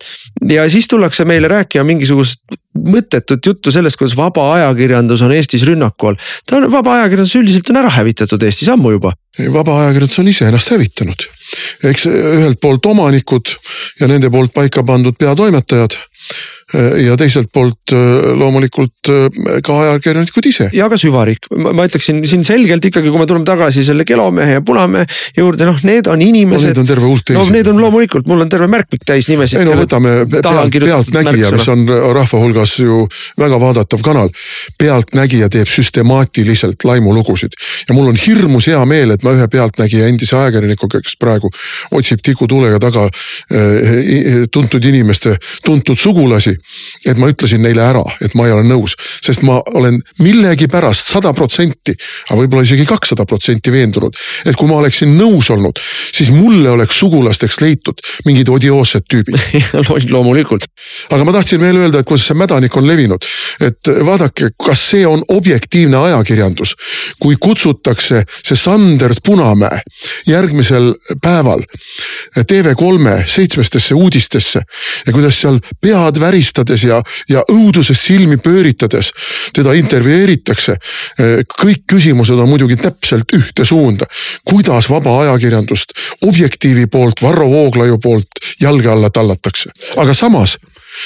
ja 0.49 0.69
siis 0.69 0.87
tullakse 0.87 1.25
meile 1.25 1.47
rääkima 1.47 1.83
mingisugust 1.83 2.41
mõttetut 2.77 3.45
juttu 3.45 3.71
sellest, 3.71 3.97
kuidas 3.97 4.15
vaba 4.17 4.53
ajakirjandus 4.53 5.21
on 5.21 5.31
Eestis 5.31 5.63
rünnaku 5.65 6.07
all. 6.07 6.15
ta 6.45 6.57
on, 6.57 6.71
vaba 6.71 6.99
ajakirjandus 6.99 7.35
üldiselt 7.35 7.69
on 7.69 7.77
ära 7.81 7.89
hävitatud 7.89 8.43
Eestis 8.43 8.69
ammu 8.69 8.91
juba. 8.91 9.13
vaba 9.53 9.79
ajakirjandus 9.85 10.19
on 10.19 10.27
iseennast 10.27 10.71
hävitanud. 10.71 11.27
eks 11.83 12.05
ühelt 12.11 12.59
poolt 12.61 12.85
omanikud 12.85 13.55
ja 13.99 14.07
nende 14.07 14.29
poolt 14.29 14.53
paika 14.53 14.83
pandud 14.83 15.15
peatoimetajad 15.19 15.97
ja 16.75 17.15
teiselt 17.15 17.47
poolt 17.55 17.93
äh, 17.95 18.25
loomulikult 18.35 19.07
äh, 19.07 19.59
ka 19.63 19.75
ajakirjanikud 19.85 20.49
ise. 20.49 20.65
ja 20.75 20.89
ka 20.91 20.97
süvariik, 20.99 21.47
ma 21.55 21.85
ütleksin 21.87 22.19
siin 22.27 22.43
selgelt 22.43 22.83
ikkagi, 22.89 23.07
kui 23.07 23.21
me 23.21 23.27
tuleme 23.29 23.47
tagasi 23.47 23.85
selle 23.87 24.03
Kelomehe 24.07 24.57
ja 24.57 24.63
Punamehe 24.65 25.05
juurde, 25.37 25.63
noh, 25.69 25.79
need 25.87 26.09
on 26.11 26.21
inimesed 26.21 26.67
no,. 26.67 26.73
Need 26.73 26.81
on 26.81 26.89
terve 26.89 27.07
hulk 27.07 27.23
teisi. 27.23 27.39
no 27.39 27.55
need 27.55 27.69
on 27.71 27.79
loomulikult, 27.79 28.27
mul 28.27 28.43
on 28.43 28.51
terve 28.51 28.67
märkmik 28.71 29.05
täis 29.07 29.29
nimesid. 29.31 29.61
ei 29.61 29.69
no 29.69 29.77
võtame 29.79 30.17
pealt, 30.33 30.75
Pealtnägija, 30.75 31.53
mis 31.55 31.69
on 31.71 31.85
rahva 31.87 32.41
hulgas 32.43 32.75
ju 32.81 33.05
väga 33.39 33.61
vaadatav 33.63 34.03
kanal. 34.03 34.33
pealtnägija 34.77 35.47
teeb 35.55 35.71
süstemaatiliselt 35.71 36.83
laimulugusid 36.83 37.55
ja 37.87 37.95
mul 37.95 38.11
on 38.11 38.19
hirmus 38.19 38.67
hea 38.67 38.83
meel, 38.91 39.15
et 39.15 39.23
ma 39.23 39.37
ühe 39.37 39.47
Pealtnägija 39.55 40.11
endise 40.11 40.35
ajakirjanikuga, 40.35 40.99
kes 40.99 41.15
praegu 41.15 41.47
otsib 41.95 42.19
tikutulega 42.27 42.83
taga 42.83 43.07
tuntud 44.51 44.91
inimeste 44.91 45.37
tuntud 45.63 45.95
sugulasi 45.95 46.56
et 47.05 47.17
ma 47.17 47.29
ütlesin 47.31 47.61
neile 47.63 47.83
ära, 47.85 48.03
et 48.23 48.35
ma 48.37 48.47
ei 48.47 48.55
ole 48.55 48.65
nõus, 48.67 48.95
sest 49.23 49.43
ma 49.47 49.59
olen 49.75 49.99
millegipärast 50.23 51.11
sada 51.13 51.33
protsenti, 51.37 51.95
aga 52.29 52.39
võib-olla 52.41 52.65
isegi 52.67 52.85
kakssada 52.89 53.25
protsenti 53.29 53.71
veendunud, 53.73 54.15
et 54.45 54.57
kui 54.57 54.69
ma 54.69 54.79
oleksin 54.81 55.13
nõus 55.17 55.49
olnud, 55.53 55.79
siis 56.11 56.31
mulle 56.33 56.71
oleks 56.73 56.97
sugulasteks 56.99 57.61
leitud 57.61 58.01
mingid 58.25 58.49
odioossed 58.49 59.07
tüübid 59.09 59.37
loomulikult. 60.15 60.65
aga 61.11 61.27
ma 61.27 61.35
tahtsin 61.35 61.61
veel 61.61 61.81
öelda, 61.83 62.01
et 62.01 62.09
kuidas 62.09 62.27
see 62.27 62.37
mädanik 62.37 62.75
on 62.77 62.87
levinud, 62.87 63.25
et 63.63 63.91
vaadake, 64.05 64.51
kas 64.57 64.83
see 64.91 65.05
on 65.07 65.23
objektiivne 65.33 65.97
ajakirjandus, 66.09 66.75
kui 67.21 67.37
kutsutakse 67.41 68.23
see 68.41 68.57
Sanders 68.57 69.21
Punamäe 69.25 69.81
järgmisel 70.27 70.93
päeval 71.21 71.63
TV3 72.37 73.23
seitsmestesse 73.25 73.95
uudistesse 73.95 74.61
ja 75.07 75.13
kuidas 75.13 75.41
seal 75.41 75.59
pead 75.81 76.19
värisevad 76.19 76.46
väristades 76.47 76.83
ja, 76.83 77.01
ja 77.29 77.43
õudusest 77.51 78.01
silmi 78.01 78.37
pööritades 78.37 79.11
teda 79.53 79.73
intervjueeritakse. 79.73 80.77
kõik 81.61 81.83
küsimused 81.87 82.37
on 82.39 82.49
muidugi 82.49 82.77
täpselt 82.77 83.31
ühte 83.33 83.65
suunda. 83.65 84.05
kuidas 84.45 84.89
vaba 84.89 85.21
ajakirjandust 85.21 85.93
Objektiivi 86.21 86.87
poolt, 86.87 87.21
Varro 87.21 87.49
Vooglaiu 87.49 87.97
poolt 87.97 88.27
jalge 88.61 88.89
alla 88.89 89.09
tallatakse, 89.09 89.69
aga 89.97 90.13
samas 90.13 90.57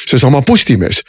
seesama 0.08 0.42
Postimees 0.42 1.02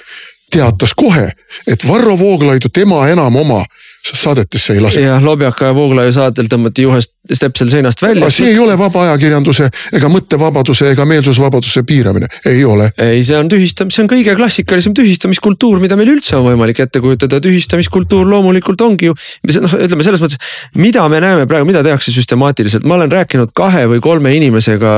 teatas 0.51 0.95
kohe, 0.95 1.33
et 1.67 1.89
Varro 1.89 2.19
Vooglaidu 2.19 2.69
tema 2.69 3.09
enam 3.09 3.37
oma 3.37 3.65
saadetesse 4.03 4.75
ei 4.75 4.81
lase. 4.81 5.01
jah, 5.01 5.23
Lobjaka 5.25 5.71
ja 5.71 5.75
Vooglaiu 5.75 6.13
saatel 6.13 6.49
tõmmati 6.51 6.87
juhest 6.87 7.13
stepsel 7.31 7.69
seinast 7.71 8.03
välja. 8.03 8.31
see 8.31 8.51
ei 8.51 8.59
ole 8.59 8.75
vaba 8.79 9.05
ajakirjanduse 9.07 9.69
ega 9.95 10.09
mõttevabaduse 10.11 10.89
ega 10.91 11.05
meelsusvabaduse 11.07 11.85
piiramine, 11.87 12.27
ei 12.51 12.65
ole. 12.67 12.89
ei, 12.99 13.23
see 13.25 13.37
on 13.39 13.51
tühistam-, 13.51 13.93
see 13.95 14.03
on 14.03 14.11
kõige 14.11 14.35
klassikalisem 14.37 14.95
tühistamiskultuur, 14.99 15.79
mida 15.83 15.97
meil 15.99 16.11
üldse 16.17 16.35
on 16.39 16.49
võimalik 16.49 16.83
ette 16.83 17.01
kujutada, 17.05 17.39
tühistamiskultuur 17.45 18.27
loomulikult 18.27 18.83
ongi 18.83 19.13
ju. 19.13 19.15
noh, 19.63 19.77
ütleme 19.87 20.07
selles 20.07 20.25
mõttes, 20.25 20.43
mida 20.75 21.07
me 21.13 21.23
näeme 21.23 21.47
praegu, 21.51 21.69
mida 21.69 21.85
tehakse 21.87 22.15
süstemaatiliselt, 22.15 22.87
ma 22.91 22.99
olen 22.99 23.13
rääkinud 23.13 23.55
kahe 23.55 23.87
või 23.95 24.03
kolme 24.03 24.35
inimesega, 24.35 24.97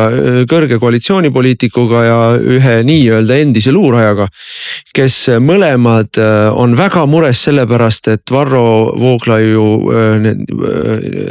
kõrge 0.49 0.81
koalitsioonipoliitikuga 0.81 2.05
ja 2.09 2.19
ühe 2.41 2.79
nii-öelda 2.89 3.37
endise 3.45 3.73
luurajaga. 3.75 4.31
kes 4.95 5.21
mõlemad 5.45 6.17
on 6.57 6.77
väga 6.79 7.05
mures 7.11 7.45
sellepärast, 7.51 8.09
et 8.15 8.33
Varro 8.33 8.94
Vooglaiu 9.01 9.65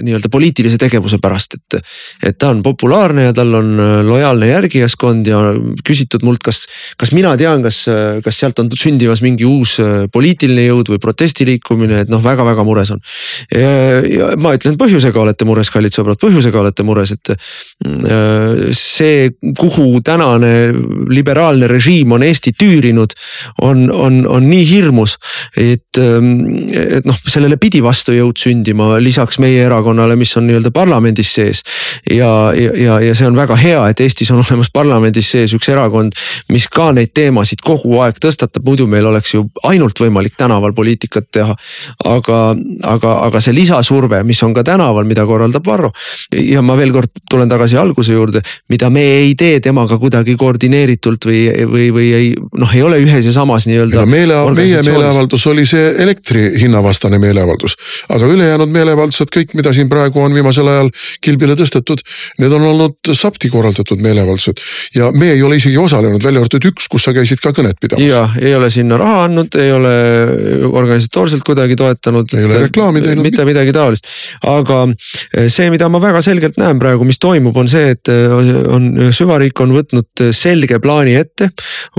nii-öelda 0.04 0.30
poliitilise 0.32 0.80
tegevuse 0.82 1.20
pärast, 1.24 1.58
et. 1.60 1.80
et 2.24 2.38
ta 2.40 2.50
on 2.54 2.64
populaarne 2.66 3.28
ja 3.30 3.34
tal 3.36 3.54
on 3.58 3.76
lojaalne 4.08 4.50
järgijaskond 4.50 5.28
ja 5.30 5.40
küsitud 5.86 6.26
mult, 6.26 6.42
kas, 6.44 6.64
kas 7.00 7.14
mina 7.16 7.36
tean, 7.40 7.64
kas, 7.66 7.84
kas 8.26 8.40
sealt 8.40 8.60
on 8.62 8.72
sündimas 8.78 9.22
mingi 9.24 9.46
uus 9.48 9.78
poliitiline 10.14 10.68
jõud 10.68 10.94
või 10.94 11.02
protestiliikumine, 11.04 12.04
et 12.06 12.12
noh, 12.12 12.24
väga-väga 12.24 12.66
mures 12.68 12.94
on. 12.96 13.02
ja 13.54 14.34
ma 14.40 14.54
ütlen, 14.58 14.78
põhjusega 14.80 15.22
olete 15.22 15.48
mures, 15.48 15.72
kallid 15.74 15.96
sõbrad, 15.96 16.20
põhjusega 16.22 16.62
olete 16.64 16.86
mures, 16.88 17.14
et 17.16 17.34
see, 18.78 19.30
kuhu 19.60 20.02
tänane 20.06 20.54
liberaalne 21.14 21.68
režiim 21.72 22.12
on 22.16 22.24
Eesti 22.24 22.54
tüürinud, 22.58 23.16
on, 23.62 23.88
on, 23.92 24.24
on 24.30 24.48
nii 24.50 24.66
hirmus, 24.70 25.18
et, 25.58 26.00
et 26.00 27.08
noh, 27.08 27.20
sellele 27.28 27.53
pidi 27.62 27.82
vastujõud 27.84 28.40
sündima 28.40 28.98
lisaks 29.02 29.40
meie 29.44 29.64
erakonnale, 29.66 30.16
mis 30.20 30.34
on 30.38 30.48
nii-öelda 30.48 30.72
parlamendis 30.74 31.34
sees. 31.34 31.64
ja, 32.10 32.30
ja, 32.56 33.00
ja 33.02 33.16
see 33.16 33.28
on 33.28 33.38
väga 33.38 33.58
hea, 33.60 33.82
et 33.90 34.04
Eestis 34.04 34.32
on 34.32 34.42
olemas 34.46 34.72
parlamendis 34.74 35.32
sees 35.36 35.54
üks 35.58 35.70
erakond, 35.72 36.18
mis 36.54 36.68
ka 36.72 36.92
neid 36.96 37.14
teemasid 37.14 37.64
kogu 37.66 38.00
aeg 38.04 38.20
tõstatab, 38.24 38.66
muidu 38.66 38.88
meil 38.88 39.08
oleks 39.10 39.34
ju 39.36 39.46
ainult 39.64 40.00
võimalik 40.00 40.38
tänaval 40.38 40.74
poliitikat 40.74 41.30
teha. 41.32 41.56
aga, 42.06 42.40
aga, 42.96 43.18
aga 43.28 43.42
see 43.44 43.54
lisasurve, 43.56 44.24
mis 44.24 44.42
on 44.44 44.54
ka 44.54 44.64
tänaval, 44.64 45.06
mida 45.08 45.26
korraldab 45.26 45.66
Varro 45.68 45.92
ja 46.34 46.62
ma 46.62 46.76
veel 46.78 46.92
kord 46.94 47.12
tulen 47.30 47.50
tagasi 47.50 47.78
alguse 47.80 48.14
juurde, 48.14 48.42
mida 48.70 48.90
me 48.94 49.04
ei 49.24 49.36
tee 49.40 49.60
temaga 49.64 49.98
kuidagi 50.02 50.36
koordineeritult 50.40 51.28
või, 51.30 51.42
või, 51.70 51.90
või 51.94 52.08
ei 52.14 52.34
noh, 52.60 52.76
ei 52.76 52.82
ole 52.86 53.00
ühes 53.04 53.26
ja 53.26 53.34
samas 53.36 53.68
nii-öelda. 53.70 54.06
meele, 54.10 54.38
meie 54.56 54.82
meeleavaldus 54.86 55.48
oli 55.52 55.66
see 55.70 55.94
elektri 56.04 56.46
hinna 56.62 56.84
vastane 56.84 57.20
meeleavaldus, 57.22 57.43
aga 57.48 58.30
ülejäänud 58.36 58.72
meeleavaldused, 58.74 59.32
kõik, 59.34 59.54
mida 59.58 59.74
siin 59.76 59.90
praegu 59.92 60.22
on 60.24 60.36
viimasel 60.36 60.68
ajal 60.68 60.92
kilbile 61.24 61.58
tõstetud, 61.60 62.04
need 62.40 62.56
on 62.56 62.68
olnud 62.72 63.14
SAPTi 63.14 63.52
korraldatud 63.54 64.02
meeleavaldused 64.04 64.62
ja 64.98 65.12
me 65.16 65.32
ei 65.34 65.44
ole 65.44 65.60
isegi 65.62 65.78
osalenud, 65.78 66.24
välja 66.24 66.44
arvatud 66.44 66.70
üks, 66.72 66.88
kus 66.92 67.08
sa 67.08 67.14
käisid 67.16 67.42
ka 67.44 67.54
kõnet 67.56 67.80
pidamas. 67.82 68.06
ja 68.06 68.26
ei 68.42 68.56
ole 68.56 68.70
sinna 68.74 68.98
raha 69.02 69.26
andnud, 69.28 69.56
ei 69.60 69.72
ole 69.72 69.94
organisatoorselt 70.70 71.44
kuidagi 71.48 71.78
toetanud. 71.80 72.34
ei 72.38 72.48
ole 72.48 72.62
reklaami 72.68 73.02
teinud. 73.02 73.24
mitte 73.26 73.46
midagi 73.48 73.74
taolist, 73.76 74.10
aga 74.48 74.86
see, 75.48 75.70
mida 75.74 75.90
ma 75.90 76.02
väga 76.04 76.22
selgelt 76.26 76.58
näen 76.62 76.80
praegu, 76.82 77.06
mis 77.08 77.20
toimub, 77.22 77.58
on 77.58 77.70
see, 77.72 77.94
et 77.96 78.12
on 78.14 78.90
süvariik 79.16 79.60
on 79.64 79.74
võtnud 79.76 80.24
selge 80.36 80.80
plaani 80.84 81.16
ette. 81.20 81.50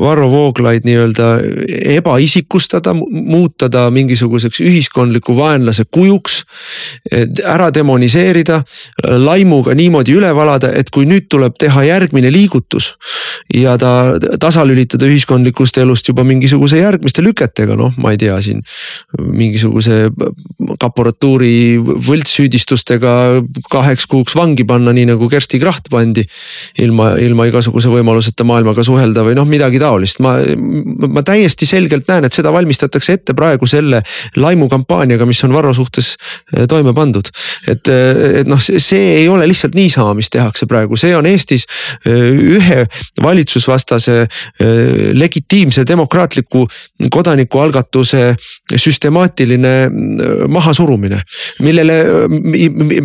Varro 0.00 0.28
Vooglaid 0.32 0.86
nii-öelda 0.86 1.28
ebaisikustada, 1.96 2.94
muuta 2.94 3.70
ta 3.72 3.86
mingisuguseks 3.94 4.60
ühiskondliku 4.64 5.33
vaenlase 5.36 5.84
kujuks. 5.90 6.42
ära 7.44 7.70
demoniseerida, 7.74 8.62
laimuga 9.02 9.74
niimoodi 9.74 10.14
üle 10.16 10.30
valada, 10.34 10.70
et 10.72 10.90
kui 10.90 11.06
nüüd 11.06 11.28
tuleb 11.30 11.56
teha 11.58 11.84
järgmine 11.84 12.32
liigutus. 12.32 12.94
ja 13.54 13.76
ta 13.78 14.18
tasalülitada 14.40 15.06
ühiskondlikust 15.06 15.78
elust 15.78 16.08
juba 16.08 16.24
mingisuguse 16.24 16.78
järgmiste 16.78 17.22
lüketega, 17.22 17.76
noh, 17.76 17.92
ma 17.96 18.14
ei 18.14 18.18
tea 18.18 18.36
siin 18.40 18.62
mingisuguse 19.18 20.10
kaporatuuri 20.80 21.78
võltssüüdistustega 21.78 23.14
kaheks 23.70 24.06
kuuks 24.10 24.36
vangi 24.36 24.64
panna, 24.68 24.94
nii 24.94 25.08
nagu 25.12 25.28
Kersti 25.30 25.60
Kracht 25.62 25.90
pandi. 25.90 26.24
ilma, 26.78 27.14
ilma 27.20 27.46
igasuguse 27.48 27.90
võimaluseta 27.92 28.44
maailmaga 28.46 28.82
suhelda 28.86 29.24
või 29.26 29.36
noh, 29.38 29.46
midagi 29.48 29.78
taolist, 29.82 30.20
ma, 30.24 30.36
ma 31.08 31.22
täiesti 31.26 31.66
selgelt 31.68 32.08
näen, 32.10 32.26
et 32.26 32.36
seda 32.36 32.52
valmistatakse 32.54 33.18
ette 33.18 33.36
praegu 33.36 33.66
selle 33.70 34.02
laimukampaaniaga, 34.36 35.23
mis 35.26 35.42
on 35.44 35.52
Varro 35.54 35.72
suhtes 35.74 36.14
eh, 36.56 36.66
toime 36.68 36.94
pandud. 36.94 37.28
et, 37.68 37.88
eh, 37.88 38.40
et 38.40 38.48
noh, 38.48 38.60
see 38.60 39.20
ei 39.20 39.28
ole 39.28 39.46
lihtsalt 39.48 39.74
niisama, 39.74 40.14
mis 40.14 40.30
tehakse 40.30 40.66
praegu, 40.70 40.96
see 40.96 41.14
on 41.16 41.26
Eestis 41.26 41.66
eh, 42.06 42.12
ühe 42.58 42.84
valitsusvastase 43.22 44.26
legitiimse 45.14 45.84
demokraatliku 45.86 46.64
kodanikualgatuse 47.10 48.34
süstemaatiline 48.74 49.90
mahasurumine. 50.48 51.20
millele 51.60 51.94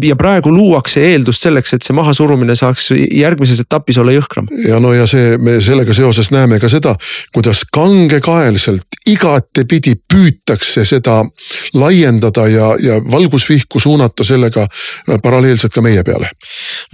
ja 0.04 0.16
praegu 0.16 0.52
luuakse 0.54 1.04
eeldust 1.12 1.44
selleks, 1.46 1.74
et 1.74 1.86
see 1.86 1.96
mahasurumine 1.96 2.56
saaks 2.56 2.92
järgmises 2.96 3.60
etapis 3.64 3.98
olla 3.98 4.14
jõhkram. 4.16 4.50
ja 4.68 4.80
no 4.80 4.94
ja 4.94 5.08
see, 5.08 5.38
me 5.38 5.60
sellega 5.62 5.94
seoses 5.94 6.32
näeme 6.32 6.60
ka 6.60 6.70
seda, 6.70 6.96
kuidas 7.34 7.64
kangekaelselt 7.72 9.00
igatepidi 9.10 9.96
püütakse 10.10 10.86
seda 10.86 11.22
laiendada 11.74 11.99
ja, 12.04 12.70
ja 12.80 13.00
valgusvihku 13.12 13.80
suunata 13.80 14.24
sellega 14.24 14.66
paralleelselt 15.24 15.74
ka 15.74 15.82
meie 15.82 16.04
peale. 16.04 16.30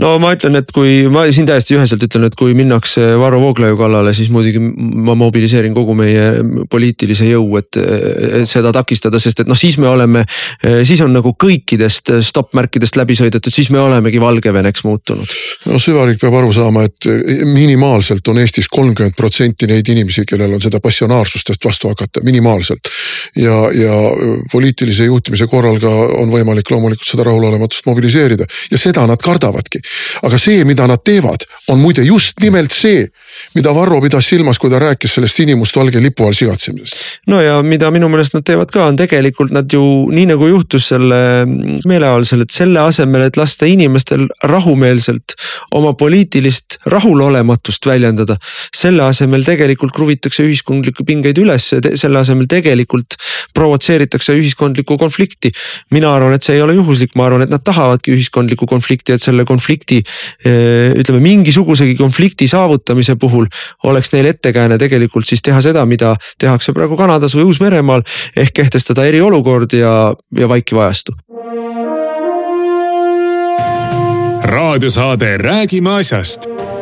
no 0.01 0.15
ma 0.19 0.33
ütlen, 0.35 0.57
et 0.59 0.71
kui 0.75 1.05
ma 1.11 1.25
siin 1.31 1.47
täiesti 1.47 1.75
üheselt 1.77 2.03
ütlen, 2.03 2.27
et 2.27 2.35
kui 2.35 2.55
minnakse 2.57 3.15
Varro 3.19 3.41
Vooglaiu 3.41 3.77
kallale, 3.79 4.13
siis 4.17 4.29
muidugi 4.33 4.59
ma 4.59 5.15
mobiliseerin 5.19 5.73
kogu 5.75 5.95
meie 5.97 6.27
poliitilise 6.71 7.27
jõu, 7.29 7.47
et, 7.59 7.77
et 7.77 8.49
seda 8.49 8.71
takistada, 8.75 9.19
sest 9.21 9.43
et 9.43 9.49
noh, 9.49 9.57
siis 9.57 9.77
me 9.81 9.89
oleme, 9.91 10.25
siis 10.83 11.01
on 11.05 11.13
nagu 11.15 11.35
kõikidest 11.41 12.13
stopp-märkidest 12.25 12.99
läbi 12.99 13.17
sõidetud, 13.17 13.53
siis 13.53 13.69
me 13.73 13.81
olemegi 13.83 14.21
Valgeveneks 14.21 14.85
muutunud. 14.87 15.35
no 15.69 15.79
süvariik 15.81 16.21
peab 16.21 16.37
aru 16.39 16.53
saama, 16.55 16.85
et 16.87 17.09
minimaalselt 17.45 18.27
on 18.31 18.39
Eestis 18.41 18.69
kolmkümmend 18.71 19.15
protsenti 19.17 19.67
neid 19.69 19.87
inimesi, 19.91 20.25
kellel 20.27 20.57
on 20.57 20.63
seda 20.63 20.81
passionaarsust, 20.83 21.53
et 21.53 21.65
vastu 21.65 21.91
hakata, 21.91 22.23
minimaalselt. 22.25 22.91
ja, 23.35 23.55
ja 23.75 23.95
poliitilise 24.51 24.94
juhtimise 25.03 25.47
korral 25.51 25.79
ka 25.79 25.89
on 26.21 26.31
võimalik 26.31 26.69
loomulikult 26.71 27.07
seda 27.07 27.25
rahulolematust 27.27 27.85
mobiliseerida 27.85 28.45
ja 28.71 28.77
seda 28.79 29.05
nad 29.07 29.21
kardavadki. 29.21 29.81
aga 30.23 30.37
see, 30.39 30.63
mida 30.65 30.87
nad 30.87 31.03
teevad, 31.03 31.43
on 31.69 31.79
muide 31.79 32.03
just 32.05 32.39
nimelt 32.41 32.71
see, 32.71 33.07
mida 33.55 33.73
Varro 33.75 33.99
pidas 34.01 34.29
silmas, 34.29 34.59
kui 34.59 34.69
ta 34.69 34.79
rääkis 34.79 35.17
sellest 35.17 35.35
sinimustvalge 35.35 35.99
lipu 36.01 36.25
all 36.25 36.33
sigatsemisest. 36.33 36.95
no 37.27 37.41
ja 37.41 37.61
mida 37.63 37.91
minu 37.91 38.09
meelest 38.09 38.33
nad 38.37 38.45
teevad 38.47 38.71
ka, 38.71 38.85
on 38.85 38.95
tegelikult 38.95 39.51
nad 39.51 39.71
ju 39.71 39.83
nii 40.11 40.29
nagu 40.31 40.47
juhtus 40.47 40.89
selle 40.93 41.19
meeleavaldusel, 41.45 42.45
et 42.45 42.55
selle 42.55 42.79
asemel, 42.79 43.27
et 43.27 43.37
lasta 43.37 43.67
inimestel 43.69 44.27
rahumeelselt 44.43 45.35
oma 45.75 45.93
poliitilist 45.97 46.79
rahulolematust 46.85 47.85
väljendada. 47.85 48.37
selle 48.75 49.03
asemel 49.03 49.43
tegelikult 49.43 49.93
kruvitakse 49.95 50.43
ühiskondlikke 50.45 51.05
pingeid 51.05 51.37
üles, 51.41 51.71
selle 51.95 52.19
asemel 52.19 52.47
tegelikult 52.49 53.17
provotseeritakse 53.53 54.35
ühiskondlikku 54.37 54.84
konflikti. 54.85 55.51
mina 55.91 56.13
arvan, 56.15 56.33
et 56.33 56.43
see 56.43 56.55
ei 56.55 56.61
ole 56.61 56.75
juhuslik, 56.77 57.15
ma 57.15 57.25
arvan, 57.25 57.45
et 57.45 57.49
nad 57.49 57.63
tahavadki 57.65 58.13
ühiskondlikku 58.13 58.67
konflikti, 58.69 59.15
et 59.15 59.21
selle 59.21 59.45
konflikti 59.45 60.01
ütleme 60.45 61.19
mingisugusegi 61.19 61.95
konflikti 61.99 62.47
saavutamise 62.47 63.15
puhul 63.19 63.49
oleks 63.83 64.13
neil 64.13 64.29
ettekääne 64.31 64.77
tegelikult 64.77 65.27
siis 65.27 65.41
teha 65.41 65.61
seda, 65.61 65.85
mida 65.85 66.15
tehakse 66.41 66.73
praegu 66.73 66.97
Kanadas 66.97 67.35
või 67.35 67.49
Uus-Meremaal 67.49 68.05
ehk 68.37 68.53
kehtestada 68.61 69.05
eriolukord 69.09 69.73
ja, 69.73 70.13
ja 70.37 70.49
vaikiv 70.49 70.83
ajastu 70.85 71.15
raadiosaade 74.45 75.37
Räägime 75.37 75.89
asjast. 75.89 76.54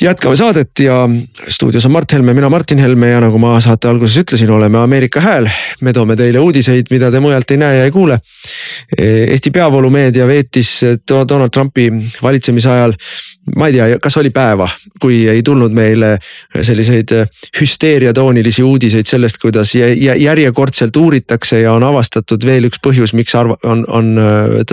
jätkame 0.00 0.36
saadet 0.36 0.78
ja 0.78 1.08
stuudios 1.48 1.86
on 1.86 1.92
Mart 1.92 2.12
Helme, 2.12 2.34
mina 2.34 2.50
Martin 2.50 2.78
Helme 2.78 3.10
ja 3.10 3.20
nagu 3.20 3.38
ma 3.38 3.54
saate 3.60 3.88
alguses 3.88 4.16
ütlesin, 4.20 4.50
oleme 4.50 4.78
Ameerika 4.78 5.20
hääl. 5.20 5.48
me 5.80 5.92
toome 5.92 6.16
teile 6.16 6.38
uudiseid, 6.38 6.86
mida 6.90 7.10
te 7.10 7.20
mujalt 7.20 7.50
ei 7.50 7.56
näe 7.56 7.78
ja 7.78 7.84
ei 7.84 7.90
kuule. 7.90 8.18
Eesti 8.98 9.50
peavoolumeedia 9.50 10.26
veetis 10.26 10.80
Donald 11.08 11.50
Trumpi 11.50 11.92
valitsemise 12.22 12.70
ajal 12.70 12.94
ma 13.54 13.68
ei 13.68 13.76
tea, 13.76 13.98
kas 14.02 14.16
oli 14.18 14.30
päeva, 14.34 14.66
kui 15.00 15.20
ei 15.30 15.42
tulnud 15.46 15.74
meile 15.74 16.16
selliseid 16.54 17.12
hüsteeriatoonilisi 17.60 18.64
uudiseid 18.66 19.06
sellest, 19.06 19.38
kuidas 19.42 19.74
järjekordselt 19.76 20.96
uuritakse 20.96 21.60
ja 21.60 21.74
on 21.76 21.86
avastatud 21.86 22.42
veel 22.46 22.66
üks 22.70 22.80
põhjus, 22.82 23.14
miks 23.14 23.36
arva-, 23.38 23.58
on, 23.70 23.84
on 23.86 24.10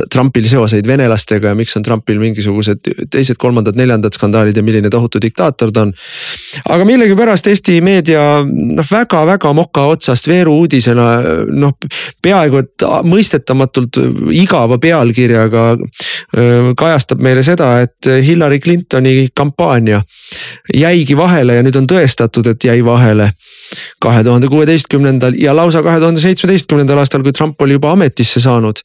Trumpil 0.10 0.48
seoseid 0.50 0.90
venelastega 0.90 1.54
ja 1.54 1.58
miks 1.58 1.78
on 1.78 1.86
Trumpil 1.86 2.22
mingisugused 2.22 2.82
teised, 3.14 3.38
kolmandad, 3.42 3.78
neljandad 3.78 4.18
skandaalid 4.18 4.58
ja 4.58 4.66
milline 4.66 4.90
tohutu 4.94 5.13
tohutu 5.14 5.22
diktaator 5.22 5.72
ta 5.72 5.82
on. 5.82 5.94
aga 6.70 6.86
millegipärast 6.86 7.48
Eesti 7.48 7.80
meedia 7.82 8.44
noh, 8.46 8.86
väga-väga 8.92 9.54
moka 9.54 9.86
otsast 9.94 10.28
veeru 10.28 10.56
uudisena 10.64 11.08
noh, 11.52 11.74
peaaegu 12.22 12.62
et 12.64 12.86
mõistetamatult 13.04 14.00
igava 14.32 14.78
pealkirjaga 14.78 15.66
kajastab 16.78 17.22
meile 17.22 17.44
seda, 17.44 17.82
et 17.82 18.10
Hillary 18.26 18.60
Clintoni 18.60 19.30
kampaania 19.36 20.02
jäigi 20.74 21.18
vahele 21.18 21.60
ja 21.60 21.64
nüüd 21.66 21.78
on 21.78 21.88
tõestatud, 21.90 22.48
et 22.54 22.64
jäi 22.64 22.82
vahele 22.86 23.32
kahe 24.02 24.24
tuhande 24.24 24.48
kuueteistkümnendal 24.52 25.38
ja 25.40 25.56
lausa 25.56 25.84
kahe 25.84 26.00
tuhande 26.00 26.22
seitsmeteistkümnendal 26.22 27.04
aastal, 27.04 27.24
kui 27.24 27.34
Trump 27.34 27.62
oli 27.62 27.78
juba 27.78 27.94
ametisse 27.94 28.42
saanud. 28.44 28.82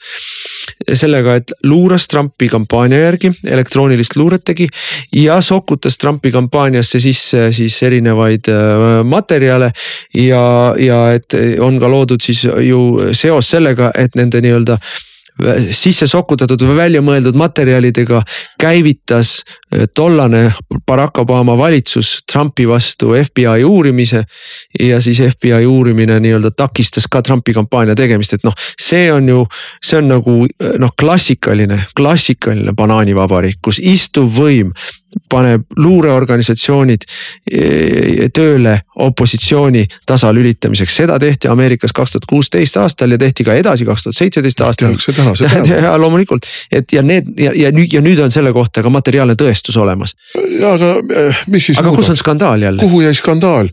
Sellega, 0.95 1.39
et 1.41 1.53
luuras 1.65 2.09
Trumpi 2.09 2.49
kampaania 2.49 3.01
järgi, 3.07 3.33
elektroonilist 3.47 4.17
luuret 4.17 4.45
tegi 4.45 4.69
ja 5.17 5.41
sokutas 5.45 5.99
Trumpi 5.99 6.33
kampaaniasse 6.35 7.01
sisse 7.01 7.49
siis 7.53 7.83
erinevaid 7.83 8.51
äh, 8.53 9.05
materjale. 9.05 9.71
ja, 10.15 10.75
ja 10.79 11.03
et 11.13 11.35
on 11.61 11.79
ka 11.81 11.89
loodud 11.91 12.23
siis 12.23 12.45
ju 12.45 13.13
seos 13.13 13.51
sellega, 13.51 13.93
et 13.95 14.15
nende 14.19 14.41
nii-öelda 14.45 14.79
sisse 15.73 16.07
sokutatud 16.11 16.63
või 16.67 16.77
välja 16.77 17.03
mõeldud 17.05 17.37
materjalidega 17.39 18.23
käivitas 18.61 19.39
eh, 19.73 19.87
tollane 19.95 20.51
Barack 20.87 21.19
Obama 21.23 21.57
valitsus 21.59 22.25
Trumpi 22.33 22.67
vastu 22.69 23.15
FBI 23.23 23.65
uurimise. 23.65 24.25
ja 24.81 25.01
siis 25.01 25.21
FBI 25.23 25.67
uurimine 25.67 26.21
nii-öelda 26.21 26.51
takistas 26.51 27.07
ka 27.11 27.23
Trumpi 27.23 27.53
kampaania 27.53 27.95
tegemist, 27.95 28.33
et 28.33 28.45
noh, 28.45 28.55
see 28.81 29.13
on 29.13 29.29
ju, 29.29 29.47
see 29.83 29.99
on 29.99 30.09
nagu 30.09 30.39
eh, 30.47 30.79
noh, 30.79 30.95
klassikaline, 31.01 31.79
klassikaline 31.97 32.73
banaanivabariik, 32.73 33.63
kus 33.63 33.79
istuv 33.79 34.33
võim 34.41 34.73
paneb 35.29 35.65
luureorganisatsioonid 35.77 37.05
eh, 37.51 38.29
tööle 38.35 38.75
opositsiooni 39.05 39.85
tasalülitamiseks, 40.07 40.97
seda 41.01 41.19
tehti 41.23 41.49
Ameerikas 41.49 41.95
kaks 41.97 42.15
tuhat 42.15 42.27
kuusteist 42.29 42.77
aastal 42.81 43.15
ja 43.15 43.19
tehti 43.21 43.47
ka 43.47 43.55
edasi 43.57 43.87
kaks 43.89 44.05
tuhat 44.05 44.19
seitseteist 44.19 44.61
aastal. 44.67 44.93
tehakse 44.93 45.13
tänase 45.17 45.49
päeva. 45.49 45.81
ja 45.89 45.95
loomulikult, 46.01 46.49
et 46.73 46.93
ja 46.93 47.03
need 47.03 47.31
ja, 47.41 47.53
ja 47.57 47.73
nüüd 47.75 47.95
ja 47.95 48.03
nüüd 48.05 48.21
on 48.25 48.35
selle 48.35 48.53
kohta 48.53 48.83
ka 48.85 48.93
materiaalne 48.93 49.37
tõestus 49.39 49.79
olemas. 49.81 50.15
ja 50.61 50.75
aga 50.77 50.93
eh, 51.01 51.43
mis 51.47 51.71
siis. 51.71 51.81
aga 51.81 51.93
kus 51.97 52.13
on 52.13 52.21
skandaal 52.21 52.63
jälle? 52.63 52.83
kuhu 52.83 53.01
jäi 53.07 53.15
skandaal, 53.17 53.73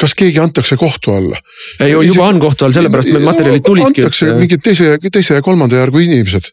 kas 0.00 0.16
keegi 0.18 0.42
antakse 0.42 0.76
kohtu 0.80 1.16
alla? 1.16 1.40
juba 1.80 2.28
on 2.28 2.40
kohtu 2.42 2.68
all, 2.68 2.76
sellepärast 2.76 3.12
need 3.12 3.24
materjalid 3.24 3.64
tulidki. 3.64 4.04
antakse 4.04 4.28
et... 4.28 4.38
mingid 4.40 4.64
teise, 4.64 4.98
teise 5.12 5.40
ja 5.40 5.42
kolmanda 5.42 5.80
järgu 5.80 6.04
inimesed. 6.04 6.50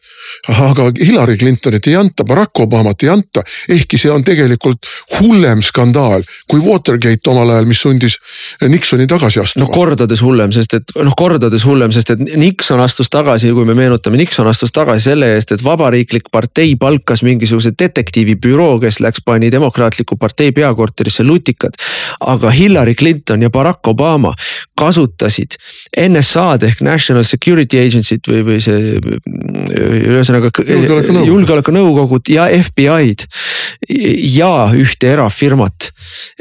aga 0.70 0.90
Hillary 1.00 1.36
Clintonit 1.36 1.86
ei 1.86 1.96
anta, 2.00 2.24
Barack 2.24 2.64
Obamat 2.64 3.02
ei 3.02 3.12
anta, 3.12 3.44
ehkki 3.68 3.98
see 3.98 4.10
on 4.12 4.21
tegelikult 4.24 4.88
hullem 5.18 5.62
skandaal 5.62 6.24
kui 6.50 6.60
Watergate 6.62 7.30
omal 7.30 7.50
ajal, 7.54 7.68
mis 7.68 7.80
sundis 7.82 8.18
Nixoni 8.62 9.06
tagasi 9.10 9.42
astuma. 9.42 9.66
no 9.66 9.72
kordades 9.72 10.22
hullem, 10.22 10.52
sest 10.54 10.76
et 10.78 10.94
noh, 10.96 11.14
kordades 11.18 11.64
hullem, 11.66 11.92
sest 11.94 12.14
et 12.14 12.24
Nixon 12.36 12.80
astus 12.82 13.10
tagasi, 13.12 13.52
kui 13.54 13.66
me 13.68 13.76
meenutame, 13.78 14.20
Nixon 14.20 14.48
astus 14.50 14.72
tagasi 14.74 15.10
selle 15.10 15.32
eest, 15.36 15.52
et 15.52 15.64
vabariiklik 15.64 16.30
partei 16.32 16.74
palkas 16.80 17.24
mingisuguse 17.26 17.74
detektiivibüroo, 17.78 18.78
kes 18.82 19.00
läks, 19.04 19.24
pani 19.24 19.50
demokraatliku 19.52 20.16
partei 20.20 20.52
peakorterisse 20.52 21.24
lutikad. 21.24 21.78
aga 22.20 22.50
Hillary 22.50 22.94
Clinton 22.94 23.42
ja 23.42 23.50
Barack 23.50 23.88
Obama 23.88 24.34
kasutasid 24.82 25.56
NSA-d 25.98 26.66
ehk 26.68 26.82
National 26.84 27.26
Security 27.28 27.80
Agency't 27.82 28.28
või, 28.30 28.42
või 28.46 28.58
see 28.62 28.98
ühesõnaga 28.98 30.50
julgeolekunõukogud 31.26 32.32
ja 32.32 32.48
FBI-d 32.62 33.26
ja 34.32 34.50
ühte 34.78 35.12
erafirmat, 35.12 35.90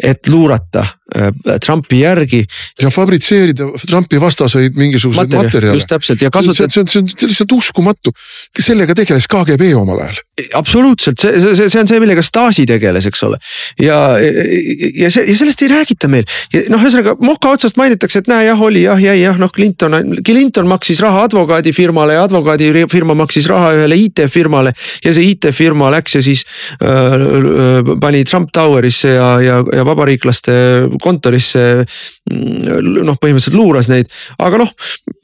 et 0.01 0.29
luurata 0.31 0.85
äh, 1.15 1.29
Trumpi 1.63 2.01
järgi. 2.01 2.43
ja 2.81 2.91
fabritseerida 2.93 3.67
Trumpi 3.87 4.21
vastaseid 4.21 4.77
mingisuguseid 4.79 5.27
Materjal, 5.27 5.49
materjale. 5.49 5.77
just 5.81 5.91
täpselt 5.91 6.21
ja 6.21 6.31
kasutada. 6.31 6.69
see 6.69 6.81
on, 6.81 6.87
see 6.87 7.01
on, 7.01 7.07
see 7.11 7.25
on 7.25 7.31
lihtsalt 7.33 7.57
uskumatu, 7.57 8.13
sellega 8.59 8.95
tegeles 8.97 9.29
KGB 9.31 9.73
omal 9.77 10.05
ajal. 10.05 10.21
Absoluutselt, 10.53 11.19
see, 11.19 11.55
see, 11.55 11.67
see 11.69 11.81
on 11.81 11.89
see, 11.89 11.99
millega 11.99 12.23
Stasi 12.23 12.63
tegeles, 12.67 13.05
eks 13.09 13.23
ole. 13.27 13.37
ja, 13.83 13.97
ja 14.17 15.09
see 15.11 15.25
ja 15.27 15.35
sellest 15.35 15.61
ei 15.65 15.69
räägita 15.71 16.07
meil 16.11 16.23
ja 16.53 16.63
noh, 16.71 16.79
ühesõnaga 16.79 17.17
moka 17.19 17.51
otsast 17.51 17.75
mainitakse, 17.79 18.21
et 18.23 18.29
näe 18.31 18.45
jah, 18.47 18.61
oli 18.63 18.85
jah, 18.85 18.99
jäi 19.01 19.17
jah, 19.19 19.35
noh 19.41 19.51
Clinton, 19.51 19.97
Clinton 20.25 20.69
maksis 20.71 21.01
raha 21.03 21.25
advokaadifirmale 21.27 22.15
ja 22.15 22.23
advokaadifirma 22.29 23.15
maksis 23.19 23.49
raha 23.51 23.73
ühele 23.81 23.97
IT-firmale 24.05 24.71
ja 25.03 25.13
see 25.15 25.33
IT-firma 25.33 25.91
läks 25.97 26.15
ja 26.15 26.23
siis 26.23 26.45
äh, 26.79 27.91
pani 28.01 28.23
Trump 28.23 28.53
Towerisse 28.55 29.17
ja, 29.17 29.29
ja, 29.43 29.59
ja 29.75 29.85
vabariiklaste 29.87 30.55
kontorisse. 31.03 31.83
Mm, 32.31 33.03
noh, 33.03 33.17
põhimõtteliselt 33.19 33.57
luuras 33.57 33.89
neid, 33.91 34.07
aga 34.39 34.61
noh, 34.61 34.71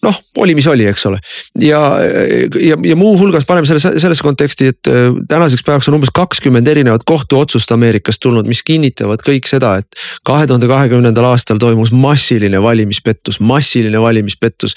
noh 0.03 0.19
oli, 0.43 0.55
mis 0.57 0.67
oli, 0.67 0.87
eks 0.89 1.07
ole. 1.09 1.21
ja, 1.63 1.79
ja, 2.59 2.75
ja 2.75 2.99
muuhulgas 2.99 3.47
paneme 3.47 3.69
selle 3.69 3.99
sellesse 4.01 4.25
konteksti, 4.25 4.71
et 4.73 4.89
äh, 4.91 4.96
tänaseks 5.29 5.63
päevaks 5.65 5.89
on 5.89 5.97
umbes 5.97 6.11
kakskümmend 6.15 6.67
erinevat 6.67 7.05
kohtuotsust 7.07 7.71
Ameerikast 7.71 8.21
tulnud, 8.23 8.47
mis 8.49 8.63
kinnitavad 8.67 9.23
kõik 9.25 9.49
seda, 9.49 9.75
et 9.81 9.99
kahe 10.27 10.47
tuhande 10.49 10.69
kahekümnendal 10.69 11.29
aastal 11.31 11.61
toimus 11.61 11.91
massiline 11.91 12.61
valimispettus, 12.61 13.39
massiline 13.39 14.01
valimispettus. 14.01 14.75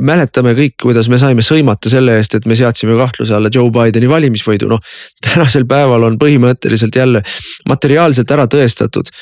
Mäletame 0.00 0.54
kõik, 0.58 0.78
kuidas 0.82 1.10
me 1.12 1.18
saime 1.20 1.44
sõimata 1.44 1.92
selle 1.92 2.16
eest, 2.20 2.38
et 2.38 2.48
me 2.48 2.58
seadsime 2.58 2.96
kahtluse 2.98 3.36
alla 3.36 3.52
Joe 3.54 3.70
Bideni 3.74 4.08
valimisvõidu, 4.10 4.70
noh. 4.70 4.82
tänasel 5.24 5.66
päeval 5.68 6.08
on 6.08 6.18
põhimõtteliselt 6.20 6.96
jälle 6.96 7.22
materiaalselt 7.68 8.30
ära 8.36 8.48
tõestatud 8.50 9.12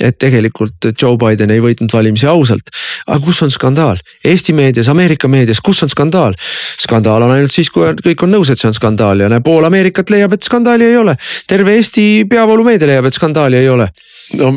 et 0.00 0.18
tegelikult 0.18 0.88
Joe 1.02 1.16
Biden 1.20 1.50
ei 1.50 1.60
võitnud 1.62 1.92
valimisi 1.92 2.26
ausalt. 2.26 2.70
aga 3.06 3.20
kus 3.24 3.42
on 3.42 3.50
skandaal? 3.50 4.00
Eesti 4.24 4.52
meedias, 4.52 4.88
Ameerika 4.88 5.28
meedias, 5.28 5.60
kus 5.60 5.82
on 5.82 5.90
skandaal? 5.92 6.34
skandaal 6.82 7.22
on 7.22 7.32
ainult 7.36 7.52
siis, 7.52 7.70
kui 7.70 7.88
kõik 8.04 8.24
on 8.26 8.34
nõus, 8.36 8.50
et 8.50 8.60
see 8.60 8.68
on 8.68 8.76
skandaal 8.76 9.24
ja 9.24 9.30
näe, 9.32 9.40
pool 9.44 9.64
Ameerikat 9.64 10.10
leiab, 10.12 10.36
et 10.36 10.42
skandaali 10.42 10.84
ei 10.84 10.96
ole. 10.96 11.16
terve 11.48 11.76
Eesti 11.76 12.26
peavoolumeedia 12.30 12.90
leiab, 12.92 13.08
et 13.08 13.18
skandaali 13.18 13.56
ei 13.56 13.68
ole. 13.72 13.88
no 14.40 14.52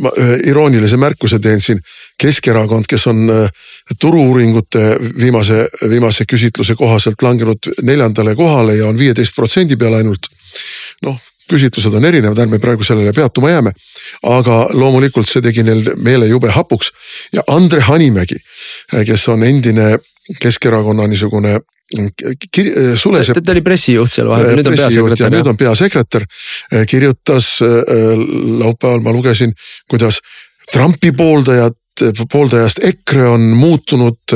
ma 0.00 0.12
ühe 0.22 0.40
iroonilise 0.52 0.96
märkuse 1.00 1.38
teen 1.42 1.60
siin. 1.60 1.80
Keskerakond, 2.20 2.86
kes 2.88 3.06
on 3.10 3.30
äh, 3.30 3.50
turu-uuringute 4.00 4.96
viimase, 5.20 5.66
viimase 5.90 6.24
küsitluse 6.24 6.74
kohaselt 6.74 7.22
langenud 7.22 7.72
neljandale 7.82 8.34
kohale 8.34 8.76
ja 8.76 8.86
on 8.88 8.98
viieteist 8.98 9.36
protsendi 9.36 9.76
peal 9.76 9.98
ainult. 9.98 10.30
noh 11.04 11.18
küsitlused 11.50 11.94
on 11.94 12.04
erinevad, 12.04 12.38
ärme 12.42 12.58
praegu 12.62 12.84
sellele 12.86 13.12
peatuma 13.16 13.50
jääme. 13.50 13.72
aga 14.22 14.58
loomulikult 14.72 15.28
see 15.28 15.42
tegi 15.42 15.62
neil 15.66 15.94
meele 15.96 16.26
jube 16.26 16.50
hapuks 16.50 16.90
ja 17.32 17.44
Andre 17.46 17.80
Hanimägi, 17.80 18.38
kes 19.06 19.28
on 19.28 19.44
endine 19.44 19.96
Keskerakonna 20.42 21.06
niisugune 21.06 21.60
kir-, 22.56 22.96
Sulesepp. 22.98 23.38
ta 23.44 23.52
oli 23.52 23.62
pressijuht 23.62 24.12
seal 24.12 24.28
vahepeal, 24.28 24.56
nüüd 24.58 24.66
on 24.66 24.76
peasekretär. 24.76 25.30
nüüd 25.30 25.50
on 25.52 25.56
peasekretär, 25.56 26.26
kirjutas 26.90 27.50
laupäeval 27.62 29.04
ma 29.04 29.14
lugesin, 29.14 29.54
kuidas 29.90 30.20
Trumpi 30.72 31.12
pooldajad 31.12 31.78
pooldajast 32.32 32.82
EKRE 32.84 33.28
on 33.28 33.40
muutunud 33.40 34.34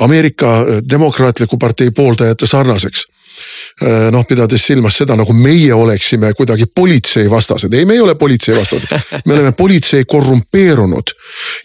Ameerika 0.00 0.64
Demokraatliku 0.90 1.58
Partei 1.58 1.90
pooldajate 1.90 2.46
sarnaseks 2.46 3.04
noh, 4.10 4.26
pidades 4.28 4.66
silmas 4.66 4.96
seda, 5.00 5.16
nagu 5.16 5.32
meie 5.36 5.74
oleksime 5.74 6.32
kuidagi 6.36 6.66
politseivastased, 6.74 7.74
ei, 7.74 7.84
me 7.84 7.96
ei 7.98 8.00
ole 8.00 8.14
politseivastased. 8.14 8.94
me 9.26 9.34
oleme 9.34 9.52
politsei 9.52 10.04
korrumpeerunud 10.04 11.14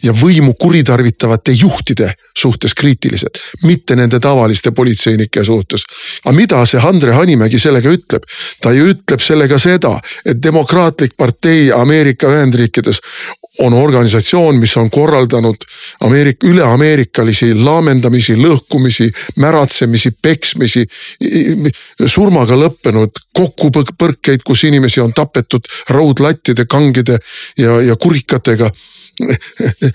ja 0.03 0.13
võimu 0.13 0.53
kuritarvitavate 0.59 1.51
juhtide 1.51 2.13
suhtes 2.37 2.73
kriitilised, 2.73 3.39
mitte 3.63 3.95
nende 3.95 4.19
tavaliste 4.19 4.71
politseinike 4.71 5.43
suhtes. 5.43 5.85
aga 6.25 6.35
mida 6.35 6.65
see 6.65 6.81
Andre 6.83 7.13
Hanimägi 7.13 7.59
sellega 7.59 7.89
ütleb? 7.89 8.23
ta 8.61 8.71
ju 8.71 8.89
ütleb 8.93 9.21
sellega 9.21 9.59
seda, 9.59 9.99
et 10.25 10.41
demokraatlik 10.43 11.17
partei 11.17 11.71
Ameerika 11.75 12.27
Ühendriikides 12.27 13.01
on 13.59 13.73
organisatsioon, 13.73 14.57
mis 14.59 14.77
on 14.77 14.89
korraldanud 14.89 15.55
Ameerika, 16.05 16.47
üleameerikalisi 16.47 17.53
laamendamisi, 17.55 18.35
lõhkumisi, 18.39 19.09
märatsemisi, 19.35 20.11
peksmisi, 20.21 20.85
surmaga 22.05 22.55
lõppenud 22.59 23.19
kokkupõrkeid, 23.35 24.45
kus 24.47 24.63
inimesi 24.69 25.01
on 25.03 25.13
tapetud 25.13 25.67
raudlattide, 25.89 26.65
kangide 26.65 27.19
ja, 27.57 27.81
ja 27.81 27.95
kurikatega 27.95 28.71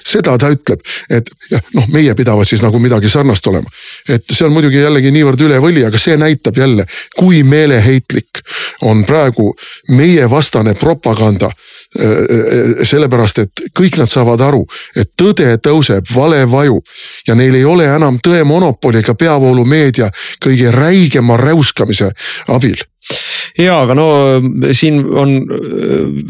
seda 0.05 0.37
ta 0.41 0.51
ütleb, 0.53 0.83
et 1.13 1.31
noh, 1.75 1.87
meie 1.93 2.15
pidavat 2.17 2.49
siis 2.49 2.63
nagu 2.65 2.79
midagi 2.83 3.09
sarnast 3.09 3.47
olema. 3.49 3.71
et 4.09 4.25
see 4.31 4.45
on 4.47 4.53
muidugi 4.53 4.83
jällegi 4.83 5.13
niivõrd 5.15 5.45
üle 5.47 5.61
võlli, 5.63 5.85
aga 5.87 5.99
see 6.01 6.17
näitab 6.21 6.59
jälle, 6.61 6.87
kui 7.17 7.43
meeleheitlik 7.43 8.43
on 8.83 9.05
praegu 9.09 9.55
meie 9.97 10.29
vastane 10.31 10.75
propaganda 10.75 11.51
sellepärast, 11.95 13.39
et 13.39 13.65
kõik 13.77 13.99
nad 14.01 14.11
saavad 14.11 14.41
aru, 14.43 14.65
et 14.99 15.13
tõde 15.19 15.53
tõuseb, 15.63 16.09
vale 16.15 16.43
vajub 16.51 16.83
ja 17.29 17.37
neil 17.39 17.55
ei 17.55 17.65
ole 17.65 17.87
enam 17.87 18.19
tõe 18.23 18.43
monopoli 18.47 19.03
ega 19.05 19.15
peavoolumeedia 19.15 20.11
kõige 20.43 20.73
räigema 20.75 21.39
räuskamise 21.41 22.11
abil. 22.51 22.83
Ja 23.59 23.83
aga 23.83 23.95
no 23.95 24.07
siin 24.73 25.03
on 25.05 25.35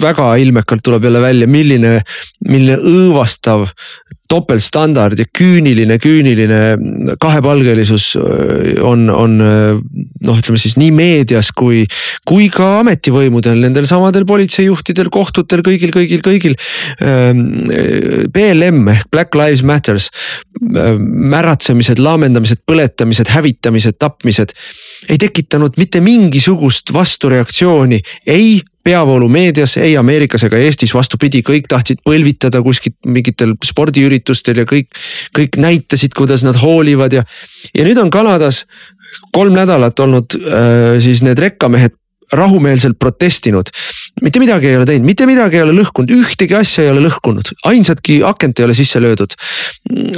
väga 0.03 0.33
ilmekalt 0.43 0.83
tuleb 0.85 1.07
jälle 1.07 1.21
välja, 1.23 1.47
milline, 1.47 2.01
milline 2.49 2.81
õõvastav 2.83 3.69
topeltstandard 4.35 5.21
ja 5.21 5.27
küüniline, 5.39 5.99
küüniline 6.03 7.17
kahepalgelisus 7.23 8.11
äh, 8.19 8.83
on, 8.85 9.07
on 9.13 9.39
äh, 9.43 9.79
noh, 10.27 10.41
ütleme 10.41 10.61
siis 10.61 10.77
nii 10.81 10.91
meedias 10.95 11.53
kui, 11.55 11.85
kui 12.29 12.49
ka 12.53 12.81
ametivõimudel, 12.83 13.61
nendel 13.65 13.87
samadel 13.91 14.27
politseijuhtidel, 14.29 15.11
kohtutel, 15.15 15.63
kõigil, 15.67 15.95
kõigil, 15.95 16.23
kõigil. 16.25 16.59
BLM 18.35 18.83
ähm, 18.83 18.91
ehk 18.95 19.11
Black 19.15 19.39
Lives 19.39 19.65
Matters, 19.67 20.11
äh, 20.75 20.95
märatsemised, 21.35 22.03
laamendamised, 22.03 22.65
põletamised, 22.69 23.31
hävitamised, 23.35 23.99
tapmised 24.03 24.55
ei 25.09 25.19
tekitanud 25.21 25.79
mitte 25.81 26.01
mingisugust 26.05 26.93
vastureaktsiooni 26.95 28.01
ei 28.27 28.63
peavoolumeedias, 28.85 29.77
ei 29.81 29.97
Ameerikas 29.97 30.45
ega 30.45 30.59
Eestis, 30.61 30.93
vastupidi, 30.95 31.41
kõik 31.47 31.69
tahtsid 31.73 32.03
põlvitada 32.05 32.61
kuskilt 32.65 32.97
mingitel 33.07 33.55
spordiüritustel 33.65 34.61
ja 34.61 34.67
kõik, 34.69 34.91
kõik 35.37 35.59
näitasid, 35.61 36.13
kuidas 36.17 36.45
nad 36.45 36.59
hoolivad 36.61 37.17
ja. 37.17 37.25
ja 37.75 37.87
nüüd 37.87 38.01
on 38.01 38.13
Kanadas 38.13 38.65
kolm 39.33 39.57
nädalat 39.57 40.01
olnud 40.01 40.37
äh, 40.37 40.97
siis 41.03 41.23
need 41.25 41.41
rekkamehed 41.41 41.97
rahumeelselt 42.33 42.99
protestinud. 42.99 43.71
Mitte 44.23 44.39
midagi 44.39 44.69
ei 44.71 44.77
ole 44.79 44.87
teinud, 44.87 45.07
mitte 45.07 45.27
midagi 45.27 45.59
ei 45.59 45.65
ole 45.65 45.75
lõhkunud, 45.75 46.13
ühtegi 46.15 46.55
asja 46.57 46.85
ei 46.85 46.91
ole 46.93 47.03
lõhkunud, 47.07 47.51
ainsatki 47.71 48.21
akent 48.27 48.61
ei 48.61 48.67
ole 48.69 48.77
sisse 48.77 49.01
löödud. 49.03 49.35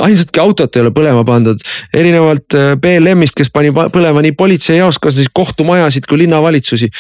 ainsatki 0.05 0.41
autot 0.41 0.77
ei 0.77 0.85
ole 0.85 0.93
põlema 0.95 1.25
pandud, 1.25 1.63
erinevalt 1.95 2.57
äh, 2.59 2.75
BLM-ist, 2.81 3.37
kes 3.39 3.51
pani 3.55 3.73
põlema 3.73 4.23
nii 4.25 4.37
politseijaoskasid, 4.37 5.33
kohtumajasid 5.33 6.09
kui 6.09 6.25
linnavalitsusi. 6.25 6.91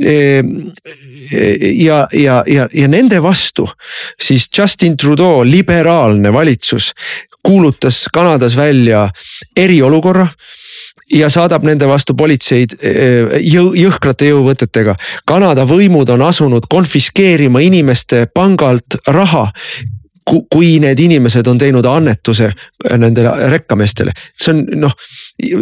E, 0.00 0.14
e, 0.14 1.44
ja, 1.82 2.06
ja, 2.16 2.42
ja, 2.46 2.68
ja 2.72 2.88
nende 2.88 3.20
vastu 3.22 3.68
siis 4.20 4.48
Justin 4.56 4.96
Trudeau 4.96 5.44
liberaalne 5.44 6.32
valitsus 6.32 6.92
kuulutas 7.42 8.06
Kanadas 8.12 8.56
välja 8.56 9.08
eriolukorra 9.56 10.26
ja 11.10 11.30
saadab 11.30 11.64
nende 11.66 11.88
vastu 11.90 12.14
politseid 12.16 12.76
eh, 12.80 13.38
jõu, 13.44 13.72
jõhkrate 13.78 14.30
jõuvõtetega. 14.30 14.96
Kanada 15.26 15.66
võimud 15.68 16.10
on 16.14 16.22
asunud 16.26 16.68
konfiskeerima 16.70 17.62
inimeste 17.66 18.26
pangalt 18.34 19.00
raha 19.08 19.48
kui 20.26 20.78
need 20.82 20.98
inimesed 21.00 21.46
on 21.50 21.58
teinud 21.58 21.86
annetuse 21.88 22.50
nendele 23.00 23.32
rekkameestele, 23.50 24.12
see 24.38 24.52
on 24.52 24.60
noh, 24.84 24.94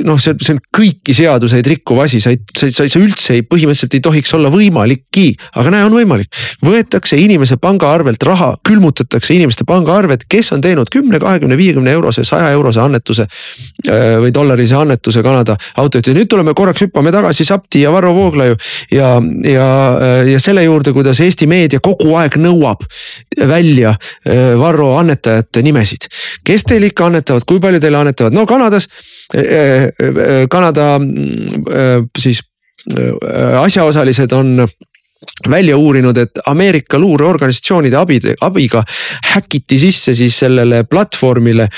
noh, 0.06 0.18
see, 0.20 0.34
see 0.42 0.54
on 0.54 0.60
kõiki 0.74 1.14
seaduseid 1.16 1.66
rikkuv 1.72 2.02
asi, 2.04 2.20
sa 2.22 2.32
ei, 2.34 2.40
sa, 2.56 2.68
sa, 2.74 2.86
sa 2.90 3.00
üldse 3.00 3.36
ei, 3.38 3.44
põhimõtteliselt 3.46 3.96
ei 3.96 4.02
tohiks 4.04 4.34
olla 4.36 4.50
võimalikki, 4.52 5.26
aga 5.58 5.72
näe, 5.74 5.86
on 5.88 5.96
võimalik. 5.96 6.30
võetakse 6.64 7.18
inimese 7.20 7.58
pangaarvelt 7.62 8.22
raha, 8.28 8.50
külmutatakse 8.66 9.34
inimeste 9.34 9.66
pangaarved, 9.68 10.26
kes 10.30 10.52
on 10.56 10.62
teinud 10.64 10.90
kümne, 10.92 11.20
kahekümne, 11.22 11.56
viiekümne 11.58 11.94
eurose, 11.96 12.24
saja 12.28 12.50
eurose 12.56 12.82
annetuse 12.82 13.26
äh, 13.28 14.18
või 14.22 14.34
dollarise 14.34 14.76
annetuse 14.78 15.22
Kanada 15.22 15.56
autojuhtidele. 15.76 16.22
nüüd 16.22 16.30
tuleme 16.30 16.54
korraks, 16.58 16.84
hüppame 16.86 17.12
tagasi 17.14 17.46
Sapti 17.48 17.82
ja 17.82 17.92
Varro 17.94 18.14
Vooglaiu 18.14 18.56
ja, 18.92 19.14
ja, 19.44 19.68
äh, 19.96 20.32
ja 20.34 20.42
selle 20.42 20.66
juurde, 20.66 20.92
kuidas 20.96 21.20
Eesti 21.24 21.48
meedia 21.50 21.80
kogu 21.84 22.14
aeg 22.18 22.38
nõuab 22.40 22.84
välja 23.48 23.94
äh, 23.96 24.57
Varro 24.60 24.92
annetajate 24.98 25.62
nimesid. 25.62 26.08
kes 26.44 26.64
teil 26.64 26.88
ikka 26.88 27.06
annetavad, 27.06 27.46
kui 27.48 27.60
palju 27.60 27.80
teile 27.80 27.98
annetavad, 28.00 28.34
no 28.34 28.46
Kanadas, 28.46 28.88
eh, 29.34 29.88
eh, 29.88 30.46
Kanada 30.50 30.94
eh, 30.98 32.04
siis 32.18 32.42
asjaosalised 33.58 34.32
on 34.32 34.68
välja 35.50 35.76
uurinud, 35.76 36.16
et 36.16 36.38
Ameerika 36.46 36.98
luureorganisatsioonide 36.98 37.96
abide, 37.98 38.34
abiga 38.40 38.84
häkiti 39.32 39.78
sisse 39.78 40.14
siis 40.14 40.36
sellele 40.38 40.84
platvormile, 40.84 41.68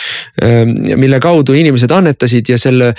ähm, 0.44 0.74
mille 1.00 1.20
kaudu 1.20 1.56
inimesed 1.56 1.90
annetasid 1.90 2.48
ja 2.52 2.58
selle, 2.58 2.92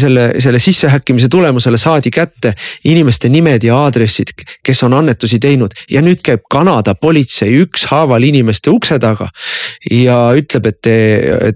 selle, 0.00 0.26
selle 0.38 0.58
sissehäkkimise 0.58 1.28
tulemusele 1.32 1.78
saadi 1.80 2.10
kätte 2.10 2.52
inimeste 2.84 3.28
nimed 3.32 3.64
ja 3.64 3.78
aadressid, 3.86 4.34
kes 4.62 4.82
on 4.82 4.92
annetusi 4.94 5.38
teinud 5.40 5.72
ja 5.90 6.02
nüüd 6.04 6.20
käib 6.24 6.44
Kanada 6.50 6.94
politsei 6.94 7.56
ükshaaval 7.64 8.28
inimeste 8.28 8.70
ukse 8.70 8.98
taga 9.00 9.30
ja 9.90 10.18
ütleb, 10.36 10.68
et 10.68 10.80
te, 10.84 10.96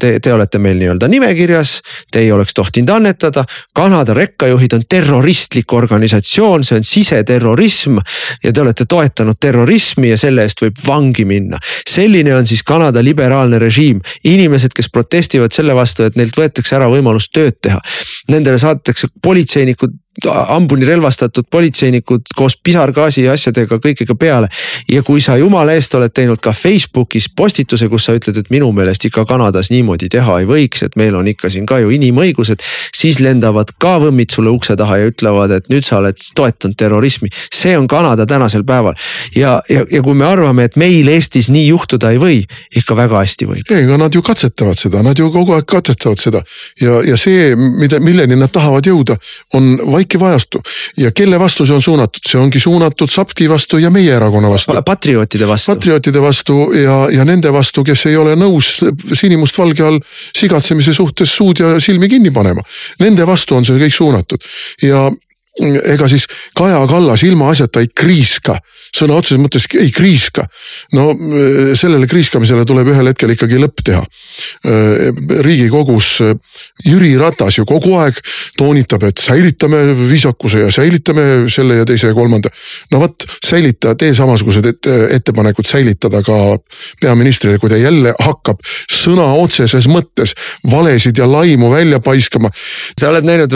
te, 0.01 0.15
te 0.25 0.33
olete 0.33 0.59
meil 0.63 0.81
nii-öelda 0.81 1.09
nimekirjas, 1.13 1.81
te 2.11 2.25
ei 2.25 2.33
oleks 2.33 2.57
tohtinud 2.57 2.95
annetada. 2.97 3.45
Kanada 3.77 4.17
rekkajuhid 4.17 4.73
on 4.73 4.89
terroristlik 4.89 5.73
organisatsioon, 5.77 6.65
see 6.65 6.81
on 6.81 6.89
siseterrorism 6.89 8.01
ja 8.45 8.53
te 8.53 8.61
olete 8.63 8.87
toetanud 8.89 9.39
terrorismi 9.41 10.11
ja 10.13 10.17
selle 10.21 10.47
eest 10.47 10.63
võib 10.63 10.81
vangi 10.87 11.25
minna. 11.25 11.59
selline 11.89 12.35
on 12.35 12.47
siis 12.47 12.63
Kanada 12.63 13.05
liberaalne 13.05 13.59
režiim, 13.59 14.01
inimesed, 14.25 14.75
kes 14.77 14.91
protestivad 14.93 15.53
selle 15.53 15.75
vastu, 15.75 16.05
et 16.05 16.17
neilt 16.17 16.37
võetakse 16.37 16.77
ära 16.77 16.89
võimalus 16.93 17.31
tööd 17.33 17.61
teha. 17.63 17.81
Nendele 18.29 18.59
saadetakse 18.59 19.09
politseinikud 19.23 19.95
hambuni 20.25 20.85
relvastatud 20.85 21.45
politseinikud 21.51 22.21
koos 22.37 22.57
pisargaasi 22.65 23.27
ja 23.27 23.33
asjadega 23.33 23.79
kõigega 23.83 24.17
peale. 24.19 24.49
ja 24.89 25.03
kui 25.03 25.21
sa 25.21 25.37
jumala 25.37 25.73
eest 25.77 25.95
oled 25.95 26.13
teinud 26.13 26.41
ka 26.41 26.53
Facebookis 26.53 27.29
postituse, 27.37 27.89
kus 27.89 28.05
sa 28.05 28.15
ütled, 28.17 28.37
et 28.39 28.51
minu 28.51 28.73
meelest 28.73 29.05
ikka 29.05 29.25
Kanadas 29.29 29.71
niimoodi 29.71 30.09
teha 30.09 30.41
ei 30.41 30.47
võiks, 30.47 30.85
et 30.87 30.97
meil 30.97 31.15
on 31.15 31.29
ikka 31.29 31.51
siin 31.51 31.67
ka 31.67 31.79
ju 31.79 31.91
inimõigused. 31.91 32.63
siis 32.95 33.21
lendavad 33.21 33.73
ka 33.79 33.99
võmmid 34.01 34.33
sulle 34.33 34.51
ukse 34.51 34.77
taha 34.77 34.99
ja 34.99 35.11
ütlevad, 35.11 35.51
et 35.51 35.69
nüüd 35.69 35.85
sa 35.85 35.99
oled 35.99 36.17
toetanud 36.35 36.77
terrorismi. 36.77 37.29
see 37.53 37.77
on 37.79 37.87
Kanada 37.87 38.27
tänasel 38.27 38.65
päeval 38.65 38.95
ja, 39.37 39.61
ja, 39.69 39.85
ja 39.91 40.03
kui 40.03 40.15
me 40.15 40.27
arvame, 40.27 40.65
et 40.65 40.77
meil 40.77 41.09
Eestis 41.09 41.51
nii 41.51 41.67
juhtuda 41.69 42.11
ei 42.11 42.19
või, 42.19 42.43
ikka 42.77 42.97
väga 42.97 43.23
hästi 43.25 43.47
võib. 43.47 43.71
ei, 43.71 43.85
aga 43.85 43.97
nad 43.97 44.15
ju 44.15 44.23
katsetavad 44.23 44.79
seda, 44.79 45.03
nad 45.03 45.19
ju 45.19 45.31
kogu 45.33 45.53
aeg 45.53 45.67
katsetavad 45.67 46.19
seda 46.19 46.43
ja, 46.81 47.01
ja 47.05 47.17
see, 47.21 47.55
mida, 47.57 48.01
milleni 48.01 48.37
nad 48.37 48.53
tahavad 48.53 48.87
jõuda, 48.87 49.17
on 49.55 49.77
vaik 50.07 50.21
vaikivajastu 50.21 50.63
ja 50.97 51.11
kelle 51.13 51.39
vastu 51.39 51.67
see 51.67 51.75
on 51.75 51.83
suunatud, 51.83 52.23
see 52.27 52.41
ongi 52.41 52.61
suunatud 52.61 53.11
SAPTi 53.11 53.49
vastu 53.51 53.79
ja 53.79 53.91
meie 53.91 54.15
erakonna 54.15 54.51
vastu. 54.51 54.73
patriootide 54.85 55.49
vastu. 55.49 55.73
patriootide 55.75 56.23
vastu 56.23 56.73
ja, 56.75 57.09
ja 57.11 57.25
nende 57.25 57.53
vastu, 57.53 57.85
kes 57.85 58.07
ei 58.07 58.17
ole 58.17 58.37
nõus 58.37 58.85
sinimustvalge 59.15 59.83
all 59.83 60.01
sigatsemise 60.37 60.93
suhtes 60.93 61.37
suud 61.37 61.61
ja 61.61 61.81
silmi 61.81 62.09
kinni 62.09 62.31
panema. 62.31 62.63
Nende 63.01 63.27
vastu 63.27 63.57
on 63.57 63.65
see 63.65 63.79
kõik 63.79 63.95
suunatud 63.95 64.43
ja 64.83 65.11
ega 65.63 66.09
siis 66.09 66.27
Kaja 66.57 66.83
Kallas 66.89 67.23
ilmaasjata 67.23 67.81
ei 67.81 67.89
kriiska, 67.95 68.59
sõna 68.97 69.17
otseses 69.17 69.41
mõttes 69.41 69.67
ei 69.81 69.91
kriiska. 69.95 70.45
no 70.93 71.09
sellele 71.75 72.07
kriiskamisele 72.07 72.65
tuleb 72.69 72.91
ühel 72.93 73.09
hetkel 73.09 73.33
ikkagi 73.33 73.61
lõpp 73.61 73.83
teha. 73.85 74.03
riigikogus 75.47 76.19
Jüri 76.85 77.15
Ratas 77.19 77.59
ju 77.59 77.65
kogu 77.67 77.97
aeg 78.01 78.19
toonitab, 78.59 79.07
et 79.09 79.19
säilitame 79.19 79.83
viisakuse 80.11 80.67
ja 80.67 80.71
säilitame 80.73 81.49
selle 81.53 81.81
ja 81.81 81.85
teise 81.89 82.13
ja 82.13 82.15
kolmanda. 82.15 82.53
no 82.93 83.01
vot, 83.01 83.25
säilita, 83.45 83.95
tee 83.95 84.15
samasugused 84.15 84.69
ettepanekud 85.11 85.67
säilitada 85.67 86.23
ka 86.23 86.59
peaministrile, 87.01 87.59
kui 87.59 87.71
ta 87.71 87.81
jälle 87.81 88.15
hakkab 88.21 88.61
sõna 88.93 89.27
otseses 89.41 89.89
mõttes 89.89 90.35
valesid 90.71 91.19
ja 91.19 91.27
laimu 91.31 91.71
välja 91.73 92.01
paiskama. 92.01 92.51
sa 93.01 93.09
oled 93.09 93.25
näinud 93.25 93.53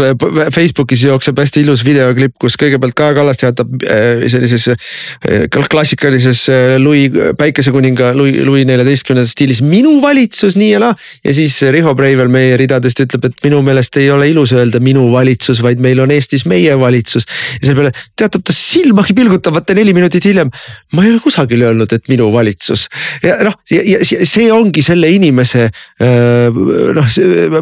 Facebookis 0.55 1.05
jookseb 1.05 1.39
hästi 1.39 1.61
ilus 1.61 1.85
videoklipp, 1.91 2.37
kus 2.41 2.57
kõigepealt 2.61 2.97
Kaja 2.97 3.15
Kallas 3.17 3.41
teatab 3.41 3.85
äh, 3.85 4.25
sellises 4.31 4.69
äh, 4.71 5.47
klassikalises 5.51 6.43
äh, 6.53 6.75
Louis 6.81 7.13
päikesekuninga 7.39 8.13
Louis, 8.17 8.41
Louis 8.47 8.67
neljateistkümnendas 8.69 9.35
stiilis 9.35 9.63
minu 9.67 9.99
valitsus 10.03 10.57
nii 10.61 10.71
ja 10.73 10.83
naa. 10.83 10.97
ja 11.25 11.35
siis 11.37 11.59
Riho 11.75 11.95
Breivel 11.99 12.31
meie 12.33 12.57
ridadest 12.61 13.05
ütleb, 13.05 13.29
et 13.31 13.45
minu 13.47 13.63
meelest 13.67 14.01
ei 14.01 14.11
ole 14.13 14.31
ilus 14.31 14.55
öelda 14.57 14.83
minu 14.83 15.09
valitsus, 15.13 15.63
vaid 15.65 15.83
meil 15.83 16.01
on 16.05 16.15
Eestis 16.15 16.47
meie 16.51 16.77
valitsus. 16.81 17.29
ja 17.61 17.67
selle 17.67 17.79
peale 17.81 17.95
teatab 18.19 18.47
ta 18.47 18.57
silmagi 18.57 19.17
pilgutamata 19.17 19.77
neli 19.79 19.95
minutit 19.97 20.25
hiljem. 20.31 20.51
ma 20.95 21.05
ei 21.05 21.15
ole 21.15 21.23
kusagil 21.25 21.67
öelnud, 21.69 21.93
et 21.93 22.09
minu 22.13 22.31
valitsus 22.33 22.89
ja 23.25 23.39
noh, 23.47 23.57
ja 23.71 24.03
see 24.05 24.51
ongi 24.53 24.83
selle 24.85 25.11
inimese 25.13 25.69
noh, 26.01 27.17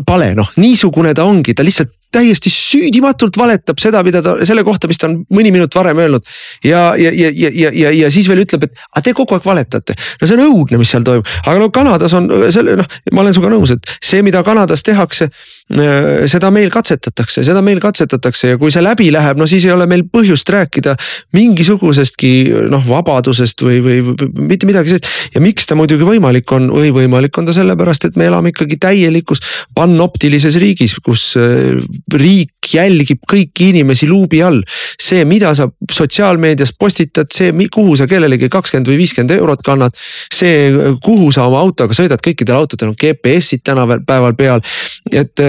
pale 0.07 0.33
noh, 0.39 0.53
niisugune 0.61 1.15
ta 1.17 1.27
ongi, 1.29 1.55
ta 1.57 1.67
lihtsalt 1.67 1.98
täiesti 2.15 2.51
süüdimatult 2.53 3.37
valetab 3.37 3.81
seda, 3.83 4.03
mida 4.07 4.23
ta 4.25 4.37
selle 4.49 4.65
kohta, 4.67 4.89
mis 4.91 5.01
ta 5.01 5.09
on 5.11 5.21
mõni 5.35 5.53
minut 5.55 5.75
varem 5.75 5.99
öelnud. 6.05 6.25
ja, 6.65 6.93
ja, 6.99 7.13
ja, 7.13 7.31
ja, 7.35 7.51
ja, 7.53 7.73
ja, 7.75 7.93
ja 8.03 8.11
siis 8.11 8.29
veel 8.29 8.45
ütleb, 8.45 8.69
et 8.69 8.85
aga 8.93 9.05
te 9.05 9.15
kogu 9.17 9.37
aeg 9.37 9.47
valetate. 9.47 9.97
no 10.21 10.27
see 10.29 10.39
on 10.39 10.45
õudne, 10.47 10.81
mis 10.81 10.93
seal 10.95 11.07
toimub, 11.07 11.29
aga 11.45 11.59
no 11.61 11.71
Kanadas 11.75 12.17
on 12.17 12.31
selle 12.55 12.79
noh, 12.81 12.99
ma 13.13 13.25
olen 13.25 13.37
sinuga 13.37 13.55
nõus, 13.55 13.75
et 13.77 13.97
see, 14.01 14.23
mida 14.27 14.43
Kanadas 14.47 14.85
tehakse 14.87 15.31
Äh, 15.69 16.25
seda 16.33 16.49
meil 16.49 16.71
katsetatakse, 16.73 17.43
seda 17.45 17.61
meil 17.61 17.77
katsetatakse 17.83 18.55
ja 18.55 18.59
kui 18.61 18.73
see 18.73 18.81
läbi 18.81 19.11
läheb, 19.13 19.37
no 19.37 19.45
siis 19.45 19.67
ei 19.67 19.73
ole 19.75 19.85
meil 19.91 20.07
põhjust 20.09 20.49
rääkida 20.49 20.95
mingisugusestki 21.37 22.31
noh, 22.73 22.87
vabadusest 22.89 23.61
või, 23.67 23.83
või, 23.85 23.99
või 24.09 24.47
mitte 24.49 24.65
midagi 24.65 24.95
sellist. 24.95 25.11
ja 25.35 25.43
miks 25.45 25.69
ta 25.69 25.77
muidugi 25.77 26.09
võimalik 26.09 26.49
on 26.57 26.71
või 26.73 26.89
võimalik 26.97 27.37
on 27.37 27.51
ta 27.51 27.53
sellepärast, 27.53 28.09
et 28.09 28.17
me 28.17 28.31
elame 28.31 28.55
ikkagi 28.55 28.79
täielikus 28.81 29.45
panoptilises 29.77 30.57
riigis, 30.57 30.97
kus 31.05 31.35
äh, 31.37 31.77
riik 32.15 32.55
jälgib 32.75 33.23
kõiki 33.29 33.71
inimesi 33.73 34.09
luubi 34.09 34.43
all. 34.45 34.63
see, 35.01 35.25
mida 35.25 35.55
sa 35.55 35.69
sotsiaalmeedias 35.93 36.75
postitad, 36.79 37.31
see, 37.33 37.53
kuhu 37.73 37.97
sa 37.97 38.07
kellelegi 38.11 38.51
kakskümmend 38.53 38.91
või 38.91 38.99
viiskümmend 39.03 39.35
eurot 39.39 39.63
kannad. 39.65 39.97
see, 40.33 40.71
kuhu 41.05 41.31
sa 41.33 41.47
oma 41.49 41.61
autoga 41.65 41.97
sõidad, 41.97 42.23
kõikidel 42.25 42.59
autodel 42.59 42.93
on 42.93 42.99
GPS-id 42.99 43.65
tänapäeval 43.65 44.37
peal, 44.39 44.65
et 45.13 45.43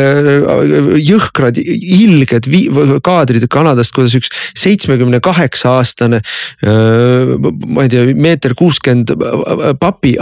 jõhkrad, 1.03 1.60
ilged 1.60 2.49
kaadrid 3.05 3.47
Kanadast, 3.49 3.93
kuidas 3.95 4.16
üks 4.20 4.32
seitsmekümne 4.57 5.20
kaheksa 5.24 5.76
aastane. 5.80 6.22
ma 6.62 7.86
ei 7.86 7.89
tea, 7.91 8.05
meeter 8.16 8.53
kuuskümmend 8.57 9.14
papi 9.80 10.16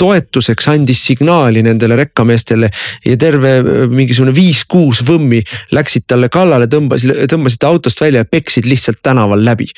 toetuseks 0.00 0.68
andis 0.72 1.02
signaali 1.06 1.62
nendele 1.64 1.96
rekkameestele 2.00 2.70
ja 3.06 3.16
terve 3.20 3.54
mingisugune 3.90 4.34
viis-kuus 4.36 5.02
võmmi 5.06 5.40
läksid 5.74 6.06
talle 6.10 6.30
kallale, 6.32 6.68
tõmbasid, 6.70 7.14
tõmbasid 7.30 7.66
autost 7.68 8.00
välja 8.00 8.24
ja 8.24 8.28
peksid 8.28 8.68
lihtsalt 8.68 9.00
tänaval 9.02 9.44
läbi. 9.44 9.68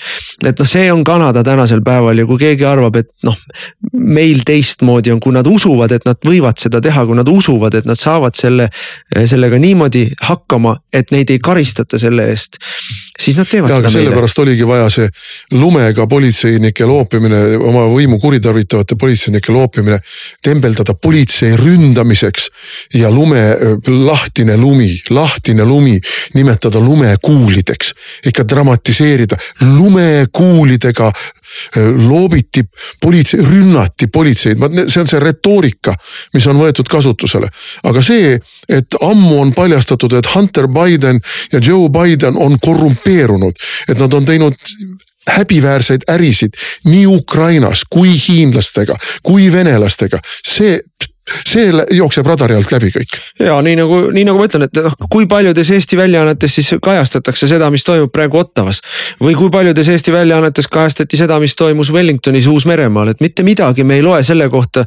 et 0.44 0.58
noh, 0.58 0.68
see 0.68 0.90
on 0.92 1.04
Kanada 1.04 1.42
tänasel 1.46 1.82
päeval 1.84 2.18
ja 2.18 2.26
kui 2.26 2.40
keegi 2.40 2.66
arvab, 2.68 2.96
et 3.00 3.10
noh, 3.26 3.36
meil 3.92 4.42
teistmoodi 4.46 5.12
on, 5.14 5.20
kui 5.20 5.34
nad 5.34 5.46
usuvad, 5.48 5.92
et 5.92 6.06
nad 6.08 6.18
võivad 6.26 6.60
seda 6.62 6.80
teha, 6.84 7.04
kui 7.06 7.18
nad 7.18 7.28
usuvad, 7.28 7.76
et 7.78 7.88
nad 7.88 7.98
saavad 7.98 8.36
selle 8.38 8.68
sellega 9.26 9.58
niimoodi 9.58 10.06
hakkama, 10.28 10.76
et 10.92 11.10
neid 11.14 11.30
ei 11.30 11.38
karistata 11.38 11.98
selle 11.98 12.28
eest, 12.32 12.58
siis 13.20 13.36
nad 13.36 13.48
teevad 13.48 13.70
ja, 13.70 13.76
seda 13.76 13.88
meile. 13.88 13.98
sellepärast 13.98 14.38
oligi 14.38 14.66
vaja 14.66 14.88
see 14.90 15.08
lumega 15.52 16.06
politseinike 16.08 16.86
loopimine, 16.88 17.40
oma 17.60 17.84
võimu 17.92 18.18
kuritarvitavate 18.20 18.96
politseinike 19.00 19.52
loopimine, 19.52 19.98
tembeldada 20.42 20.94
politsei 20.94 21.56
ründamiseks 21.56 22.48
ja 23.00 23.10
lume, 23.12 23.42
lahtine 23.88 24.56
lumi, 24.56 24.90
lahtine 25.10 25.64
lumi 25.64 25.98
nimetada 26.34 26.80
lumekuulideks. 26.80 27.94
ikka 28.26 28.48
dramatiseerida, 28.48 29.36
lumekuulidega 29.60 31.12
loobiti 32.08 32.64
politsei, 33.00 33.40
rünnati 33.44 34.06
politseid, 34.06 34.58
see 34.86 35.00
on 35.02 35.08
see 35.08 35.20
retoorika, 35.20 35.94
mis 36.34 36.46
on 36.48 36.60
võetud 36.60 36.88
kasutusele. 36.88 37.48
aga 37.84 38.02
see, 38.02 38.38
et 38.68 38.96
ammu 39.00 39.40
on 39.40 39.52
paljastatud, 39.52 40.12
et 40.16 40.28
Hunter 40.34 40.68
Biden 40.68 41.20
ja 41.52 41.60
Joe 41.62 41.90
Biden 41.92 42.36
on 42.36 42.58
korrumpeerunud, 42.60 43.01
et 43.88 43.98
nad 43.98 44.12
on 44.12 44.24
teinud 44.24 44.54
häbiväärseid 45.30 46.06
ärisid 46.10 46.56
nii 46.84 47.06
Ukrainas 47.06 47.84
kui 47.90 48.14
hiinlastega, 48.28 48.96
kui 49.22 49.52
venelastega, 49.52 50.18
see 50.46 50.80
see 51.46 51.70
jookseb 51.94 52.26
radari 52.26 52.56
alt 52.58 52.72
läbi 52.74 52.90
kõik. 52.94 53.16
ja 53.38 53.56
nii 53.62 53.76
nagu, 53.78 53.98
nii 54.14 54.24
nagu 54.26 54.40
ma 54.40 54.46
ütlen, 54.48 54.66
et 54.66 54.80
noh, 54.82 54.94
kui 55.12 55.28
paljudes 55.30 55.70
Eesti 55.70 55.96
väljaannetes 55.98 56.56
siis 56.58 56.72
kajastatakse 56.82 57.46
seda, 57.50 57.70
mis 57.70 57.86
toimub 57.86 58.10
praegu 58.12 58.40
Ottawas. 58.42 58.82
või 59.22 59.36
kui 59.38 59.50
paljudes 59.54 59.88
Eesti 59.92 60.14
väljaannetes 60.14 60.68
kajastati 60.72 61.20
seda, 61.20 61.38
mis 61.42 61.54
toimus 61.58 61.92
Wellingtonis 61.94 62.48
Uus-Meremaal, 62.50 63.14
et 63.14 63.22
mitte 63.22 63.46
midagi 63.46 63.86
me 63.86 64.00
ei 64.00 64.02
loe 64.02 64.22
selle 64.26 64.48
kohta. 64.50 64.84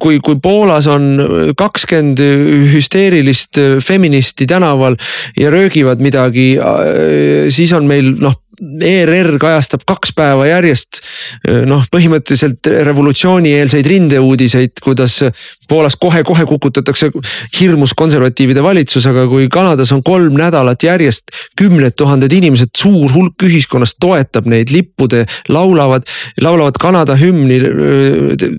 kui, 0.00 0.20
kui 0.24 0.40
Poolas 0.42 0.86
on 0.86 1.52
kakskümmend 1.56 2.20
hüsteerilist 2.72 3.60
feministi 3.84 4.46
tänaval 4.46 4.96
ja 5.38 5.50
röögivad 5.50 6.00
midagi, 6.00 6.54
siis 7.52 7.72
on 7.76 7.86
meil 7.90 8.14
noh 8.20 8.40
ERR 8.60 9.38
kajastab 9.40 9.84
kaks 9.88 10.12
päeva 10.16 10.46
järjest 10.48 11.00
noh, 11.68 11.86
põhimõtteliselt 11.92 12.68
revolutsioonieelseid 12.90 13.86
rindeuudiseid, 13.88 14.80
kuidas 14.84 15.20
Poolas 15.70 15.94
kohe-kohe 16.00 16.44
kukutatakse 16.50 17.12
hirmus 17.60 17.92
konservatiivide 17.94 18.62
valitsus, 18.62 19.04
aga 19.06 19.26
kui 19.30 19.46
Kanadas 19.52 19.92
on 19.94 20.02
kolm 20.02 20.34
nädalat 20.38 20.82
järjest 20.82 21.30
kümned 21.58 21.94
tuhanded 21.98 22.32
inimesed, 22.34 22.72
suur 22.76 23.12
hulk 23.14 23.46
ühiskonnast 23.46 24.00
toetab 24.02 24.48
neid, 24.50 24.72
lippude 24.74 25.22
laulavad, 25.48 26.08
laulavad 26.42 26.80
Kanada 26.80 27.14
hümni. 27.20 27.60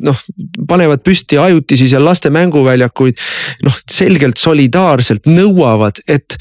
noh, 0.02 0.24
panevad 0.68 1.04
püsti 1.04 1.38
ajutisi 1.42 1.90
seal 1.92 2.06
laste 2.06 2.32
mänguväljakuid, 2.34 3.20
noh 3.68 3.78
selgelt 3.92 4.40
solidaarselt 4.40 5.28
nõuavad, 5.28 6.00
et 6.08 6.40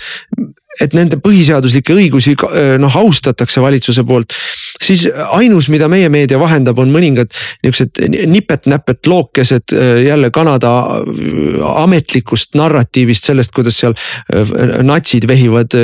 et 0.81 0.95
nende 0.97 1.19
põhiseaduslikke 1.23 1.95
õigusi 1.97 2.35
noh 2.81 2.97
austatakse 3.01 3.63
valitsuse 3.63 4.05
poolt. 4.07 4.35
siis 4.83 5.07
ainus, 5.37 5.69
mida 5.69 5.89
meie 5.89 6.09
meedia 6.09 6.39
vahendab, 6.41 6.79
on 6.79 6.93
mõningad 6.93 7.35
niuksed 7.65 8.01
nipet-näpet 8.09 9.07
lookesed 9.11 9.75
jälle 10.07 10.31
Kanada 10.31 10.73
ametlikust 11.75 12.55
narratiivist 12.59 13.29
sellest, 13.31 13.53
kuidas 13.55 13.81
seal 13.83 13.95
natsid 14.87 15.27
vehivad 15.29 15.77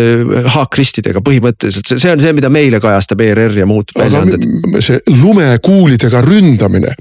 haakristidega 0.56 1.22
põhimõtteliselt, 1.24 1.96
see 1.96 2.12
on 2.12 2.22
see, 2.22 2.34
mida 2.36 2.50
meile 2.52 2.80
kajastab 2.82 3.24
ERR 3.26 3.62
ja 3.62 3.68
muud 3.68 3.92
väljaanded. 3.98 4.46
see 4.80 5.00
lumekuulidega 5.10 6.22
ründamine 6.24 6.94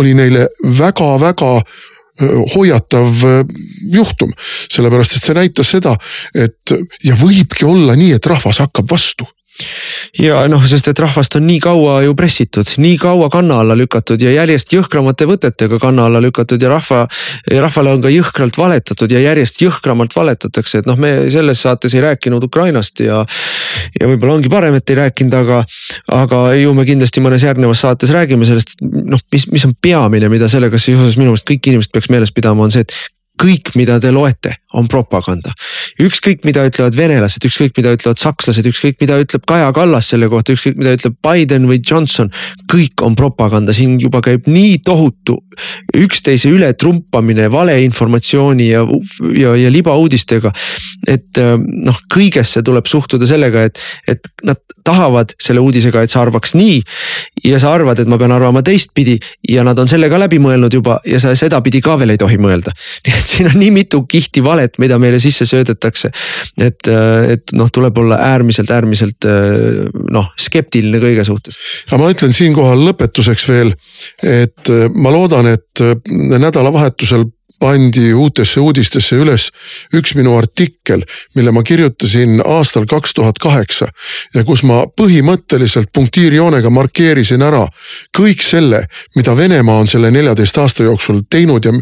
oli 0.00 0.14
neile 0.14 0.48
väga-väga 0.78 1.54
hoiatav 2.54 3.26
juhtum. 3.90 4.32
sellepärast, 4.70 5.16
et 5.16 5.24
see 5.24 5.36
näitas 5.36 5.70
seda, 5.76 5.96
et 6.34 6.74
ja 7.04 7.16
võibki 7.18 7.66
olla 7.68 7.96
nii, 7.98 8.14
et 8.18 8.26
rahvas 8.26 8.62
hakkab 8.64 8.90
vastu 8.90 9.26
ja 10.18 10.42
noh, 10.50 10.62
sest 10.68 10.90
et 10.90 11.02
rahvast 11.02 11.36
on 11.38 11.46
nii 11.46 11.60
kaua 11.62 12.00
ju 12.04 12.14
pressitud, 12.18 12.68
nii 12.82 12.96
kaua 13.00 13.28
kanna 13.32 13.60
alla 13.62 13.76
lükatud 13.78 14.22
ja 14.22 14.32
järjest 14.34 14.72
jõhkramate 14.74 15.28
võtetega 15.30 15.78
kanna 15.82 16.08
alla 16.08 16.22
lükatud 16.22 16.62
ja 16.62 16.72
rahva, 16.72 17.04
rahvale 17.50 17.94
on 17.96 18.02
ka 18.04 18.12
jõhkralt 18.12 18.58
valetatud 18.58 19.12
ja 19.12 19.22
järjest 19.24 19.62
jõhkramalt 19.62 20.16
valetatakse, 20.16 20.82
et 20.82 20.90
noh, 20.90 20.98
me 21.00 21.30
selles 21.32 21.62
saates 21.62 21.94
ei 21.94 22.04
rääkinud 22.04 22.44
Ukrainast 22.50 23.04
ja. 23.04 23.22
ja 24.00 24.10
võib-olla 24.10 24.38
ongi 24.38 24.52
parem, 24.52 24.76
et 24.80 24.90
ei 24.90 25.00
rääkinud, 25.02 25.38
aga, 25.44 25.62
aga 26.16 26.42
ju 26.58 26.74
me 26.76 26.86
kindlasti 26.88 27.22
mõnes 27.24 27.46
järgnevas 27.46 27.84
saates 27.86 28.12
räägime 28.14 28.48
sellest, 28.48 28.76
noh, 28.82 29.22
mis, 29.32 29.46
mis 29.52 29.68
on 29.68 29.76
peamine, 29.82 30.32
mida 30.32 30.50
sellega 30.50 30.80
seoses 30.80 31.18
minu 31.20 31.34
meelest 31.34 31.48
kõik 31.48 31.72
inimesed 31.72 31.94
peaks 31.94 32.10
meeles 32.12 32.34
pidama, 32.34 32.66
on 32.66 32.74
see, 32.74 32.86
et 32.86 32.94
kõik, 33.40 33.72
mida 33.78 33.96
te 34.02 34.10
loete, 34.12 34.54
on 34.76 34.86
propaganda. 34.90 35.52
ükskõik, 36.00 36.44
mida 36.46 36.62
ütlevad 36.68 36.94
venelased, 36.96 37.44
ükskõik, 37.44 37.72
mida 37.78 37.94
ütlevad 37.96 38.20
sakslased, 38.20 38.66
ükskõik, 38.70 38.98
mida 39.00 39.18
ütleb 39.20 39.44
Kaja 39.48 39.72
Kallas 39.74 40.10
selle 40.12 40.28
kohta, 40.30 40.54
ükskõik, 40.54 40.76
mida 40.78 40.94
ütleb 40.98 41.16
Biden 41.24 41.66
või 41.70 41.80
Johnson. 41.80 42.30
kõik 42.70 43.02
on 43.02 43.16
propaganda, 43.16 43.72
siin 43.72 43.98
juba 44.00 44.20
käib 44.24 44.46
nii 44.46 44.78
tohutu 44.86 45.40
üksteise 45.96 46.52
üle 46.52 46.72
trumpamine 46.74 47.50
valeinformatsiooni 47.52 48.68
ja, 48.68 48.84
ja, 49.34 49.56
ja 49.56 49.72
libauudistega. 49.72 50.52
et 51.08 51.38
äh, 51.38 51.56
noh, 51.58 51.98
kõigesse 52.12 52.62
tuleb 52.62 52.86
suhtuda 52.86 53.26
sellega, 53.26 53.64
et, 53.70 53.80
et 54.08 54.32
nad 54.44 54.60
tahavad 54.84 55.34
selle 55.40 55.62
uudisega, 55.62 56.02
et 56.04 56.12
sa 56.12 56.22
arvaks 56.24 56.54
nii. 56.58 56.80
ja 57.44 57.60
sa 57.62 57.72
arvad, 57.74 57.98
et 58.00 58.08
ma 58.10 58.18
pean 58.20 58.32
arvama 58.32 58.62
teistpidi 58.66 59.18
ja 59.48 59.64
nad 59.66 59.78
on 59.78 59.88
selle 59.90 60.10
ka 60.10 60.18
läbi 60.20 60.40
mõelnud 60.42 60.74
juba 60.74 60.98
ja 61.06 61.20
sa 61.22 61.34
sedapidi 61.38 61.80
ka 61.84 61.96
veel 62.00 62.14
ei 62.14 62.20
tohi 62.20 62.38
mõelda. 62.40 62.74
nii 63.06 63.16
et 63.16 63.32
siin 63.32 63.50
on 63.50 63.58
nii 63.60 63.70
mitu 63.74 64.02
kihti 64.08 64.44
valet, 64.44 64.78
mida 64.82 64.98
meile 65.02 65.20
sisse 65.22 65.46
söödetakse. 65.48 66.10
et, 66.60 66.88
äh, 66.88 67.32
et 67.36 67.56
noh, 67.56 67.70
tuleb 67.72 67.98
olla 67.98 68.20
äärmiselt, 68.30 68.70
äärmiselt 68.70 69.28
äh, 69.28 69.90
noh, 70.10 70.30
skeptiline 70.38 71.02
kõige 71.02 71.24
suhtes. 71.26 71.58
aga 71.90 72.02
ma 72.02 72.12
ütlen 72.14 72.32
siinkohal 72.36 72.86
lõpetuseks 72.90 73.48
veel, 73.48 73.74
et 74.22 74.72
äh, 74.72 74.88
ma 74.94 75.12
loodan, 75.14 75.50
et 75.54 75.84
nädalavahetusel 76.10 77.24
pandi 77.60 78.12
uutesse 78.14 78.60
uudistesse 78.60 79.16
üles 79.20 79.50
üks 79.96 80.14
minu 80.16 80.32
artikkel, 80.38 81.02
mille 81.36 81.52
ma 81.52 81.62
kirjutasin 81.66 82.40
aastal 82.44 82.86
kaks 82.88 83.14
tuhat 83.14 83.38
kaheksa. 83.38 83.88
ja 84.34 84.44
kus 84.44 84.62
ma 84.62 84.84
põhimõtteliselt 85.00 85.92
punktiirjoonega 85.94 86.70
markeerisin 86.70 87.42
ära 87.42 87.66
kõik 88.16 88.42
selle, 88.42 88.84
mida 89.16 89.36
Venemaa 89.36 89.82
on 89.82 89.90
selle 89.90 90.10
neljateist 90.10 90.58
aasta 90.58 90.84
jooksul 90.84 91.22
teinud 91.30 91.64
ja 91.64 91.72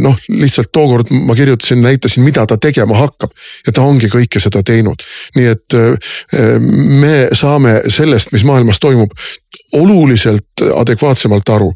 noh, 0.00 0.18
lihtsalt 0.28 0.72
tookord 0.72 1.10
ma 1.10 1.34
kirjutasin, 1.38 1.82
näitasin, 1.82 2.24
mida 2.24 2.46
ta 2.46 2.56
tegema 2.56 2.98
hakkab. 2.98 3.30
ja 3.66 3.72
ta 3.72 3.82
ongi 3.82 4.10
kõike 4.10 4.40
seda 4.40 4.62
teinud, 4.62 5.02
nii 5.36 5.46
et 5.46 5.78
äh, 5.78 6.58
me 7.02 7.28
saame 7.32 7.82
sellest, 7.88 8.32
mis 8.32 8.44
maailmas 8.44 8.80
toimub, 8.80 9.12
oluliselt 9.76 10.62
adekvaatsemalt 10.76 11.48
aru 11.52 11.70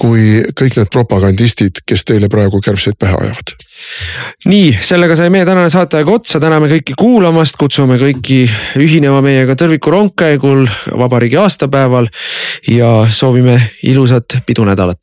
kui 0.00 0.40
kõik 0.56 0.78
need 0.78 0.90
propagandistid, 0.92 1.82
kes 1.86 2.04
teile 2.08 2.28
praegu 2.32 2.60
kärbseid 2.64 2.89
aktsiaid 2.90 2.98
pähe 2.98 3.14
ajavad 3.14 3.54
nii, 4.50 4.78
sellega 4.84 5.16
sai 5.16 5.30
meie 5.32 5.44
tänane 5.48 5.70
saateaeg 5.72 6.08
otsa, 6.08 6.40
täname 6.40 6.68
kõiki 6.68 6.94
kuulamast, 6.98 7.56
kutsume 7.60 7.96
kõiki 8.00 8.44
ühinema 8.80 9.22
meiega 9.24 9.56
tõrviku 9.56 9.92
rongkäigul 9.94 10.66
vabariigi 10.98 11.38
aastapäeval 11.40 12.10
ja 12.68 13.06
soovime 13.10 13.56
ilusat 13.82 14.40
pidunädalat. 14.46 14.98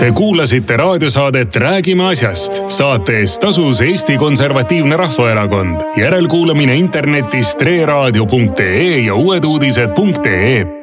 Te 0.00 0.10
kuulasite 0.16 0.76
raadiosaadet 0.80 1.56
Räägime 1.56 2.06
asjast. 2.08 2.62
saate 2.68 3.18
eest 3.20 3.40
tasus 3.40 3.80
Eesti 3.80 4.16
Konservatiivne 4.16 4.96
Rahvaerakond. 4.96 5.80
järelkuulamine 5.96 6.76
internetis 6.76 7.56
treeraadio.ee 7.56 8.98
ja 8.98 9.14
uueduudised.ee 9.14 10.79